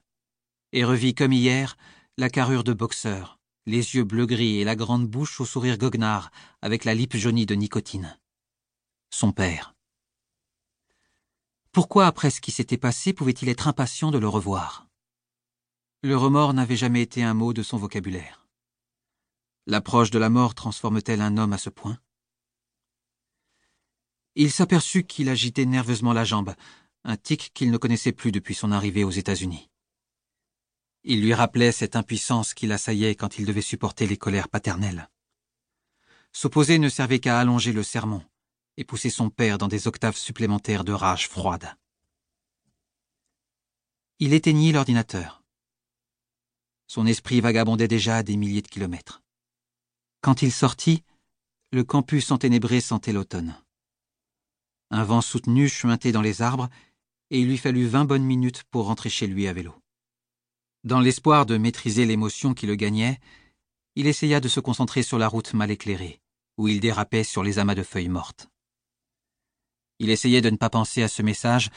et 0.72 0.84
revit 0.84 1.14
comme 1.14 1.32
hier 1.32 1.76
la 2.16 2.30
carrure 2.30 2.64
de 2.64 2.72
boxeur, 2.72 3.38
les 3.66 3.94
yeux 3.94 4.04
bleu-gris 4.04 4.60
et 4.60 4.64
la 4.64 4.76
grande 4.76 5.06
bouche 5.06 5.40
au 5.40 5.44
sourire 5.44 5.78
goguenard, 5.78 6.30
avec 6.60 6.84
la 6.84 6.94
lippe 6.94 7.16
jaunie 7.16 7.46
de 7.46 7.54
nicotine. 7.54 8.18
Son 9.10 9.32
père. 9.32 9.74
Pourquoi, 11.72 12.06
après 12.06 12.30
ce 12.30 12.40
qui 12.40 12.52
s'était 12.52 12.78
passé, 12.78 13.12
pouvait-il 13.12 13.48
être 13.48 13.68
impatient 13.68 14.10
de 14.10 14.18
le 14.18 14.28
revoir? 14.28 14.88
Le 16.02 16.16
remords 16.16 16.54
n'avait 16.54 16.76
jamais 16.76 17.02
été 17.02 17.22
un 17.22 17.34
mot 17.34 17.52
de 17.52 17.62
son 17.62 17.76
vocabulaire. 17.76 18.46
L'approche 19.66 20.10
de 20.10 20.18
la 20.18 20.28
mort 20.28 20.54
transforme-t-elle 20.54 21.20
un 21.20 21.36
homme 21.36 21.52
à 21.52 21.58
ce 21.58 21.70
point? 21.70 21.98
Il 24.34 24.50
s'aperçut 24.50 25.04
qu'il 25.04 25.28
agitait 25.28 25.66
nerveusement 25.66 26.12
la 26.12 26.24
jambe, 26.24 26.54
un 27.04 27.16
tic 27.16 27.50
qu'il 27.54 27.70
ne 27.70 27.76
connaissait 27.76 28.12
plus 28.12 28.32
depuis 28.32 28.54
son 28.54 28.72
arrivée 28.72 29.04
aux 29.04 29.10
États-Unis. 29.10 29.68
Il 31.04 31.20
lui 31.20 31.34
rappelait 31.34 31.72
cette 31.72 31.96
impuissance 31.96 32.54
qui 32.54 32.66
l'assaillait 32.66 33.16
quand 33.16 33.38
il 33.38 33.44
devait 33.44 33.60
supporter 33.60 34.06
les 34.06 34.16
colères 34.16 34.48
paternelles. 34.48 35.10
S'opposer 36.32 36.78
ne 36.78 36.88
servait 36.88 37.18
qu'à 37.18 37.40
allonger 37.40 37.72
le 37.72 37.82
sermon 37.82 38.24
et 38.76 38.84
pousser 38.84 39.10
son 39.10 39.28
père 39.28 39.58
dans 39.58 39.68
des 39.68 39.86
octaves 39.86 40.16
supplémentaires 40.16 40.84
de 40.84 40.92
rage 40.92 41.28
froide. 41.28 41.76
Il 44.18 44.32
éteignit 44.32 44.72
l'ordinateur. 44.72 45.42
Son 46.86 47.06
esprit 47.06 47.40
vagabondait 47.40 47.88
déjà 47.88 48.18
à 48.18 48.22
des 48.22 48.36
milliers 48.36 48.62
de 48.62 48.68
kilomètres. 48.68 49.22
Quand 50.20 50.42
il 50.42 50.52
sortit, 50.52 51.02
le 51.72 51.84
campus 51.84 52.30
enténébré 52.30 52.80
sentait 52.80 53.12
l'automne. 53.12 53.56
Un 54.94 55.04
vent 55.04 55.22
soutenu 55.22 55.70
chuintait 55.70 56.12
dans 56.12 56.20
les 56.20 56.42
arbres, 56.42 56.68
et 57.30 57.40
il 57.40 57.48
lui 57.48 57.56
fallut 57.56 57.86
vingt 57.86 58.04
bonnes 58.04 58.24
minutes 58.24 58.62
pour 58.70 58.84
rentrer 58.84 59.08
chez 59.08 59.26
lui 59.26 59.48
à 59.48 59.54
vélo. 59.54 59.74
Dans 60.84 61.00
l'espoir 61.00 61.46
de 61.46 61.56
maîtriser 61.56 62.04
l'émotion 62.04 62.52
qui 62.52 62.66
le 62.66 62.74
gagnait, 62.74 63.18
il 63.96 64.06
essaya 64.06 64.38
de 64.38 64.48
se 64.48 64.60
concentrer 64.60 65.02
sur 65.02 65.18
la 65.18 65.28
route 65.28 65.54
mal 65.54 65.70
éclairée, 65.70 66.20
où 66.58 66.68
il 66.68 66.78
dérapait 66.78 67.24
sur 67.24 67.42
les 67.42 67.58
amas 67.58 67.74
de 67.74 67.82
feuilles 67.82 68.10
mortes. 68.10 68.48
Il 69.98 70.10
essayait 70.10 70.42
de 70.42 70.50
ne 70.50 70.56
pas 70.56 70.68
penser 70.68 71.02
à 71.02 71.08
ce 71.08 71.22
message, 71.22 71.70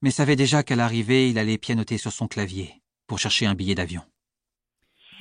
mais 0.00 0.10
savait 0.10 0.36
déjà 0.36 0.62
qu'à 0.62 0.76
l'arrivée 0.76 1.28
il 1.28 1.38
allait 1.38 1.58
pianoter 1.58 1.98
sur 1.98 2.12
son 2.12 2.26
clavier 2.26 2.80
pour 3.06 3.18
chercher 3.18 3.44
un 3.44 3.54
billet 3.54 3.74
d'avion. 3.74 4.02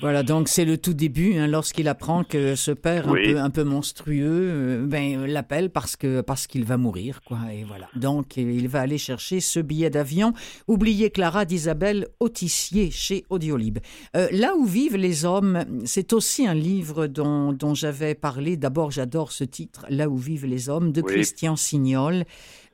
Voilà, 0.01 0.23
donc 0.23 0.49
c'est 0.49 0.65
le 0.65 0.77
tout 0.77 0.93
début, 0.93 1.37
hein, 1.37 1.47
lorsqu'il 1.47 1.87
apprend 1.87 2.25
que 2.25 2.55
ce 2.55 2.71
père 2.71 3.07
un, 3.07 3.13
peu, 3.13 3.39
un 3.39 3.49
peu 3.49 3.63
monstrueux 3.63 4.49
euh, 4.51 4.85
ben, 4.85 5.25
l'appelle 5.25 5.69
parce 5.69 5.95
que 5.95 6.19
parce 6.19 6.47
qu'il 6.47 6.65
va 6.65 6.75
mourir, 6.75 7.21
quoi. 7.23 7.39
Et 7.53 7.63
voilà. 7.63 7.87
Donc 7.95 8.35
il 8.35 8.67
va 8.67 8.81
aller 8.81 8.97
chercher 8.97 9.39
ce 9.39 9.59
billet 9.61 9.89
d'avion. 9.89 10.33
Oubliez 10.67 11.11
Clara 11.11 11.45
d'Isabelle 11.45 12.07
Autissier 12.19 12.91
chez 12.91 13.25
Audiolib. 13.29 13.79
Euh, 14.17 14.27
là 14.31 14.53
où 14.57 14.65
vivent 14.65 14.97
les 14.97 15.23
hommes, 15.23 15.63
c'est 15.85 16.11
aussi 16.11 16.45
un 16.45 16.53
livre 16.53 17.07
dont, 17.07 17.53
dont 17.53 17.73
j'avais 17.73 18.15
parlé. 18.15 18.57
D'abord, 18.57 18.91
j'adore 18.91 19.31
ce 19.31 19.45
titre, 19.45 19.85
Là 19.89 20.09
où 20.09 20.17
vivent 20.17 20.45
les 20.45 20.67
hommes, 20.67 20.91
de 20.91 21.01
Christian 21.01 21.55
Signol. 21.55 22.25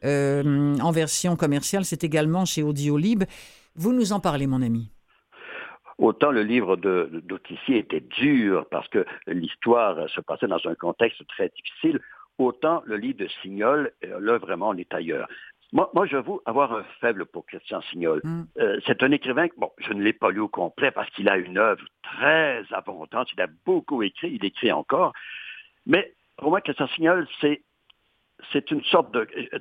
Euh, 0.03 0.75
en 0.79 0.91
version 0.91 1.35
commerciale, 1.35 1.85
c'est 1.85 2.03
également 2.03 2.45
chez 2.45 2.63
Audiolib. 2.63 3.23
Vous 3.75 3.93
nous 3.93 4.11
en 4.11 4.19
parlez, 4.19 4.47
mon 4.47 4.61
ami. 4.61 4.89
Autant 6.01 6.31
le 6.31 6.41
livre 6.41 6.77
d'Autissier 6.77 7.77
était 7.77 7.99
dur 8.01 8.65
parce 8.71 8.87
que 8.87 9.05
l'histoire 9.27 10.09
se 10.09 10.19
passait 10.19 10.47
dans 10.47 10.59
un 10.65 10.73
contexte 10.73 11.25
très 11.27 11.49
difficile, 11.49 11.99
autant 12.39 12.81
le 12.87 12.97
livre 12.97 13.19
de 13.19 13.27
Signol, 13.43 13.91
euh, 14.03 14.19
là 14.19 14.39
vraiment 14.39 14.69
on 14.69 14.77
est 14.77 14.91
ailleurs. 14.95 15.27
Moi, 15.73 15.91
moi 15.93 16.07
j'avoue 16.07 16.41
avoir 16.47 16.73
un 16.73 16.83
faible 17.01 17.27
pour 17.27 17.45
Christian 17.45 17.81
Signol. 17.83 18.19
Mm. 18.23 18.41
Euh, 18.57 18.79
c'est 18.87 19.03
un 19.03 19.11
écrivain 19.11 19.47
que, 19.47 19.53
bon, 19.57 19.71
je 19.77 19.93
ne 19.93 20.01
l'ai 20.01 20.11
pas 20.11 20.31
lu 20.31 20.39
au 20.39 20.47
complet 20.47 20.89
parce 20.89 21.07
qu'il 21.11 21.29
a 21.29 21.37
une 21.37 21.59
œuvre 21.59 21.85
très 22.01 22.63
abondante, 22.71 23.31
il 23.33 23.41
a 23.41 23.47
beaucoup 23.63 24.01
écrit, 24.01 24.31
il 24.33 24.43
écrit 24.43 24.71
encore, 24.71 25.13
mais 25.85 26.15
pour 26.37 26.49
moi, 26.49 26.61
Christian 26.61 26.87
Signol, 26.87 27.27
c'est, 27.41 27.61
c'est 28.51 28.71
une 28.71 28.83
sorte 28.85 29.15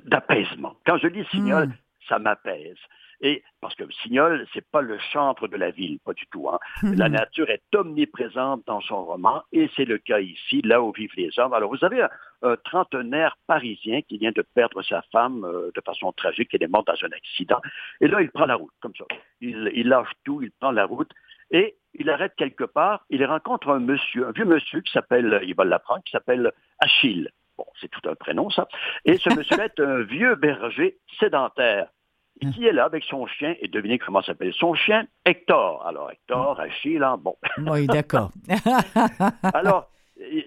d'apaisement. 0.05 0.75
Quand 0.87 0.97
je 0.97 1.05
lis 1.05 1.27
Signol, 1.29 1.67
mm. 1.67 1.73
ça 2.09 2.17
m'apaise. 2.17 2.79
Et 3.21 3.43
parce 3.61 3.75
que 3.75 3.83
Signol, 4.01 4.47
c'est 4.53 4.65
pas 4.71 4.81
le 4.81 4.97
chantre 4.97 5.47
de 5.47 5.55
la 5.55 5.69
ville, 5.69 5.99
pas 5.99 6.13
du 6.13 6.25
tout. 6.31 6.49
Hein. 6.49 6.57
La 6.81 7.07
nature 7.07 7.49
est 7.51 7.63
omniprésente 7.75 8.65
dans 8.65 8.81
son 8.81 9.05
roman, 9.05 9.43
et 9.51 9.69
c'est 9.75 9.85
le 9.85 9.99
cas 9.99 10.19
ici, 10.19 10.61
là 10.63 10.81
où 10.81 10.91
vivent 10.91 11.13
les 11.15 11.29
hommes. 11.37 11.53
Alors 11.53 11.69
vous 11.69 11.85
avez 11.85 12.01
un, 12.41 12.55
trentenaire 12.63 13.37
parisien 13.45 14.01
qui 14.01 14.17
vient 14.17 14.31
de 14.31 14.41
perdre 14.41 14.81
sa 14.81 15.03
femme 15.11 15.45
euh, 15.45 15.69
de 15.75 15.81
façon 15.85 16.11
tragique, 16.11 16.49
elle 16.53 16.63
est 16.63 16.67
morte 16.67 16.87
dans 16.87 17.05
un 17.05 17.11
accident, 17.11 17.61
et 17.99 18.07
là 18.07 18.21
il 18.21 18.31
prend 18.31 18.47
la 18.47 18.55
route 18.55 18.73
comme 18.81 18.95
ça. 18.97 19.05
Il, 19.39 19.69
il 19.75 19.87
lâche 19.87 20.11
tout, 20.23 20.41
il 20.41 20.51
prend 20.51 20.71
la 20.71 20.85
route, 20.85 21.11
et 21.51 21.75
il 21.93 22.09
arrête 22.09 22.33
quelque 22.35 22.63
part, 22.63 23.05
il 23.11 23.23
rencontre 23.23 23.69
un 23.69 23.79
monsieur, 23.79 24.27
un 24.27 24.31
vieux 24.31 24.45
monsieur 24.45 24.81
qui 24.81 24.91
s'appelle, 24.91 25.41
il 25.43 25.53
va 25.53 25.65
l'apprendre, 25.65 26.01
qui 26.03 26.11
s'appelle 26.11 26.51
Achille. 26.79 27.29
Bon, 27.57 27.65
c'est 27.79 27.89
tout 27.89 28.09
un 28.09 28.15
prénom, 28.15 28.49
ça. 28.49 28.67
Et 29.05 29.17
ce 29.17 29.29
monsieur 29.37 29.59
est 29.59 29.79
un 29.79 30.01
vieux 30.01 30.35
berger 30.35 30.97
sédentaire 31.19 31.89
qui 32.53 32.65
est 32.65 32.73
là 32.73 32.85
avec 32.85 33.03
son 33.03 33.25
chien, 33.27 33.55
et 33.61 33.67
devinez 33.67 33.99
comment 33.99 34.21
s'appelle 34.21 34.53
son 34.53 34.73
chien, 34.73 35.05
Hector. 35.25 35.85
Alors, 35.85 36.11
Hector, 36.11 36.59
Achille, 36.59 37.03
hein, 37.03 37.17
bon. 37.21 37.35
Oui, 37.59 37.87
d'accord. 37.87 38.31
Alors, 39.53 39.89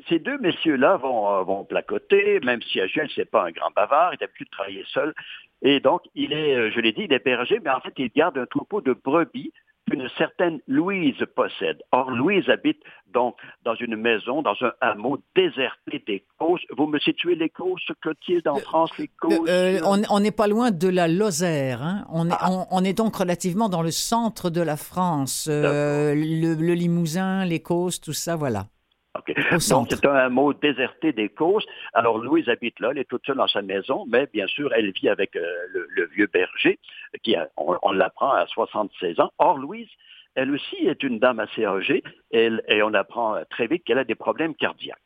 ces 0.09 0.19
deux 0.19 0.39
messieurs-là 0.39 0.97
vont, 0.97 1.31
euh, 1.31 1.43
vont 1.43 1.65
placoter, 1.65 2.41
même 2.41 2.63
si 2.63 2.81
Achille, 2.81 3.09
c'est 3.15 3.31
pas 3.31 3.47
un 3.47 3.51
grand 3.51 3.71
bavard, 3.75 4.15
il 4.15 4.25
a 4.25 4.29
plus 4.29 4.45
de 4.45 4.51
travailler 4.51 4.85
seul. 4.93 5.15
Et 5.63 5.81
donc, 5.81 6.03
il 6.15 6.33
est, 6.33 6.55
euh, 6.55 6.71
je 6.71 6.81
l'ai 6.81 6.93
dit, 6.93 7.03
il 7.05 7.13
est 7.13 7.25
berger, 7.25 7.61
mais 7.65 7.71
en 7.71 7.81
fait, 7.81 7.95
il 7.97 8.11
garde 8.11 8.37
un 8.39 8.47
troupeau 8.47 8.81
de 8.81 8.93
brebis 8.93 9.53
qu'une 9.89 10.09
certaine 10.17 10.61
Louise 10.67 11.17
possède. 11.35 11.79
Or, 11.93 12.11
Louise 12.11 12.49
habite 12.49 12.81
donc 13.13 13.37
dans 13.65 13.75
une 13.77 13.97
maison, 13.97 14.43
dans 14.43 14.57
un 14.61 14.73
hameau 14.81 15.19
déserté 15.37 16.03
des 16.07 16.25
Causses. 16.39 16.63
Vous 16.77 16.87
me 16.87 16.99
situez 16.99 17.35
les 17.35 17.49
Causses, 17.49 17.83
Clotilde, 18.01 18.49
en 18.49 18.57
France, 18.57 18.91
les 18.99 19.09
Causses? 19.09 19.49
Euh, 19.49 19.81
on 19.85 20.21
n'est 20.21 20.33
pas 20.33 20.49
loin 20.49 20.71
de 20.71 20.89
la 20.89 21.09
Lozère. 21.09 21.83
Hein? 21.83 22.05
On, 22.11 22.29
est, 22.29 22.35
ah. 22.39 22.67
on, 22.71 22.85
est 22.85 22.95
donc 22.95 23.17
relativement 23.17 23.69
dans 23.69 23.83
le 23.83 23.91
centre 23.91 24.51
de 24.51 24.61
la 24.61 24.77
France. 24.77 25.49
Euh, 25.51 26.15
le, 26.15 26.55
le, 26.55 26.75
Limousin, 26.75 27.45
les 27.45 27.61
Causses, 27.61 28.01
tout 28.01 28.13
ça, 28.13 28.37
voilà. 28.37 28.67
Donc, 29.15 29.91
c'est 29.91 30.07
un 30.07 30.29
mot 30.29 30.53
déserté 30.53 31.13
des 31.13 31.29
causes. 31.29 31.65
Alors, 31.93 32.19
Louise 32.19 32.49
habite 32.49 32.81
là, 32.81 32.91
elle 32.91 32.99
est 32.99 33.09
toute 33.09 33.25
seule 33.25 33.37
dans 33.37 33.47
sa 33.47 33.63
maison, 33.63 34.05
mais 34.09 34.27
bien 34.33 34.47
sûr, 34.49 34.73
elle 34.75 34.91
vit 34.91 35.09
avec 35.09 35.37
euh, 35.37 35.47
le, 35.73 36.07
vieux 36.07 36.27
berger, 36.27 36.79
qui, 37.23 37.37
on, 37.57 37.93
l'apprend, 37.93 38.33
à 38.33 38.47
76 38.47 39.21
ans. 39.21 39.31
Or, 39.39 39.59
Louise 39.59 39.89
elle 40.37 40.51
aussi 40.51 40.75
est 40.89 41.05
une 41.05 41.21
dame 41.21 41.39
assez 41.39 41.65
âgée 41.65 42.03
et, 42.33 42.51
et 42.67 42.83
on 42.83 42.93
apprend 42.93 43.41
très 43.51 43.69
vite 43.69 43.85
qu'elle 43.85 43.99
a 43.99 44.05
des 44.05 44.17
problèmes 44.17 44.57
cardiaques. 44.57 44.99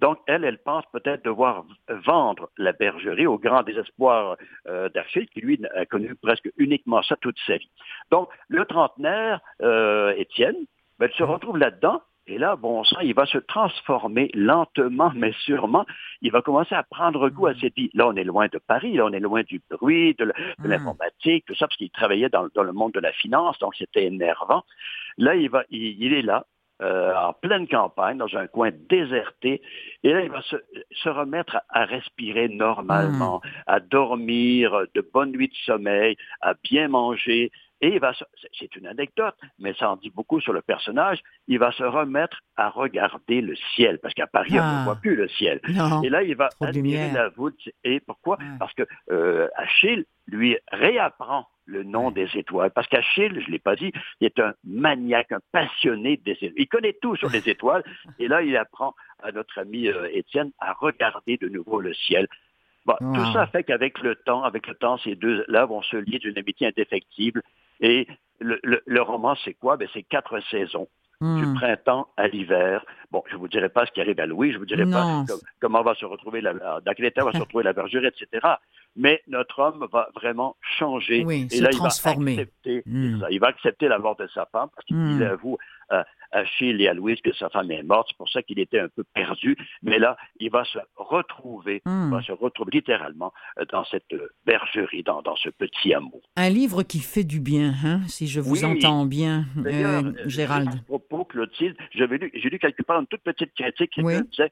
Donc, 0.00 0.18
elle, 0.26 0.44
elle 0.44 0.58
pense 0.58 0.84
peut-être 0.92 1.24
devoir 1.24 1.64
vendre 1.88 2.50
la 2.58 2.72
bergerie 2.72 3.26
au 3.26 3.38
grand 3.38 3.62
désespoir 3.62 4.36
euh, 4.66 4.88
d'Achille, 4.88 5.28
qui 5.28 5.40
lui 5.40 5.60
a 5.74 5.86
connu 5.86 6.14
presque 6.16 6.50
uniquement 6.56 7.02
ça 7.02 7.16
toute 7.16 7.38
sa 7.46 7.56
vie. 7.56 7.70
Donc, 8.10 8.28
le 8.48 8.64
trentenaire, 8.64 9.40
euh, 9.62 10.12
Étienne, 10.16 10.56
ben, 10.98 11.08
il 11.12 11.16
se 11.16 11.22
retrouve 11.22 11.58
là-dedans. 11.58 12.02
Et 12.26 12.38
là, 12.38 12.56
bon 12.56 12.84
sang, 12.84 13.00
il 13.00 13.14
va 13.14 13.26
se 13.26 13.38
transformer 13.38 14.30
lentement, 14.34 15.12
mais 15.14 15.32
sûrement. 15.44 15.84
Il 16.22 16.32
va 16.32 16.40
commencer 16.40 16.74
à 16.74 16.82
prendre 16.82 17.28
goût 17.28 17.46
à 17.46 17.54
cette 17.54 17.74
vie. 17.74 17.90
Là, 17.92 18.08
on 18.08 18.16
est 18.16 18.24
loin 18.24 18.46
de 18.50 18.58
Paris, 18.58 18.94
là, 18.94 19.04
on 19.04 19.12
est 19.12 19.20
loin 19.20 19.42
du 19.42 19.60
bruit, 19.70 20.14
de 20.14 20.24
hmm. 20.24 20.66
l'informatique, 20.66 21.44
tout 21.46 21.54
ça, 21.54 21.66
parce 21.66 21.76
qu'il 21.76 21.90
travaillait 21.90 22.30
dans, 22.30 22.48
le 22.54 22.72
monde 22.72 22.92
de 22.92 23.00
la 23.00 23.12
finance, 23.12 23.58
donc 23.58 23.74
c'était 23.76 24.04
énervant. 24.04 24.64
Là, 25.18 25.34
il, 25.36 25.50
va, 25.50 25.64
il 25.70 26.14
est 26.14 26.22
là, 26.22 26.46
euh, 26.82 27.14
en 27.14 27.32
pleine 27.32 27.68
campagne, 27.68 28.18
dans 28.18 28.36
un 28.36 28.48
coin 28.48 28.70
déserté. 28.88 29.62
Et 30.02 30.12
là, 30.12 30.22
il 30.22 30.30
va 30.30 30.42
se, 30.42 31.08
remettre 31.08 31.58
à, 31.68 31.84
respirer 31.84 32.48
normalement, 32.48 33.40
hmm. 33.44 33.48
à 33.68 33.80
dormir, 33.80 34.84
de 34.92 35.00
bonnes 35.00 35.30
nuits 35.30 35.48
de 35.48 35.54
sommeil, 35.66 36.16
à 36.40 36.54
bien 36.64 36.88
manger. 36.88 37.52
Et 37.84 37.96
il 37.96 38.00
va, 38.00 38.14
c'est 38.58 38.76
une 38.76 38.86
anecdote, 38.86 39.34
mais 39.58 39.74
ça 39.74 39.90
en 39.90 39.96
dit 39.96 40.08
beaucoup 40.08 40.40
sur 40.40 40.54
le 40.54 40.62
personnage, 40.62 41.18
il 41.48 41.58
va 41.58 41.70
se 41.70 41.82
remettre 41.84 42.38
à 42.56 42.70
regarder 42.70 43.42
le 43.42 43.54
ciel, 43.74 43.98
parce 43.98 44.14
qu'à 44.14 44.26
Paris, 44.26 44.52
on 44.52 44.54
ne 44.54 44.60
ah. 44.60 44.82
voit 44.86 44.96
plus 44.96 45.16
le 45.16 45.28
ciel. 45.28 45.60
et 46.02 46.08
là, 46.08 46.22
il 46.22 46.34
va 46.34 46.48
admirer 46.62 47.10
la 47.12 47.28
voûte. 47.28 47.68
Et 47.84 48.00
pourquoi? 48.00 48.38
Parce 48.58 48.72
que 48.72 48.84
euh, 49.10 49.48
Achille 49.56 50.06
lui 50.26 50.56
réapprend 50.72 51.46
le 51.66 51.82
nom 51.82 52.10
des 52.10 52.26
étoiles. 52.34 52.70
Parce 52.70 52.88
qu'Achille, 52.88 53.38
je 53.38 53.46
ne 53.48 53.52
l'ai 53.52 53.58
pas 53.58 53.76
dit, 53.76 53.92
il 54.22 54.28
est 54.28 54.38
un 54.38 54.54
maniaque, 54.64 55.32
un 55.32 55.40
passionné 55.52 56.16
des 56.16 56.32
étoiles. 56.32 56.54
Il 56.56 56.68
connaît 56.68 56.96
tout 57.02 57.16
sur 57.16 57.28
les 57.28 57.46
étoiles. 57.50 57.84
Et 58.18 58.28
là, 58.28 58.40
il 58.40 58.56
apprend 58.56 58.94
à 59.22 59.30
notre 59.30 59.58
ami 59.58 59.88
euh, 59.88 60.08
Étienne 60.10 60.52
à 60.58 60.72
regarder 60.72 61.36
de 61.36 61.50
nouveau 61.50 61.80
le 61.80 61.92
ciel. 61.92 62.28
Bon, 62.86 62.94
Tout 62.98 63.32
ça 63.32 63.46
fait 63.46 63.64
qu'avec 63.64 64.00
le 64.00 64.14
temps, 64.14 64.42
avec 64.42 64.66
le 64.66 64.74
temps, 64.74 64.96
ces 64.98 65.16
deux-là 65.16 65.66
vont 65.66 65.82
se 65.82 65.96
lier 65.96 66.18
d'une 66.18 66.38
amitié 66.38 66.66
indéfectible. 66.66 67.42
Et 67.80 68.06
le, 68.40 68.58
le 68.62 69.02
roman, 69.02 69.34
c'est 69.44 69.54
quoi? 69.54 69.76
Ben, 69.76 69.88
c'est 69.92 70.02
quatre 70.02 70.40
saisons 70.50 70.88
du 71.20 71.46
hmm. 71.46 71.54
printemps 71.54 72.08
à 72.16 72.28
l'hiver. 72.28 72.84
Bon, 73.10 73.22
je 73.28 73.34
ne 73.34 73.38
vous 73.38 73.48
dirai 73.48 73.68
pas 73.68 73.86
ce 73.86 73.92
qui 73.92 74.00
arrive 74.00 74.20
à 74.20 74.26
Louis, 74.26 74.50
je 74.50 74.54
ne 74.54 74.58
vous 74.58 74.66
dirai 74.66 74.84
pas 74.84 75.24
comment 75.60 75.82
va 75.82 75.94
se 75.94 76.04
retrouver, 76.04 76.40
la, 76.40 76.52
dans 76.54 76.92
quel 76.94 77.06
état 77.06 77.24
va 77.24 77.32
se 77.32 77.38
retrouver 77.40 77.64
la 77.64 77.72
bergerie, 77.72 78.06
etc. 78.06 78.46
Mais 78.96 79.22
notre 79.26 79.58
homme 79.58 79.86
va 79.92 80.08
vraiment 80.14 80.56
changer. 80.78 81.24
et 81.50 81.60
là, 81.60 81.70
transformer. 81.70 82.32
il 82.32 82.36
va 82.36 82.42
accepter, 82.42 82.82
hmm. 82.86 83.26
il 83.30 83.40
va 83.40 83.46
accepter 83.48 83.88
la 83.88 83.98
mort 83.98 84.16
de 84.16 84.26
sa 84.28 84.46
femme 84.46 84.68
parce 84.74 84.86
qu'il 84.86 84.96
hmm. 84.96 85.22
avoue 85.22 85.58
à, 85.88 86.04
Achille 86.34 86.82
et 86.82 86.88
à 86.88 86.94
Louise 86.94 87.20
que 87.20 87.32
sa 87.32 87.48
femme 87.48 87.70
est 87.70 87.82
morte. 87.82 88.08
C'est 88.10 88.16
pour 88.16 88.28
ça 88.28 88.42
qu'il 88.42 88.58
était 88.58 88.80
un 88.80 88.88
peu 88.88 89.04
perdu. 89.14 89.56
Mais 89.82 89.98
là, 89.98 90.16
il 90.40 90.50
va 90.50 90.64
se 90.64 90.78
retrouver, 90.96 91.80
il 91.86 92.10
va 92.10 92.22
se 92.22 92.32
retrouver 92.32 92.72
littéralement 92.72 93.32
euh, 93.58 93.64
dans 93.70 93.84
cette 93.84 94.12
bergerie, 94.44 95.04
dans, 95.04 95.22
dans 95.22 95.36
ce 95.36 95.48
petit 95.48 95.94
hameau. 95.94 96.20
Un 96.36 96.50
livre 96.50 96.82
qui 96.82 96.98
fait 96.98 97.24
du 97.24 97.40
bien, 97.40 97.72
hein, 97.84 98.00
si 98.08 98.26
je 98.26 98.40
vous 98.40 98.64
entends 98.64 99.06
bien, 99.06 99.44
euh, 99.64 100.12
Gérald. 100.26 100.68
À 100.68 100.82
propos, 100.86 101.24
Clotilde, 101.24 101.76
j'ai 101.92 102.06
lu, 102.06 102.30
lu 102.34 102.58
quelque 102.58 102.82
part 102.82 103.00
une 103.00 103.06
toute 103.06 103.22
petite 103.22 103.54
critique 103.54 103.92
qui 103.92 104.02
disait 104.02 104.50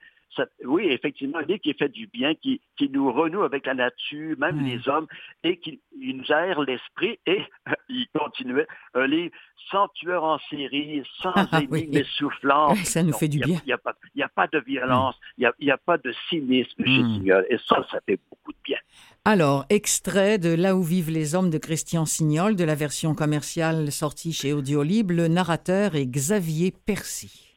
oui, 0.65 0.87
effectivement, 0.89 1.39
un 1.39 1.43
livre 1.43 1.61
qui 1.61 1.75
fait 1.75 1.89
du 1.89 2.07
bien, 2.07 2.35
qui, 2.35 2.61
qui 2.77 2.89
nous 2.89 3.13
renoue 3.13 3.43
avec 3.43 3.67
la 3.67 3.75
nature, 3.75 4.37
même 4.39 4.65
les 4.65 4.89
hommes, 4.89 5.07
et 5.45 5.59
qui 5.59 5.81
nous 6.01 6.33
aère 6.33 6.61
l'esprit. 6.63 7.19
Et 7.27 7.43
il 7.89 8.07
continuait, 8.15 8.67
un 8.95 9.07
livre 9.07 9.35
sans 9.71 9.89
tueur 9.89 10.25
en 10.25 10.39
série, 10.51 11.03
sans 11.21 11.33
ah, 11.35 11.61
énigmes 11.61 11.97
essoufflantes. 11.97 12.77
Ça 12.79 13.03
nous 13.03 13.13
fait 13.13 13.29
du 13.29 13.39
bien. 13.39 13.59
Il 13.65 13.67
n'y 13.67 13.73
a, 13.73 14.27
a, 14.27 14.29
pas 14.29 14.47
de 14.47 14.59
violence, 14.61 15.17
il 15.39 15.51
n'y 15.61 15.71
a, 15.71 15.75
a, 15.75 15.79
pas 15.79 15.99
de 15.99 16.13
cynisme 16.29 16.85
chez 16.85 17.03
hmm. 17.03 17.15
Signol. 17.15 17.47
Et 17.49 17.59
ça, 17.59 17.87
ça 17.91 18.01
fait 18.07 18.19
beaucoup 18.29 18.53
de 18.53 18.59
bien. 18.65 18.79
Alors, 19.25 19.65
extrait 19.69 20.39
de 20.39 20.53
Là 20.53 20.77
où 20.77 20.83
vivent 20.83 21.11
les 21.11 21.35
hommes 21.35 21.51
de 21.51 21.59
Christian 21.59 22.07
Signol, 22.07 22.57
de 22.57 22.65
la 22.65 22.75
version 22.75 23.15
commerciale 23.15 23.91
sortie 23.93 24.33
chez 24.33 24.53
Audiolib, 24.53 25.13
le 25.13 25.29
narrateur 25.29 25.95
est 25.95 26.07
Xavier 26.07 26.73
Percy. 26.73 27.55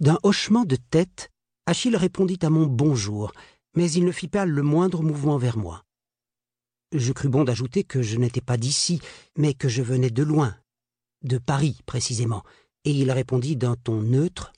D'un 0.00 0.18
hochement 0.22 0.64
de 0.64 0.76
tête, 0.76 1.30
Achille 1.68 1.98
répondit 1.98 2.38
à 2.40 2.48
mon 2.48 2.64
bonjour, 2.64 3.30
mais 3.74 3.90
il 3.90 4.06
ne 4.06 4.10
fit 4.10 4.26
pas 4.26 4.46
le 4.46 4.62
moindre 4.62 5.02
mouvement 5.02 5.36
vers 5.36 5.58
moi. 5.58 5.84
Je 6.92 7.12
crus 7.12 7.30
bon 7.30 7.44
d'ajouter 7.44 7.84
que 7.84 8.00
je 8.00 8.16
n'étais 8.16 8.40
pas 8.40 8.56
d'ici, 8.56 9.02
mais 9.36 9.52
que 9.52 9.68
je 9.68 9.82
venais 9.82 10.08
de 10.08 10.22
loin, 10.22 10.58
de 11.24 11.36
Paris 11.36 11.78
précisément, 11.84 12.42
et 12.84 12.92
il 12.92 13.10
répondit 13.10 13.54
d'un 13.54 13.76
ton 13.76 14.00
neutre. 14.00 14.50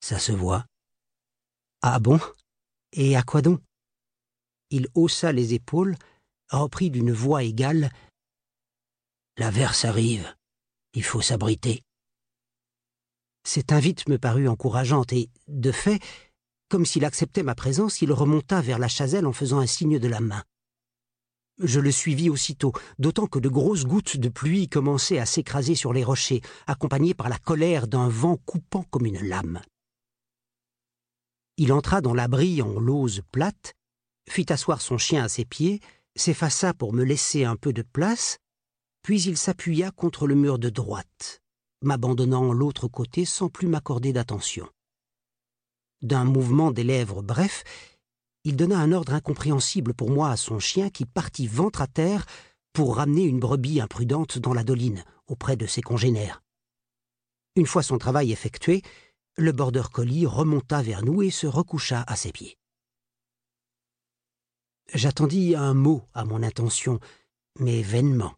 Ça 0.00 0.20
se 0.20 0.30
voit. 0.30 0.64
Ah 1.82 1.98
bon? 1.98 2.20
Et 2.92 3.16
à 3.16 3.24
quoi 3.24 3.42
donc? 3.42 3.60
Il 4.70 4.86
haussa 4.94 5.32
les 5.32 5.54
épaules, 5.54 5.96
reprit 6.50 6.90
d'une 6.90 7.10
voix 7.10 7.42
égale. 7.42 7.90
L'averse 9.38 9.84
arrive. 9.84 10.36
Il 10.94 11.02
faut 11.02 11.20
s'abriter. 11.20 11.82
Cette 13.52 13.72
invite 13.72 14.08
me 14.08 14.16
parut 14.16 14.46
encourageante 14.46 15.12
et, 15.12 15.28
de 15.48 15.72
fait, 15.72 15.98
comme 16.68 16.86
s'il 16.86 17.04
acceptait 17.04 17.42
ma 17.42 17.56
présence, 17.56 18.00
il 18.00 18.12
remonta 18.12 18.60
vers 18.60 18.78
la 18.78 18.86
chazelle 18.86 19.26
en 19.26 19.32
faisant 19.32 19.58
un 19.58 19.66
signe 19.66 19.98
de 19.98 20.06
la 20.06 20.20
main. 20.20 20.44
Je 21.58 21.80
le 21.80 21.90
suivis 21.90 22.30
aussitôt, 22.30 22.72
d'autant 23.00 23.26
que 23.26 23.40
de 23.40 23.48
grosses 23.48 23.86
gouttes 23.86 24.18
de 24.18 24.28
pluie 24.28 24.68
commençaient 24.68 25.18
à 25.18 25.26
s'écraser 25.26 25.74
sur 25.74 25.92
les 25.92 26.04
rochers, 26.04 26.42
accompagnées 26.68 27.12
par 27.12 27.28
la 27.28 27.38
colère 27.38 27.88
d'un 27.88 28.08
vent 28.08 28.36
coupant 28.36 28.84
comme 28.84 29.06
une 29.06 29.26
lame. 29.26 29.60
Il 31.56 31.72
entra 31.72 32.00
dans 32.02 32.14
l'abri 32.14 32.62
en 32.62 32.78
lauze 32.78 33.22
plate, 33.32 33.74
fit 34.28 34.46
asseoir 34.52 34.80
son 34.80 34.96
chien 34.96 35.24
à 35.24 35.28
ses 35.28 35.44
pieds, 35.44 35.80
s'effaça 36.14 36.72
pour 36.72 36.92
me 36.92 37.02
laisser 37.02 37.42
un 37.42 37.56
peu 37.56 37.72
de 37.72 37.82
place, 37.82 38.38
puis 39.02 39.20
il 39.22 39.36
s'appuya 39.36 39.90
contre 39.90 40.28
le 40.28 40.36
mur 40.36 40.60
de 40.60 40.70
droite 40.70 41.39
m'abandonnant 41.82 42.52
l'autre 42.52 42.88
côté 42.88 43.24
sans 43.24 43.48
plus 43.48 43.68
m'accorder 43.68 44.12
d'attention. 44.12 44.68
D'un 46.02 46.24
mouvement 46.24 46.70
des 46.70 46.84
lèvres 46.84 47.22
bref, 47.22 47.64
il 48.44 48.56
donna 48.56 48.78
un 48.78 48.92
ordre 48.92 49.14
incompréhensible 49.14 49.92
pour 49.94 50.10
moi 50.10 50.30
à 50.30 50.36
son 50.36 50.58
chien 50.58 50.88
qui 50.88 51.04
partit 51.04 51.46
ventre 51.46 51.82
à 51.82 51.86
terre 51.86 52.24
pour 52.72 52.96
ramener 52.96 53.24
une 53.24 53.40
brebis 53.40 53.80
imprudente 53.80 54.38
dans 54.38 54.54
la 54.54 54.64
doline, 54.64 55.04
auprès 55.26 55.56
de 55.56 55.66
ses 55.66 55.82
congénères. 55.82 56.42
Une 57.56 57.66
fois 57.66 57.82
son 57.82 57.98
travail 57.98 58.32
effectué, 58.32 58.82
le 59.36 59.52
border 59.52 59.84
collie 59.92 60.26
remonta 60.26 60.82
vers 60.82 61.04
nous 61.04 61.22
et 61.22 61.30
se 61.30 61.46
recoucha 61.46 62.04
à 62.06 62.16
ses 62.16 62.32
pieds. 62.32 62.56
J'attendis 64.92 65.54
un 65.54 65.74
mot 65.74 66.02
à 66.14 66.24
mon 66.24 66.42
intention, 66.42 66.98
mais 67.58 67.82
vainement 67.82 68.34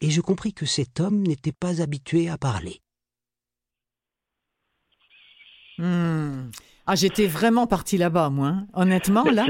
et 0.00 0.10
je 0.10 0.20
compris 0.20 0.52
que 0.52 0.66
cet 0.66 1.00
homme 1.00 1.22
n'était 1.22 1.52
pas 1.52 1.82
habitué 1.82 2.28
à 2.28 2.38
parler. 2.38 2.80
Hmm. 5.78 6.50
Ah, 6.86 6.94
j'étais 6.94 7.26
vraiment 7.26 7.66
parti 7.66 7.98
là-bas, 7.98 8.30
moi. 8.30 8.48
Hein. 8.48 8.66
Honnêtement, 8.74 9.24
là. 9.24 9.46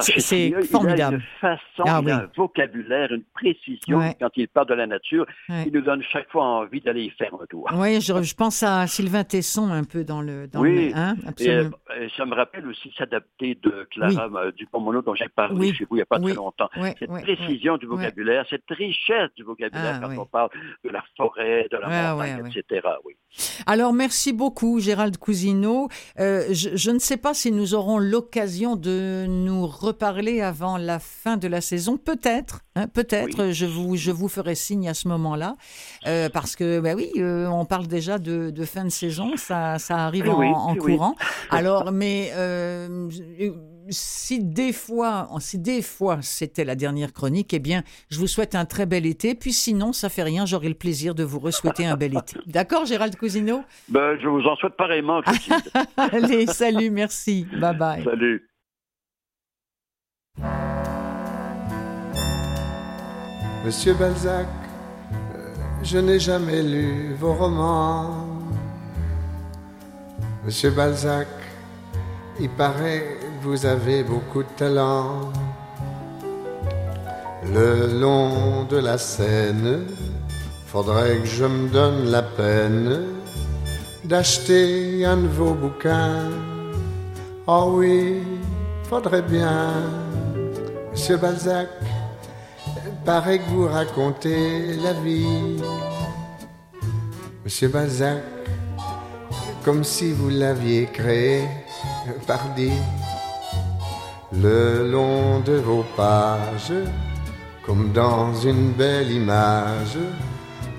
C'est 0.00 0.20
C'est 0.20 0.62
formidable. 0.62 1.22
Il 1.42 1.46
a 1.46 1.50
une 1.52 1.58
façon, 1.58 1.84
ah 1.86 1.98
un 1.98 2.28
vocabulaire, 2.36 3.12
une 3.12 3.24
précision 3.34 4.00
quand 4.20 4.30
il 4.36 4.48
parle 4.48 4.68
de 4.68 4.74
la 4.74 4.86
nature 4.86 5.26
qui 5.46 5.70
nous 5.70 5.82
donne 5.82 6.02
chaque 6.02 6.30
fois 6.30 6.44
envie 6.44 6.80
d'aller 6.80 7.04
y 7.04 7.10
faire 7.10 7.32
un 7.34 7.46
tour. 7.46 7.68
Oui, 7.74 8.00
je, 8.00 8.34
pense 8.34 8.62
à 8.62 8.86
Sylvain 8.86 9.24
Tesson 9.24 9.70
un 9.70 9.84
peu 9.84 10.04
dans 10.04 10.22
le. 10.22 10.48
Dans 10.48 10.60
oui, 10.60 10.88
le, 10.88 10.96
hein, 10.96 11.16
absolument. 11.26 11.76
Et, 12.00 12.08
ça 12.16 12.24
me 12.24 12.34
rappelle 12.34 12.66
aussi 12.66 12.92
s'adapter 12.96 13.58
de 13.62 13.86
Clara 13.90 14.28
euh, 14.34 14.52
Dupont-Mono 14.52 15.02
dont 15.02 15.14
j'ai 15.14 15.28
parlé 15.28 15.72
chez 15.74 15.84
vous 15.84 15.96
il 15.96 15.98
n'y 15.98 16.02
a 16.02 16.06
pas 16.06 16.18
très 16.18 16.34
longtemps. 16.34 16.68
cette 16.98 17.10
précision 17.10 17.76
du 17.76 17.86
vocabulaire, 17.86 18.44
cette 18.48 18.62
richesse 18.68 19.30
du 19.36 19.42
vocabulaire 19.42 20.00
ah, 20.02 20.06
quand 20.06 20.22
on 20.22 20.26
parle 20.26 20.50
de 20.84 20.90
la 20.90 21.04
forêt, 21.16 21.68
de 21.70 21.76
la 21.76 22.12
montagne, 22.14 22.46
etc. 22.46 22.86
Oui. 23.04 23.16
Alors, 23.66 23.92
merci 23.92 24.32
beaucoup, 24.32 24.80
Gérald 24.80 25.16
Cousineau. 25.16 25.88
Euh, 26.18 26.46
je, 26.50 26.69
je, 26.74 26.90
ne 26.90 26.98
sais 26.98 27.16
pas 27.16 27.34
si 27.34 27.52
nous 27.52 27.74
aurons 27.74 27.98
l'occasion 27.98 28.76
de 28.76 29.26
nous 29.28 29.66
reparler 29.66 30.40
avant 30.40 30.76
la 30.76 30.98
fin 30.98 31.36
de 31.36 31.48
la 31.48 31.60
saison. 31.60 31.96
Peut-être, 31.96 32.60
hein, 32.76 32.86
peut-être. 32.88 33.50
Je, 33.50 33.66
vous, 33.66 33.96
je 33.96 34.10
vous 34.10 34.28
ferai 34.28 34.54
signe 34.54 34.88
à 34.88 34.94
ce 34.94 35.08
moment-là. 35.08 35.56
Euh, 36.06 36.28
parce 36.28 36.56
que, 36.56 36.80
ben 36.80 36.96
oui, 36.96 37.10
euh, 37.16 37.46
on 37.46 37.64
parle 37.64 37.86
déjà 37.86 38.18
de, 38.18 38.50
de, 38.50 38.64
fin 38.64 38.84
de 38.84 38.90
saison. 38.90 39.36
Ça, 39.36 39.78
ça 39.78 40.06
arrive 40.06 40.28
en, 40.28 40.40
en 40.42 40.74
courant. 40.76 41.14
Alors, 41.50 41.92
mais 41.92 42.32
si 43.90 44.42
des 44.42 44.72
fois, 44.72 45.28
si 45.40 45.58
des 45.58 45.82
fois 45.82 46.18
c'était 46.22 46.64
la 46.64 46.74
dernière 46.74 47.12
chronique, 47.12 47.52
eh 47.52 47.58
bien, 47.58 47.82
je 48.10 48.18
vous 48.18 48.26
souhaite 48.26 48.54
un 48.54 48.64
très 48.64 48.86
bel 48.86 49.06
été. 49.06 49.34
Puis 49.34 49.52
sinon, 49.52 49.92
ça 49.92 50.08
fait 50.08 50.22
rien, 50.22 50.46
j'aurai 50.46 50.68
le 50.68 50.74
plaisir 50.74 51.14
de 51.14 51.24
vous 51.24 51.38
re-souhaiter 51.38 51.86
un 51.86 51.96
bel 51.96 52.16
été. 52.16 52.38
D'accord, 52.46 52.86
Gérald 52.86 53.16
Cousineau? 53.16 53.62
Ben, 53.88 54.18
Je 54.20 54.28
vous 54.28 54.42
en 54.42 54.56
souhaite 54.56 54.76
pareillement. 54.76 55.20
Allez, 55.96 56.46
salut, 56.46 56.90
merci. 56.90 57.46
Bye 57.60 57.76
bye. 57.76 58.04
Salut. 58.04 58.46
Monsieur 63.64 63.92
Balzac, 63.92 64.46
euh, 65.34 65.54
je 65.82 65.98
n'ai 65.98 66.18
jamais 66.18 66.62
lu 66.62 67.12
vos 67.14 67.34
romans. 67.34 68.26
Monsieur 70.46 70.70
Balzac, 70.70 71.28
il 72.40 72.48
paraît 72.48 73.18
vous 73.42 73.64
avez 73.64 74.02
beaucoup 74.02 74.42
de 74.42 74.48
talent. 74.56 75.32
Le 77.52 77.98
long 77.98 78.64
de 78.64 78.76
la 78.76 78.98
scène, 78.98 79.86
faudrait 80.66 81.18
que 81.18 81.26
je 81.26 81.44
me 81.44 81.68
donne 81.68 82.10
la 82.10 82.22
peine 82.22 83.04
d'acheter 84.04 85.04
un 85.06 85.16
nouveau 85.16 85.54
bouquin. 85.54 86.28
Oh 87.46 87.74
oui, 87.76 88.18
faudrait 88.84 89.22
bien, 89.22 89.72
Monsieur 90.92 91.16
Balzac, 91.16 91.68
paraît 93.04 93.38
que 93.38 93.50
vous 93.50 93.66
racontez 93.66 94.74
la 94.82 94.92
vie. 94.92 95.62
Monsieur 97.44 97.68
Balzac, 97.68 98.22
comme 99.64 99.82
si 99.82 100.12
vous 100.12 100.28
l'aviez 100.28 100.86
créé, 100.86 101.48
pardi, 102.26 102.70
le 104.32 104.88
long 104.88 105.40
de 105.40 105.54
vos 105.54 105.84
pages, 105.96 106.72
comme 107.66 107.92
dans 107.92 108.32
une 108.34 108.72
belle 108.72 109.10
image, 109.10 109.98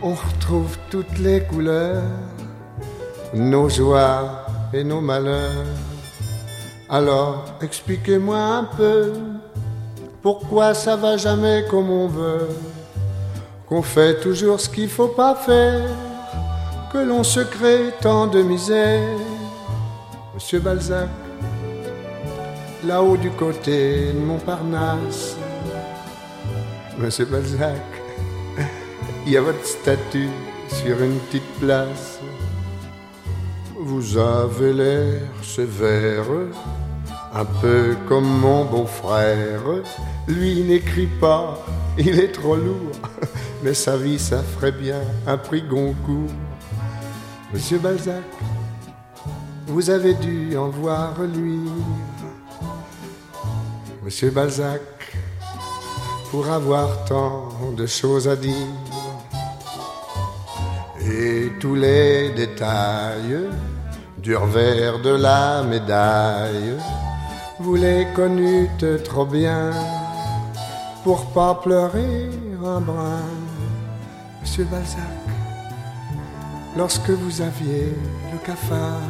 on 0.02 0.14
retrouve 0.14 0.78
toutes 0.89 1.18
les 1.20 1.41
couleurs, 1.41 2.04
nos 3.34 3.70
joies 3.70 4.45
et 4.74 4.84
nos 4.84 5.02
malheurs. 5.02 5.66
Alors, 6.89 7.45
expliquez-moi 7.62 8.39
un 8.39 8.64
peu 8.64 9.14
pourquoi 10.22 10.74
ça 10.74 10.95
va 10.95 11.18
jamais 11.18 11.66
comme 11.70 11.89
on 11.89 12.08
veut, 12.08 12.49
qu'on 13.68 13.82
fait 13.82 14.20
toujours 14.20 14.60
ce 14.60 14.70
qu'il 14.70 14.89
faut 14.89 15.08
pas 15.08 15.36
faire, 15.36 15.89
que 16.91 16.97
l'on 16.99 17.24
se 17.24 17.41
crée 17.41 17.93
tant 18.02 18.28
de 18.28 18.41
misère. 18.41 19.18
Monsieur 20.34 20.60
Balzac, 20.60 21.10
là-haut 22.84 23.17
du 23.17 23.29
côté 23.32 24.11
de 24.13 24.19
Montparnasse, 24.19 25.38
Monsieur 26.97 27.25
Balzac, 27.25 27.82
il 29.25 29.34
y 29.34 29.38
a 29.38 29.41
votre 29.41 29.65
statue 29.65 30.29
sur 30.67 31.01
une 31.01 31.17
petite 31.19 31.59
place. 31.59 32.19
Vous 33.77 34.17
avez 34.17 34.73
l'air 34.73 35.21
sévère, 35.43 36.25
un 37.34 37.45
peu 37.45 37.95
comme 38.07 38.27
mon 38.27 38.65
beau-frère. 38.65 39.61
Lui 40.27 40.61
n'écrit 40.63 41.09
pas, 41.19 41.63
il 41.97 42.19
est 42.19 42.32
trop 42.32 42.55
lourd, 42.55 42.91
mais 43.63 43.73
sa 43.73 43.97
vie 43.97 44.19
ça 44.19 44.43
ferait 44.43 44.71
bien 44.71 45.01
un 45.27 45.38
prix 45.38 45.61
Goncourt. 45.61 46.32
Monsieur 47.53 47.79
Balzac, 47.79 48.23
vous 49.67 49.89
avez 49.89 50.13
dû 50.13 50.55
en 50.57 50.69
voir 50.69 51.13
lui. 51.21 51.59
Monsieur 54.04 54.32
Balzac, 54.32 54.82
pour 56.32 56.49
avoir 56.49 57.06
tant 57.06 57.49
de 57.78 57.86
choses 57.86 58.28
à 58.28 58.36
dire 58.36 58.68
et 60.99 61.52
tous 61.60 61.76
les 61.76 62.32
détails 62.32 63.47
du 64.18 64.36
revers 64.36 64.99
de 65.02 65.12
la 65.12 65.62
médaille, 65.62 66.78
vous 67.60 67.76
les 67.76 68.08
connûtes 68.16 69.04
trop 69.04 69.28
bien 69.28 69.70
pour 71.04 71.28
pas 71.28 71.54
pleurer 71.62 72.30
un 72.66 72.82
brin. 72.82 73.22
Monsieur 74.41 74.64
Balzac, 74.64 74.99
lorsque 76.76 77.12
vous 77.12 77.39
aviez 77.39 77.95
le 78.32 78.39
cafard, 78.39 79.02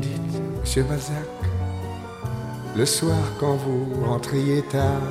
dites, 0.00 0.40
Monsieur 0.60 0.84
Balzac, 0.84 1.41
le 2.74 2.86
soir 2.86 3.18
quand 3.38 3.56
vous 3.56 3.86
rentriez 4.04 4.62
tard, 4.62 5.02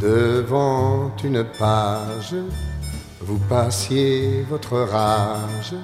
devant 0.00 1.10
une 1.24 1.44
page, 1.58 2.36
vous 3.20 3.38
passiez 3.48 4.44
votre 4.48 4.78
rage, 4.78 5.74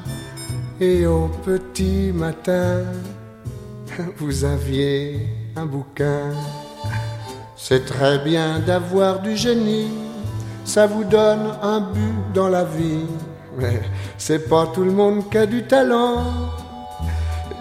et 0.81 1.07
au 1.07 1.29
petit 1.45 2.13
matin, 2.13 2.85
vous 4.19 4.45
aviez 4.45 5.29
un 5.57 5.67
bouquin. 5.67 6.31
C'est 7.57 7.85
très 7.85 8.19
bien 8.19 8.61
d'avoir 8.61 9.21
du 9.21 9.37
génie, 9.37 9.91
ça 10.65 10.87
vous 10.87 11.05
donne 11.05 11.53
un 11.63 11.81
but 11.81 12.33
dans 12.35 12.49
la 12.49 12.65
vie. 12.65 13.07
Mais 13.59 13.83
c'est 14.17 14.49
pas 14.49 14.67
tout 14.73 14.85
le 14.85 14.93
monde 14.93 15.29
qui 15.31 15.39
a 15.39 15.47
du 15.47 15.63
talent. 15.65 16.62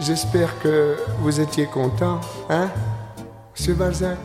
J'espère 0.01 0.59
que 0.61 0.97
vous 1.19 1.39
étiez 1.39 1.67
content, 1.67 2.19
hein, 2.49 2.69
Monsieur 3.53 3.75
Balzac, 3.75 4.17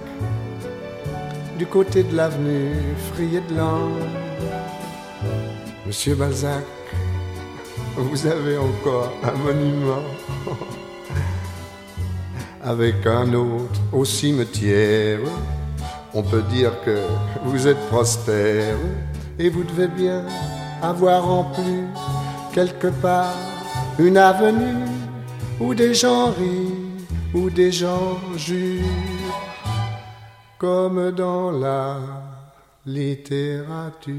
du 1.59 1.67
côté 1.67 2.03
de 2.03 2.17
l'avenue 2.17 2.73
Frier 3.13 3.43
de 3.43 3.55
Monsieur 5.87 6.15
Balzac, 6.15 6.65
vous 7.95 8.27
avez 8.27 8.57
encore 8.57 9.13
un 9.23 9.33
monument 9.33 10.03
avec 12.65 13.07
un 13.07 13.35
autre 13.35 13.81
au 13.93 14.07
cimetière. 14.07 15.21
On 16.15 16.23
peut 16.23 16.43
dire 16.43 16.73
que 16.87 17.03
vous 17.45 17.69
êtes 17.69 17.87
prospère. 17.89 18.77
Et 19.39 19.51
vous 19.51 19.63
devez 19.63 19.89
bien 19.89 20.25
avoir 20.81 21.29
en 21.29 21.45
plus 21.45 21.85
quelque 22.55 22.89
part 22.89 23.35
une 23.99 24.17
avenue 24.17 24.96
où 25.61 25.75
des 25.75 25.95
gens 25.95 26.33
rient, 26.33 27.07
où 27.35 27.51
des 27.51 27.73
gens 27.73 28.19
jurent, 28.37 28.85
comme 30.59 31.13
dans 31.13 31.51
la 31.51 31.99
littérature. 32.85 34.15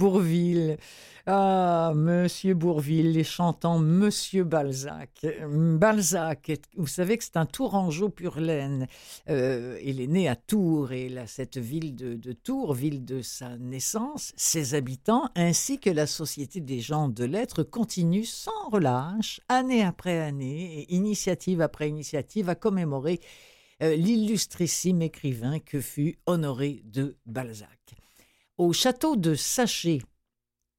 Bourville. 0.00 0.78
Ah, 1.26 1.92
Monsieur 1.94 2.54
Bourville, 2.54 3.12
les 3.12 3.22
chantants 3.22 3.78
Monsieur 3.78 4.44
Balzac. 4.44 5.26
Balzac, 5.46 6.52
vous 6.78 6.86
savez 6.86 7.18
que 7.18 7.24
c'est 7.24 7.36
un 7.36 7.44
Tourangeau 7.44 8.08
pur 8.08 8.40
laine. 8.40 8.86
Euh, 9.28 9.78
il 9.84 10.00
est 10.00 10.06
né 10.06 10.26
à 10.26 10.36
Tours 10.36 10.92
et 10.92 11.10
là, 11.10 11.26
cette 11.26 11.58
ville 11.58 11.94
de, 11.94 12.32
Tours, 12.32 12.72
ville 12.72 13.04
de 13.04 13.20
sa 13.20 13.58
naissance, 13.58 14.32
ses 14.36 14.72
habitants, 14.72 15.28
ainsi 15.36 15.78
que 15.78 15.90
la 15.90 16.06
Société 16.06 16.62
des 16.62 16.80
gens 16.80 17.10
de 17.10 17.24
lettres 17.26 17.62
continuent 17.62 18.24
sans 18.24 18.70
relâche, 18.72 19.42
année 19.50 19.82
après 19.82 20.18
année, 20.18 20.80
et 20.80 20.94
initiative 20.94 21.60
après 21.60 21.90
initiative, 21.90 22.48
à 22.48 22.54
commémorer 22.54 23.20
euh, 23.82 23.94
l'illustrissime 23.96 25.02
écrivain 25.02 25.58
que 25.58 25.82
fut 25.82 26.18
Honoré 26.24 26.80
de 26.86 27.18
Balzac. 27.26 27.99
Au 28.60 28.74
château 28.74 29.16
de 29.16 29.34
Saché, 29.34 30.02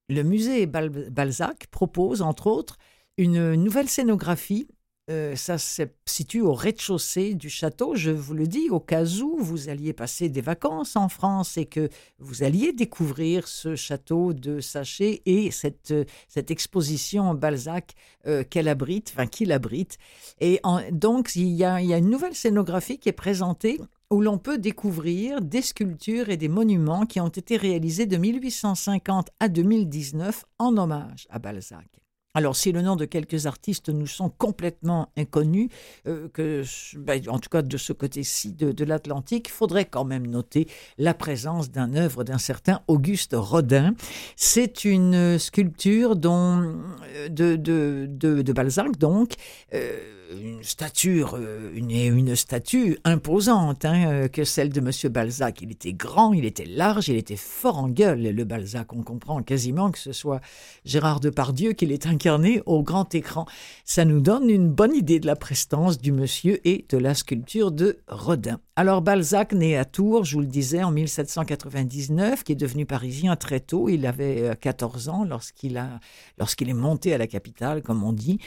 le 0.08 0.22
musée 0.22 0.68
Balzac 0.68 1.66
propose, 1.72 2.22
entre 2.22 2.46
autres, 2.46 2.78
une 3.18 3.56
nouvelle 3.56 3.90
scénographie. 3.90 4.68
Euh, 5.10 5.36
ça 5.36 5.58
se 5.58 5.82
situe 6.06 6.42
au 6.42 6.54
rez-de-chaussée 6.54 7.34
du 7.34 7.50
château, 7.50 7.96
je 7.96 8.12
vous 8.12 8.36
le 8.36 8.46
dis, 8.46 8.70
au 8.70 8.80
cas 8.80 9.04
où 9.04 9.40
vous 9.40 9.68
alliez 9.68 9.94
passer 9.94 10.30
des 10.30 10.42
vacances 10.42 10.96
en 10.96 11.10
France 11.10 11.58
et 11.58 11.66
que 11.66 11.90
vous 12.20 12.44
alliez 12.44 12.72
découvrir 12.72 13.48
ce 13.48 13.76
château 13.76 14.34
de 14.34 14.60
Saché 14.60 15.24
et 15.26 15.50
cette, 15.50 15.92
cette 16.28 16.52
exposition 16.52 17.34
Balzac 17.34 17.96
euh, 18.28 18.44
qu'elle 18.44 18.68
abrite, 18.68 19.12
enfin 19.12 19.26
qu'il 19.26 19.52
abrite. 19.52 19.98
Et 20.40 20.62
donc, 20.92 21.36
il 21.36 21.48
y, 21.48 21.64
a, 21.64 21.82
il 21.82 21.88
y 21.88 21.96
a 21.96 21.98
une 21.98 22.12
nouvelle 22.12 22.36
scénographie 22.36 23.00
qui 23.00 23.10
est 23.10 23.12
présentée 23.12 23.80
où 24.12 24.22
l'on 24.22 24.38
peut 24.38 24.58
découvrir 24.58 25.42
des 25.42 25.62
sculptures 25.62 26.30
et 26.30 26.38
des 26.38 26.50
monuments 26.50 27.06
qui 27.06 27.20
ont 27.20 27.30
été 27.30 27.58
réalisés 27.58 28.06
de 28.06 28.18
1850 28.18 29.30
à 29.40 29.48
2019 29.48 30.44
en 30.60 30.78
hommage 30.78 31.28
à 31.30 31.40
Balzac. 31.40 31.88
Alors, 32.34 32.56
si 32.56 32.72
le 32.72 32.82
nom 32.82 32.96
de 32.96 33.04
quelques 33.04 33.46
artistes 33.46 33.90
nous 33.90 34.08
sont 34.08 34.30
complètement 34.30 35.12
inconnus, 35.18 35.70
euh, 36.08 36.30
que, 36.30 36.64
ben, 36.98 37.22
en 37.28 37.40
tout 37.40 37.50
cas 37.50 37.62
de 37.62 37.78
ce 37.78 37.92
côté-ci 37.92 38.54
de, 38.54 38.86
l'Atlantique, 38.86 39.48
il 39.50 39.52
faudrait 39.52 39.86
quand 39.86 40.06
même 40.06 40.28
noter 40.28 40.68
la 40.98 41.14
présence 41.14 41.72
d'un 41.72 41.94
œuvre 41.94 42.24
d'un 42.24 42.38
certain 42.38 42.82
Auguste 42.88 43.36
Rodin. 43.38 43.96
C'est 44.38 44.86
une 44.86 45.38
sculpture 45.40 46.16
euh, 46.26 47.30
de, 47.30 47.56
de, 47.58 48.08
de, 48.08 48.54
Balzac, 48.54 48.98
donc. 48.98 49.34
Euh, 49.74 50.21
une 50.40 50.62
euh, 51.06 51.72
une, 51.74 51.92
une 51.92 52.36
statue 52.36 52.98
imposante 53.04 53.86
hein, 53.86 54.12
euh, 54.12 54.28
que 54.28 54.44
celle 54.44 54.70
de 54.70 54.80
M. 54.80 55.12
Balzac. 55.12 55.62
Il 55.62 55.72
était 55.72 55.94
grand, 55.94 56.34
il 56.34 56.46
était 56.46 56.66
large, 56.66 57.10
il 57.10 57.18
était 57.18 57.36
fort 57.36 57.80
en 57.80 57.90
gueule, 57.90 58.22
le 58.22 58.44
Balzac. 58.44 58.94
On 58.94 59.04
comprend 59.04 59.42
quasiment 59.42 59.92
que 59.92 60.00
ce 60.00 60.12
soit 60.12 60.42
Gérard 60.86 61.20
Depardieu 61.20 61.74
qui 61.74 61.86
l'ait 61.86 62.08
incarné 62.08 62.62
au 62.66 62.84
grand 62.84 63.14
écran. 63.16 63.46
Ça 63.86 64.06
nous 64.06 64.22
donne 64.22 64.50
une 64.50 64.70
bonne 64.70 64.96
idée 64.96 65.20
de 65.20 65.28
la 65.28 65.36
prestance 65.36 65.98
du 65.98 66.12
monsieur 66.12 66.66
et 66.68 66.86
de 66.90 66.98
la 66.98 67.14
sculpture 67.14 67.72
de 67.72 68.00
Rodin. 68.08 68.60
Alors 68.76 69.02
Balzac, 69.02 69.54
né 69.54 69.78
à 69.78 69.86
Tours, 69.86 70.24
je 70.24 70.36
vous 70.36 70.42
le 70.42 70.48
disais, 70.48 70.84
en 70.84 70.92
1799, 70.92 72.44
qui 72.44 72.54
est 72.54 72.56
devenu 72.56 72.86
parisien 72.86 73.36
très 73.36 73.60
tôt, 73.60 73.90
il 73.90 74.06
avait 74.06 74.56
14 74.60 75.10
ans 75.10 75.26
lorsqu'il 75.26 75.78
a, 75.78 76.00
lorsqu'il 76.38 76.70
est 76.70 76.74
monté 76.74 77.14
à 77.14 77.18
la 77.18 77.28
capitale, 77.28 77.82
comme 77.82 78.04
on 78.04 78.14
dit. 78.14 78.40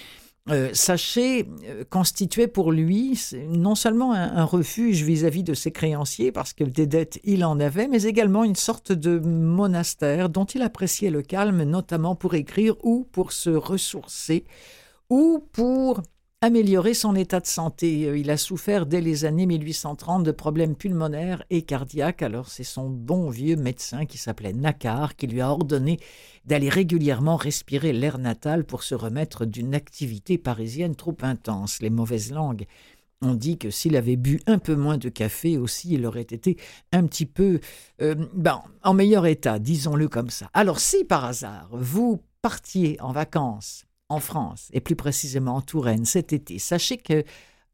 Euh, 0.50 0.68
sachez 0.74 1.48
euh, 1.64 1.84
constituait 1.88 2.48
pour 2.48 2.70
lui 2.70 3.18
non 3.48 3.74
seulement 3.74 4.12
un, 4.12 4.44
refuge 4.44 5.02
vis-à-vis 5.02 5.42
de 5.42 5.54
ses 5.54 5.72
créanciers, 5.72 6.32
parce 6.32 6.52
que 6.52 6.64
des 6.64 6.86
dettes 6.86 7.18
il 7.24 7.46
en 7.46 7.58
avait, 7.60 7.88
mais 7.88 8.02
également 8.02 8.44
une 8.44 8.54
sorte 8.54 8.92
de 8.92 9.18
monastère 9.18 10.28
dont 10.28 10.44
il 10.44 10.60
appréciait 10.60 11.08
le 11.08 11.22
calme, 11.22 11.62
notamment 11.62 12.14
pour 12.14 12.34
écrire 12.34 12.76
ou 12.82 13.08
pour 13.10 13.32
se 13.32 13.48
ressourcer, 13.48 14.44
ou 15.08 15.48
pour 15.52 16.02
améliorer 16.44 16.92
son 16.92 17.16
état 17.16 17.40
de 17.40 17.46
santé. 17.46 18.06
Euh, 18.06 18.18
il 18.18 18.30
a 18.30 18.36
souffert 18.36 18.84
dès 18.84 19.00
les 19.00 19.24
années 19.24 19.46
1830 19.46 20.22
de 20.22 20.30
problèmes 20.30 20.76
pulmonaires 20.76 21.42
et 21.48 21.62
cardiaques. 21.62 22.20
Alors 22.20 22.48
c'est 22.48 22.64
son 22.64 22.90
bon 22.90 23.30
vieux 23.30 23.56
médecin 23.56 24.04
qui 24.04 24.18
s'appelait 24.18 24.52
Nakar 24.52 25.16
qui 25.16 25.26
lui 25.26 25.40
a 25.40 25.50
ordonné 25.50 25.98
d'aller 26.44 26.68
régulièrement 26.68 27.36
respirer 27.36 27.94
l'air 27.94 28.18
natal 28.18 28.64
pour 28.64 28.82
se 28.82 28.94
remettre 28.94 29.46
d'une 29.46 29.74
activité 29.74 30.36
parisienne 30.36 30.94
trop 30.94 31.16
intense. 31.22 31.80
Les 31.80 31.90
mauvaises 31.90 32.30
langues 32.30 32.66
on 33.22 33.32
dit 33.32 33.56
que 33.56 33.70
s'il 33.70 33.96
avait 33.96 34.16
bu 34.16 34.40
un 34.46 34.58
peu 34.58 34.74
moins 34.74 34.98
de 34.98 35.08
café 35.08 35.56
aussi, 35.56 35.94
il 35.94 36.04
aurait 36.04 36.20
été 36.20 36.58
un 36.92 37.06
petit 37.06 37.24
peu 37.24 37.60
euh, 38.02 38.14
ben, 38.34 38.60
en 38.82 38.92
meilleur 38.92 39.24
état, 39.24 39.58
disons-le 39.58 40.08
comme 40.08 40.28
ça. 40.28 40.50
Alors 40.52 40.78
si 40.78 41.04
par 41.04 41.24
hasard 41.24 41.70
vous 41.72 42.20
partiez 42.42 43.00
en 43.00 43.12
vacances 43.12 43.86
en 44.08 44.20
France, 44.20 44.68
et 44.72 44.80
plus 44.80 44.96
précisément 44.96 45.56
en 45.56 45.60
Touraine 45.60 46.04
cet 46.04 46.32
été. 46.32 46.58
Sachez 46.58 46.98
que 46.98 47.24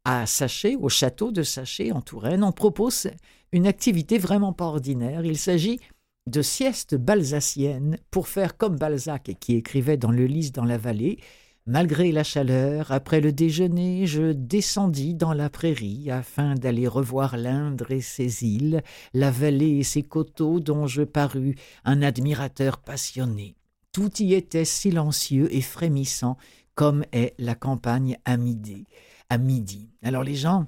à 0.03 0.25
Sachet, 0.25 0.75
au 0.75 0.89
château 0.89 1.31
de 1.31 1.43
Sachet 1.43 1.91
en 1.91 2.01
Touraine, 2.01 2.43
on 2.43 2.51
propose 2.51 3.09
une 3.51 3.67
activité 3.67 4.17
vraiment 4.17 4.53
pas 4.53 4.65
ordinaire. 4.65 5.23
Il 5.25 5.37
s'agit 5.37 5.79
de 6.27 6.41
siestes 6.41 6.95
balsaciennes 6.95 7.97
pour 8.09 8.27
faire 8.27 8.57
comme 8.57 8.77
Balzac 8.77 9.31
qui 9.39 9.55
écrivait 9.55 9.97
dans 9.97 10.11
le 10.11 10.25
Lys 10.25 10.51
dans 10.51 10.65
la 10.65 10.77
vallée. 10.77 11.19
Malgré 11.67 12.11
la 12.11 12.23
chaleur, 12.23 12.91
après 12.91 13.21
le 13.21 13.31
déjeuner, 13.31 14.07
je 14.07 14.31
descendis 14.31 15.13
dans 15.13 15.33
la 15.33 15.49
prairie 15.51 16.09
afin 16.09 16.55
d'aller 16.55 16.87
revoir 16.87 17.37
l'Indre 17.37 17.91
et 17.91 18.01
ses 18.01 18.43
îles, 18.43 18.81
la 19.13 19.29
vallée 19.29 19.77
et 19.77 19.83
ses 19.83 20.01
coteaux 20.01 20.59
dont 20.59 20.87
je 20.87 21.03
parus 21.03 21.55
un 21.85 22.01
admirateur 22.01 22.79
passionné. 22.79 23.55
Tout 23.91 24.21
y 24.21 24.33
était 24.33 24.65
silencieux 24.65 25.53
et 25.53 25.61
frémissant, 25.61 26.37
comme 26.75 27.03
est 27.11 27.33
la 27.37 27.55
campagne 27.55 28.17
à 28.25 28.37
midi. 28.37 28.85
À 29.29 29.37
midi. 29.37 29.89
Alors 30.01 30.23
les 30.23 30.35
gens 30.35 30.67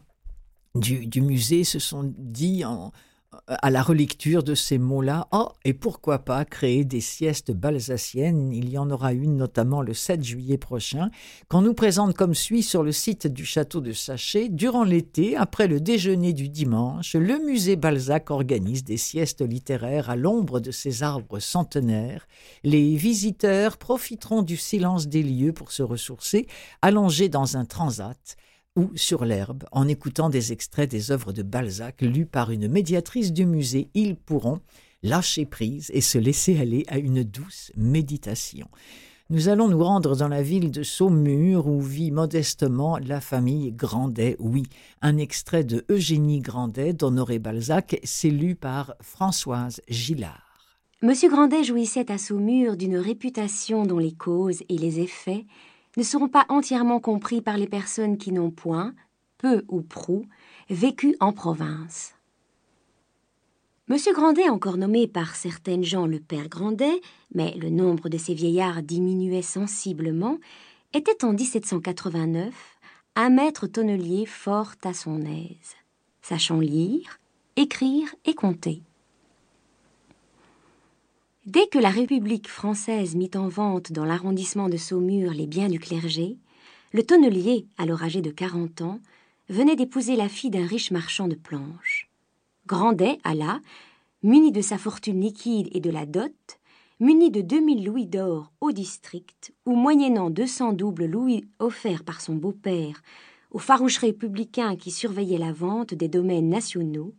du, 0.76 1.06
du 1.08 1.22
musée 1.22 1.64
se 1.64 1.80
sont 1.80 2.14
dit 2.18 2.66
en, 2.66 2.92
à 3.48 3.70
la 3.70 3.82
relecture 3.82 4.44
de 4.44 4.56
ces 4.56 4.78
mots-là, 4.78 5.28
oh, 5.32 5.50
et 5.66 5.74
pourquoi 5.74 6.20
pas 6.20 6.46
créer 6.46 6.86
des 6.86 7.02
siestes 7.02 7.52
balsaciennes? 7.52 8.54
Il 8.54 8.70
y 8.70 8.78
en 8.78 8.90
aura 8.90 9.14
une 9.14 9.38
notamment 9.38 9.82
le 9.82 9.94
7 9.94 10.24
juillet 10.24 10.58
prochain, 10.58 11.10
qu'on 11.50 11.62
nous 11.62 11.74
présente 11.74 12.16
comme 12.16 12.36
suit 12.36 12.64
sur 12.64 12.84
le 12.84 12.92
site 12.92 13.28
du 13.28 13.46
château 13.46 13.82
de 13.82 13.92
Sachet. 13.92 14.50
Durant 14.50 14.84
l'été, 14.84 15.36
après 15.36 15.68
le 15.68 15.80
déjeuner 15.80 16.34
du 16.34 16.50
dimanche, 16.50 17.16
le 17.16 17.40
musée 17.46 17.76
Balzac 17.76 18.32
organise 18.32 18.84
des 18.84 18.98
siestes 18.98 19.42
littéraires 19.42 20.10
à 20.10 20.16
l'ombre 20.16 20.60
de 20.60 20.72
ces 20.72 21.04
arbres 21.04 21.40
centenaires. 21.40 22.28
Les 22.64 22.96
visiteurs 22.96 23.78
profiteront 23.78 24.42
du 24.42 24.58
silence 24.58 25.08
des 25.08 25.24
lieux 25.24 25.54
pour 25.54 25.72
se 25.72 25.84
ressourcer, 25.84 26.48
allongés 26.82 27.30
dans 27.30 27.58
un 27.58 27.66
transat 27.66 28.38
ou 28.76 28.90
sur 28.96 29.26
l'herbe, 29.26 29.66
en 29.72 29.88
écoutant 29.88 30.30
des 30.30 30.52
extraits 30.52 30.90
des 30.90 31.12
œuvres 31.12 31.32
de 31.32 31.44
Balzac 31.44 32.02
lues 32.02 32.26
par 32.26 32.52
une 32.52 32.68
médiatrice 32.68 33.32
du 33.32 33.46
musée, 33.46 33.90
ils 33.94 34.16
pourront 34.16 34.60
lâcher 35.04 35.46
prise 35.46 35.92
et 35.94 36.02
se 36.02 36.18
laisser 36.18 36.60
aller 36.60 36.86
à 36.88 36.98
une 36.98 37.24
douce 37.24 37.72
méditation. 37.76 38.68
Nous 39.30 39.48
allons 39.48 39.68
nous 39.68 39.84
rendre 39.84 40.16
dans 40.16 40.28
la 40.28 40.42
ville 40.42 40.72
de 40.72 40.84
Saumur 40.84 41.68
où 41.68 41.82
vit 41.82 42.12
modestement 42.12 42.98
la 42.98 43.22
famille 43.22 43.72
Grandet. 43.72 44.36
Oui, 44.40 44.64
un 45.02 45.18
extrait 45.18 45.64
de 45.64 45.86
Eugénie 45.90 46.40
Grandet 46.40 46.94
d'Honoré 46.94 47.40
Balzac, 47.40 48.00
c'est 48.04 48.30
lu 48.30 48.56
par 48.56 48.96
Françoise 49.02 49.82
Gillard. 49.88 50.44
Monsieur 51.02 51.30
Grandet 51.30 51.64
jouissait 51.64 52.12
à 52.12 52.18
Saumur 52.18 52.78
d'une 52.78 52.98
réputation 52.98 53.86
dont 53.86 53.98
les 53.98 54.14
causes 54.14 54.64
et 54.70 54.78
les 54.78 55.00
effets 55.00 55.46
ne 55.98 56.04
seront 56.04 56.30
pas 56.30 56.46
entièrement 56.50 57.00
compris 57.00 57.42
par 57.42 57.58
les 57.58 57.68
personnes 57.68 58.18
qui 58.18 58.32
n'ont 58.32 58.52
point, 58.52 58.94
peu 59.38 59.64
ou 59.68 59.82
prou, 59.82 60.26
vécu 60.70 61.16
en 61.20 61.34
province. 61.34 62.16
Monsieur 63.90 64.14
Grandet, 64.14 64.48
encore 64.48 64.78
nommé 64.78 65.08
par 65.08 65.36
certaines 65.36 65.84
gens 65.84 66.06
le 66.06 66.20
père 66.20 66.48
Grandet, 66.48 67.02
mais 67.36 67.54
le 67.56 67.70
nombre 67.70 68.08
de 68.08 68.18
ces 68.18 68.34
vieillards 68.34 68.82
diminuait 68.82 69.42
sensiblement, 69.42 70.38
était 70.94 71.26
en 71.26 71.34
1789 71.34 72.54
un 73.16 73.30
maître 73.30 73.68
tonnelier 73.68 74.26
fort 74.26 74.74
à 74.84 74.94
son 74.94 75.22
aise, 75.22 75.76
sachant 76.22 76.60
lire, 76.60 77.20
écrire 77.56 78.16
et 78.26 78.34
compter. 78.34 78.82
Dès 81.46 81.68
que 81.68 81.78
la 81.78 81.90
République 81.90 82.48
française 82.48 83.16
mit 83.16 83.32
en 83.36 83.50
vente 83.50 83.92
dans 83.92 84.06
l'arrondissement 84.06 84.70
de 84.70 84.78
Saumur 84.78 85.34
les 85.34 85.46
biens 85.46 85.68
du 85.68 85.78
clergé, 85.78 86.38
le 86.94 87.04
tonnelier, 87.04 87.66
alors 87.78 88.02
âgé 88.02 88.22
de 88.22 88.32
quarante 88.32 88.82
ans, 88.82 89.02
venait 89.50 89.76
d'épouser 89.76 90.16
la 90.16 90.30
fille 90.30 90.52
d'un 90.52 90.66
riche 90.66 90.92
marchand 90.92 91.28
de 91.28 91.36
planches. 91.36 92.10
Grandet 92.66 93.18
alla, 93.26 93.60
muni 94.22 94.54
de 94.54 94.62
sa 94.62 94.78
fortune 94.78 95.20
liquide 95.20 95.68
et 95.74 95.82
de 95.82 95.90
la 95.90 96.06
dot, 96.06 96.32
muni 97.02 97.30
de 97.30 97.42
deux 97.42 97.60
mille 97.60 97.84
louis 97.84 98.06
d'or 98.06 98.54
au 98.62 98.72
district, 98.72 99.54
où 99.66 99.76
moyennant 99.76 100.30
deux 100.30 100.48
cents 100.48 100.72
doubles 100.72 101.08
louis 101.08 101.44
offerts 101.60 102.06
par 102.06 102.22
son 102.22 102.36
beau-père 102.36 103.02
aux 103.52 103.60
farouches 103.60 103.98
républicains 103.98 104.78
qui 104.78 104.92
surveillaient 104.92 105.38
la 105.38 105.52
vente 105.52 105.94
des 105.94 106.08
domaines 106.08 106.48
nationaux, 106.48 107.14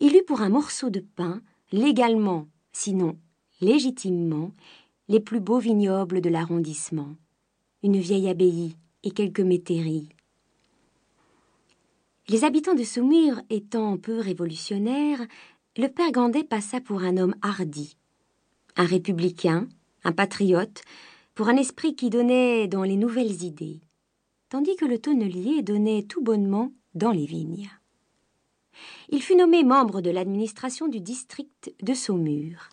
il 0.00 0.16
eut 0.16 0.24
pour 0.24 0.40
un 0.40 0.48
morceau 0.48 0.90
de 0.90 1.04
pain, 1.14 1.40
légalement, 1.70 2.48
sinon 2.72 3.16
légitimement 3.60 4.52
les 5.08 5.20
plus 5.20 5.40
beaux 5.40 5.58
vignobles 5.58 6.20
de 6.20 6.30
l'arrondissement, 6.30 7.16
une 7.82 7.98
vieille 7.98 8.28
abbaye 8.28 8.76
et 9.02 9.10
quelques 9.10 9.40
métairies. 9.40 10.08
Les 12.28 12.44
habitants 12.44 12.74
de 12.74 12.84
Saumur 12.84 13.40
étant 13.50 13.96
peu 13.96 14.20
révolutionnaires, 14.20 15.20
le 15.76 15.88
père 15.88 16.12
Gandet 16.12 16.44
passa 16.44 16.80
pour 16.80 17.02
un 17.02 17.16
homme 17.16 17.34
hardi, 17.42 17.96
un 18.76 18.84
républicain, 18.84 19.68
un 20.04 20.12
patriote, 20.12 20.82
pour 21.34 21.48
un 21.48 21.56
esprit 21.56 21.96
qui 21.96 22.10
donnait 22.10 22.68
dans 22.68 22.82
les 22.82 22.96
nouvelles 22.96 23.42
idées, 23.42 23.80
tandis 24.48 24.76
que 24.76 24.84
le 24.84 24.98
tonnelier 24.98 25.62
donnait 25.62 26.02
tout 26.04 26.22
bonnement 26.22 26.72
dans 26.94 27.10
les 27.10 27.26
vignes. 27.26 27.68
Il 29.08 29.22
fut 29.22 29.36
nommé 29.36 29.64
membre 29.64 30.00
de 30.00 30.10
l'administration 30.10 30.86
du 30.86 31.00
district 31.00 31.74
de 31.82 31.94
Saumur 31.94 32.70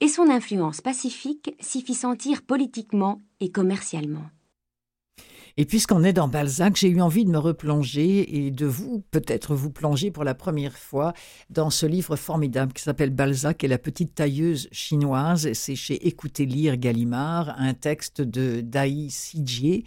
et 0.00 0.08
son 0.08 0.30
influence 0.30 0.80
pacifique 0.80 1.54
s'y 1.60 1.82
fit 1.82 1.94
sentir 1.94 2.42
politiquement 2.42 3.20
et 3.40 3.50
commercialement. 3.50 4.24
Et 5.60 5.66
puisqu'on 5.66 6.04
est 6.04 6.14
dans 6.14 6.26
Balzac, 6.26 6.76
j'ai 6.76 6.88
eu 6.88 7.02
envie 7.02 7.26
de 7.26 7.30
me 7.30 7.36
replonger 7.36 8.46
et 8.46 8.50
de 8.50 8.64
vous, 8.64 9.04
peut-être 9.10 9.54
vous 9.54 9.68
plonger 9.68 10.10
pour 10.10 10.24
la 10.24 10.34
première 10.34 10.78
fois 10.78 11.12
dans 11.50 11.68
ce 11.68 11.84
livre 11.84 12.16
formidable 12.16 12.72
qui 12.72 12.82
s'appelle 12.82 13.10
Balzac 13.10 13.62
et 13.62 13.68
la 13.68 13.76
petite 13.76 14.14
tailleuse 14.14 14.70
chinoise. 14.72 15.52
C'est 15.52 15.74
chez 15.74 16.06
Écoutez 16.06 16.46
lire 16.46 16.78
Gallimard, 16.78 17.54
un 17.58 17.74
texte 17.74 18.22
de 18.22 18.62
Dai 18.62 19.08
Sijie. 19.10 19.84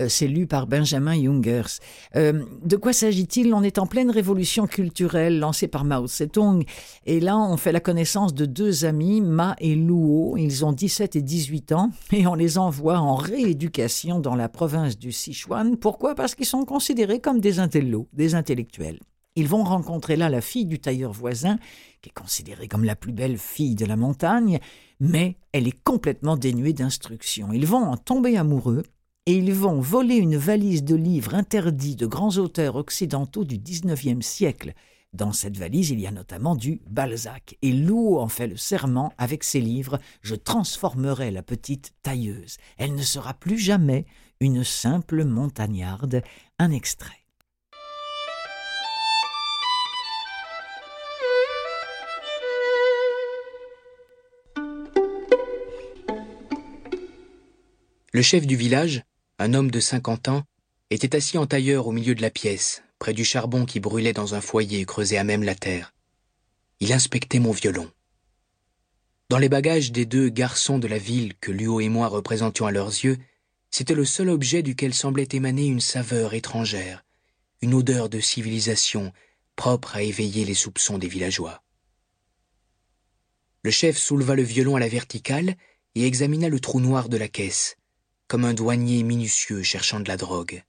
Euh, 0.00 0.08
c'est 0.08 0.28
lu 0.28 0.46
par 0.46 0.68
Benjamin 0.68 1.20
Jungers. 1.20 1.80
Euh, 2.14 2.44
de 2.64 2.76
quoi 2.76 2.92
s'agit-il? 2.92 3.52
On 3.52 3.64
est 3.64 3.80
en 3.80 3.88
pleine 3.88 4.12
révolution 4.12 4.68
culturelle 4.68 5.40
lancée 5.40 5.66
par 5.66 5.82
Mao 5.82 6.06
Zedong. 6.06 6.62
Et 7.04 7.18
là, 7.18 7.36
on 7.36 7.56
fait 7.56 7.72
la 7.72 7.80
connaissance 7.80 8.32
de 8.32 8.46
deux 8.46 8.84
amis, 8.84 9.20
Ma 9.20 9.56
et 9.58 9.74
Luo. 9.74 10.36
Ils 10.36 10.64
ont 10.64 10.72
17 10.72 11.16
et 11.16 11.22
18 11.22 11.72
ans 11.72 11.90
et 12.12 12.28
on 12.28 12.36
les 12.36 12.58
envoie 12.58 13.00
en 13.00 13.16
rééducation 13.16 14.20
dans 14.20 14.36
la 14.36 14.48
province 14.48 14.96
du 14.96 15.15
Sichuan. 15.16 15.76
Pourquoi? 15.76 16.14
Parce 16.14 16.34
qu'ils 16.34 16.46
sont 16.46 16.64
considérés 16.64 17.20
comme 17.20 17.40
des 17.40 17.58
intellos, 17.58 18.08
des 18.12 18.34
intellectuels. 18.34 19.00
Ils 19.36 19.48
vont 19.48 19.64
rencontrer 19.64 20.16
là 20.16 20.30
la 20.30 20.40
fille 20.40 20.64
du 20.64 20.78
tailleur 20.78 21.12
voisin, 21.12 21.58
qui 22.00 22.08
est 22.08 22.12
considérée 22.12 22.68
comme 22.68 22.84
la 22.84 22.96
plus 22.96 23.12
belle 23.12 23.36
fille 23.36 23.74
de 23.74 23.84
la 23.84 23.96
montagne, 23.96 24.58
mais 24.98 25.36
elle 25.52 25.68
est 25.68 25.82
complètement 25.84 26.38
dénuée 26.38 26.72
d'instruction. 26.72 27.52
Ils 27.52 27.66
vont 27.66 27.82
en 27.82 27.98
tomber 27.98 28.38
amoureux, 28.38 28.82
et 29.26 29.34
ils 29.34 29.52
vont 29.52 29.80
voler 29.80 30.16
une 30.16 30.36
valise 30.36 30.84
de 30.84 30.94
livres 30.94 31.34
interdits 31.34 31.96
de 31.96 32.06
grands 32.06 32.38
auteurs 32.38 32.76
occidentaux 32.76 33.44
du 33.44 33.58
XIXe 33.58 34.24
siècle. 34.24 34.72
Dans 35.12 35.32
cette 35.32 35.56
valise, 35.56 35.90
il 35.90 36.00
y 36.00 36.06
a 36.06 36.12
notamment 36.12 36.56
du 36.56 36.80
Balzac, 36.88 37.58
et 37.60 37.72
Lou 37.72 38.18
en 38.18 38.28
fait 38.28 38.46
le 38.46 38.56
serment 38.56 39.12
avec 39.18 39.44
ses 39.44 39.60
livres 39.60 39.98
Je 40.22 40.34
transformerai 40.34 41.30
la 41.30 41.42
petite 41.42 41.92
tailleuse. 42.02 42.56
Elle 42.78 42.94
ne 42.94 43.02
sera 43.02 43.34
plus 43.34 43.58
jamais 43.58 44.06
une 44.40 44.64
simple 44.64 45.24
montagnarde. 45.24 46.22
Un 46.58 46.70
extrait. 46.70 47.12
Le 58.12 58.22
chef 58.22 58.46
du 58.46 58.56
village, 58.56 59.02
un 59.38 59.52
homme 59.52 59.70
de 59.70 59.80
cinquante 59.80 60.28
ans, 60.28 60.44
était 60.88 61.14
assis 61.14 61.36
en 61.36 61.46
tailleur 61.46 61.86
au 61.86 61.92
milieu 61.92 62.14
de 62.14 62.22
la 62.22 62.30
pièce, 62.30 62.82
près 62.98 63.12
du 63.12 63.24
charbon 63.24 63.66
qui 63.66 63.80
brûlait 63.80 64.14
dans 64.14 64.34
un 64.34 64.40
foyer 64.40 64.86
creusé 64.86 65.18
à 65.18 65.24
même 65.24 65.42
la 65.42 65.54
terre. 65.54 65.92
Il 66.80 66.92
inspectait 66.92 67.38
mon 67.38 67.52
violon. 67.52 67.90
Dans 69.28 69.38
les 69.38 69.48
bagages 69.48 69.92
des 69.92 70.06
deux 70.06 70.28
garçons 70.28 70.78
de 70.78 70.88
la 70.88 70.98
ville 70.98 71.34
que 71.38 71.50
Luo 71.50 71.80
et 71.80 71.88
moi 71.88 72.08
représentions 72.08 72.66
à 72.66 72.70
leurs 72.70 72.88
yeux, 72.88 73.18
c'était 73.78 73.92
le 73.92 74.06
seul 74.06 74.30
objet 74.30 74.62
duquel 74.62 74.94
semblait 74.94 75.28
émaner 75.32 75.66
une 75.66 75.82
saveur 75.82 76.32
étrangère, 76.32 77.04
une 77.60 77.74
odeur 77.74 78.08
de 78.08 78.20
civilisation 78.20 79.12
propre 79.54 79.96
à 79.96 80.02
éveiller 80.02 80.46
les 80.46 80.54
soupçons 80.54 80.96
des 80.96 81.08
villageois. 81.08 81.62
Le 83.62 83.70
chef 83.70 83.98
souleva 83.98 84.34
le 84.34 84.44
violon 84.44 84.76
à 84.76 84.80
la 84.80 84.88
verticale 84.88 85.58
et 85.94 86.06
examina 86.06 86.48
le 86.48 86.58
trou 86.58 86.80
noir 86.80 87.10
de 87.10 87.18
la 87.18 87.28
caisse, 87.28 87.76
comme 88.28 88.46
un 88.46 88.54
douanier 88.54 89.02
minutieux 89.02 89.62
cherchant 89.62 90.00
de 90.00 90.08
la 90.08 90.16
drogue. 90.16 90.64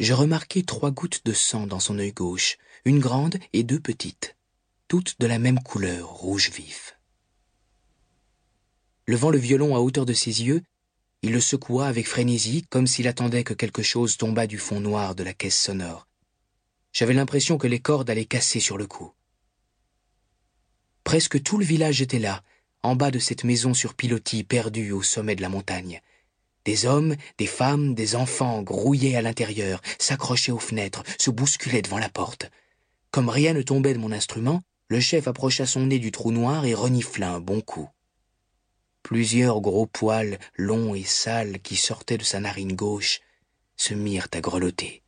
Je 0.00 0.12
remarquai 0.12 0.64
trois 0.64 0.90
gouttes 0.90 1.24
de 1.24 1.32
sang 1.32 1.66
dans 1.66 1.80
son 1.80 1.98
œil 1.98 2.12
gauche, 2.12 2.58
une 2.84 2.98
grande 2.98 3.38
et 3.54 3.62
deux 3.62 3.80
petites, 3.80 4.36
toutes 4.86 5.18
de 5.18 5.26
la 5.26 5.38
même 5.38 5.60
couleur, 5.60 6.10
rouge 6.10 6.50
vif. 6.50 6.98
Levant 9.06 9.30
le 9.30 9.38
violon 9.38 9.74
à 9.74 9.78
hauteur 9.78 10.04
de 10.04 10.12
ses 10.12 10.42
yeux, 10.42 10.62
il 11.22 11.32
le 11.32 11.40
secoua 11.40 11.86
avec 11.86 12.08
frénésie, 12.08 12.64
comme 12.70 12.86
s'il 12.86 13.06
attendait 13.06 13.44
que 13.44 13.54
quelque 13.54 13.82
chose 13.82 14.16
tombât 14.16 14.46
du 14.46 14.58
fond 14.58 14.80
noir 14.80 15.14
de 15.14 15.22
la 15.22 15.34
caisse 15.34 15.60
sonore. 15.60 16.06
J'avais 16.92 17.14
l'impression 17.14 17.58
que 17.58 17.66
les 17.66 17.78
cordes 17.78 18.08
allaient 18.08 18.24
casser 18.24 18.60
sur 18.60 18.78
le 18.78 18.86
coup. 18.86 19.12
Presque 21.04 21.42
tout 21.42 21.58
le 21.58 21.64
village 21.64 22.00
était 22.00 22.18
là, 22.18 22.42
en 22.82 22.96
bas 22.96 23.10
de 23.10 23.18
cette 23.18 23.44
maison 23.44 23.74
sur 23.74 23.94
pilotis 23.94 24.44
perdue 24.44 24.92
au 24.92 25.02
sommet 25.02 25.36
de 25.36 25.42
la 25.42 25.48
montagne. 25.48 26.00
Des 26.64 26.86
hommes, 26.86 27.16
des 27.38 27.46
femmes, 27.46 27.94
des 27.94 28.16
enfants 28.16 28.62
grouillaient 28.62 29.16
à 29.16 29.22
l'intérieur, 29.22 29.80
s'accrochaient 29.98 30.52
aux 30.52 30.58
fenêtres, 30.58 31.02
se 31.18 31.30
bousculaient 31.30 31.82
devant 31.82 31.98
la 31.98 32.08
porte. 32.08 32.50
Comme 33.10 33.28
rien 33.28 33.54
ne 33.54 33.62
tombait 33.62 33.94
de 33.94 33.98
mon 33.98 34.12
instrument, 34.12 34.62
le 34.88 35.00
chef 35.00 35.28
approcha 35.28 35.66
son 35.66 35.86
nez 35.86 35.98
du 35.98 36.12
trou 36.12 36.32
noir 36.32 36.64
et 36.64 36.74
renifla 36.74 37.32
un 37.32 37.40
bon 37.40 37.60
coup. 37.60 37.88
Plusieurs 39.02 39.60
gros 39.60 39.86
poils, 39.86 40.38
longs 40.56 40.94
et 40.94 41.04
sales, 41.04 41.60
qui 41.60 41.76
sortaient 41.76 42.18
de 42.18 42.24
sa 42.24 42.40
narine 42.40 42.74
gauche, 42.74 43.20
se 43.76 43.94
mirent 43.94 44.28
à 44.32 44.40
grelotter. 44.40 45.02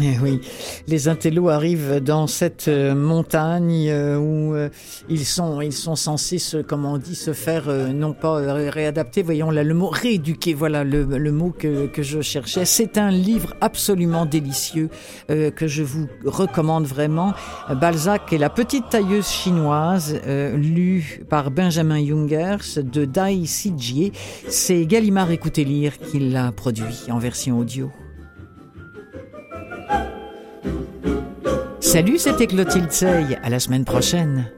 Eh 0.00 0.18
oui, 0.22 0.40
les 0.86 1.08
intellos 1.08 1.50
arrivent 1.50 2.00
dans 2.00 2.26
cette 2.26 2.68
euh, 2.68 2.94
montagne 2.94 3.90
euh, 3.90 4.16
où 4.16 4.54
euh, 4.54 4.70
ils 5.10 5.26
sont 5.26 5.60
ils 5.60 5.74
sont 5.74 5.94
censés 5.94 6.38
se, 6.38 6.56
comme 6.56 6.86
on 6.86 6.96
dit 6.96 7.14
se 7.14 7.34
faire 7.34 7.68
non 7.92 8.14
pas 8.14 8.40
réadapter, 8.70 9.22
voyons 9.22 9.50
là 9.50 9.62
le 9.62 9.74
mot 9.74 9.88
rééduquer, 9.88 10.54
voilà 10.54 10.84
le, 10.84 11.04
le 11.04 11.32
mot 11.32 11.50
que, 11.50 11.86
que 11.86 12.02
je 12.02 12.22
cherchais. 12.22 12.64
C'est 12.64 12.96
un 12.96 13.10
livre 13.10 13.54
absolument 13.60 14.24
délicieux 14.24 14.88
que 15.28 15.66
je 15.66 15.82
vous 15.82 16.08
recommande 16.24 16.86
vraiment. 16.86 17.34
Balzac 17.68 18.32
et 18.32 18.38
la 18.38 18.50
petite 18.50 18.88
tailleuse 18.88 19.28
chinoise, 19.28 20.18
lu 20.54 21.20
par 21.28 21.50
Benjamin 21.50 22.04
Jungers 22.04 22.82
de 22.82 23.04
Dai 23.04 23.44
Sijie. 23.44 24.12
C'est 24.48 24.86
Gallimard 24.86 25.30
Écoutez 25.30 25.64
lire 25.64 25.98
qui 25.98 26.20
l'a 26.20 26.52
produit 26.52 27.04
en 27.10 27.18
version 27.18 27.58
audio. 27.58 27.90
Salut, 31.80 32.18
c'était 32.18 32.46
Clotilde 32.46 32.90
Sey. 32.90 33.38
À 33.42 33.50
la 33.50 33.60
semaine 33.60 33.84
prochaine. 33.84 34.50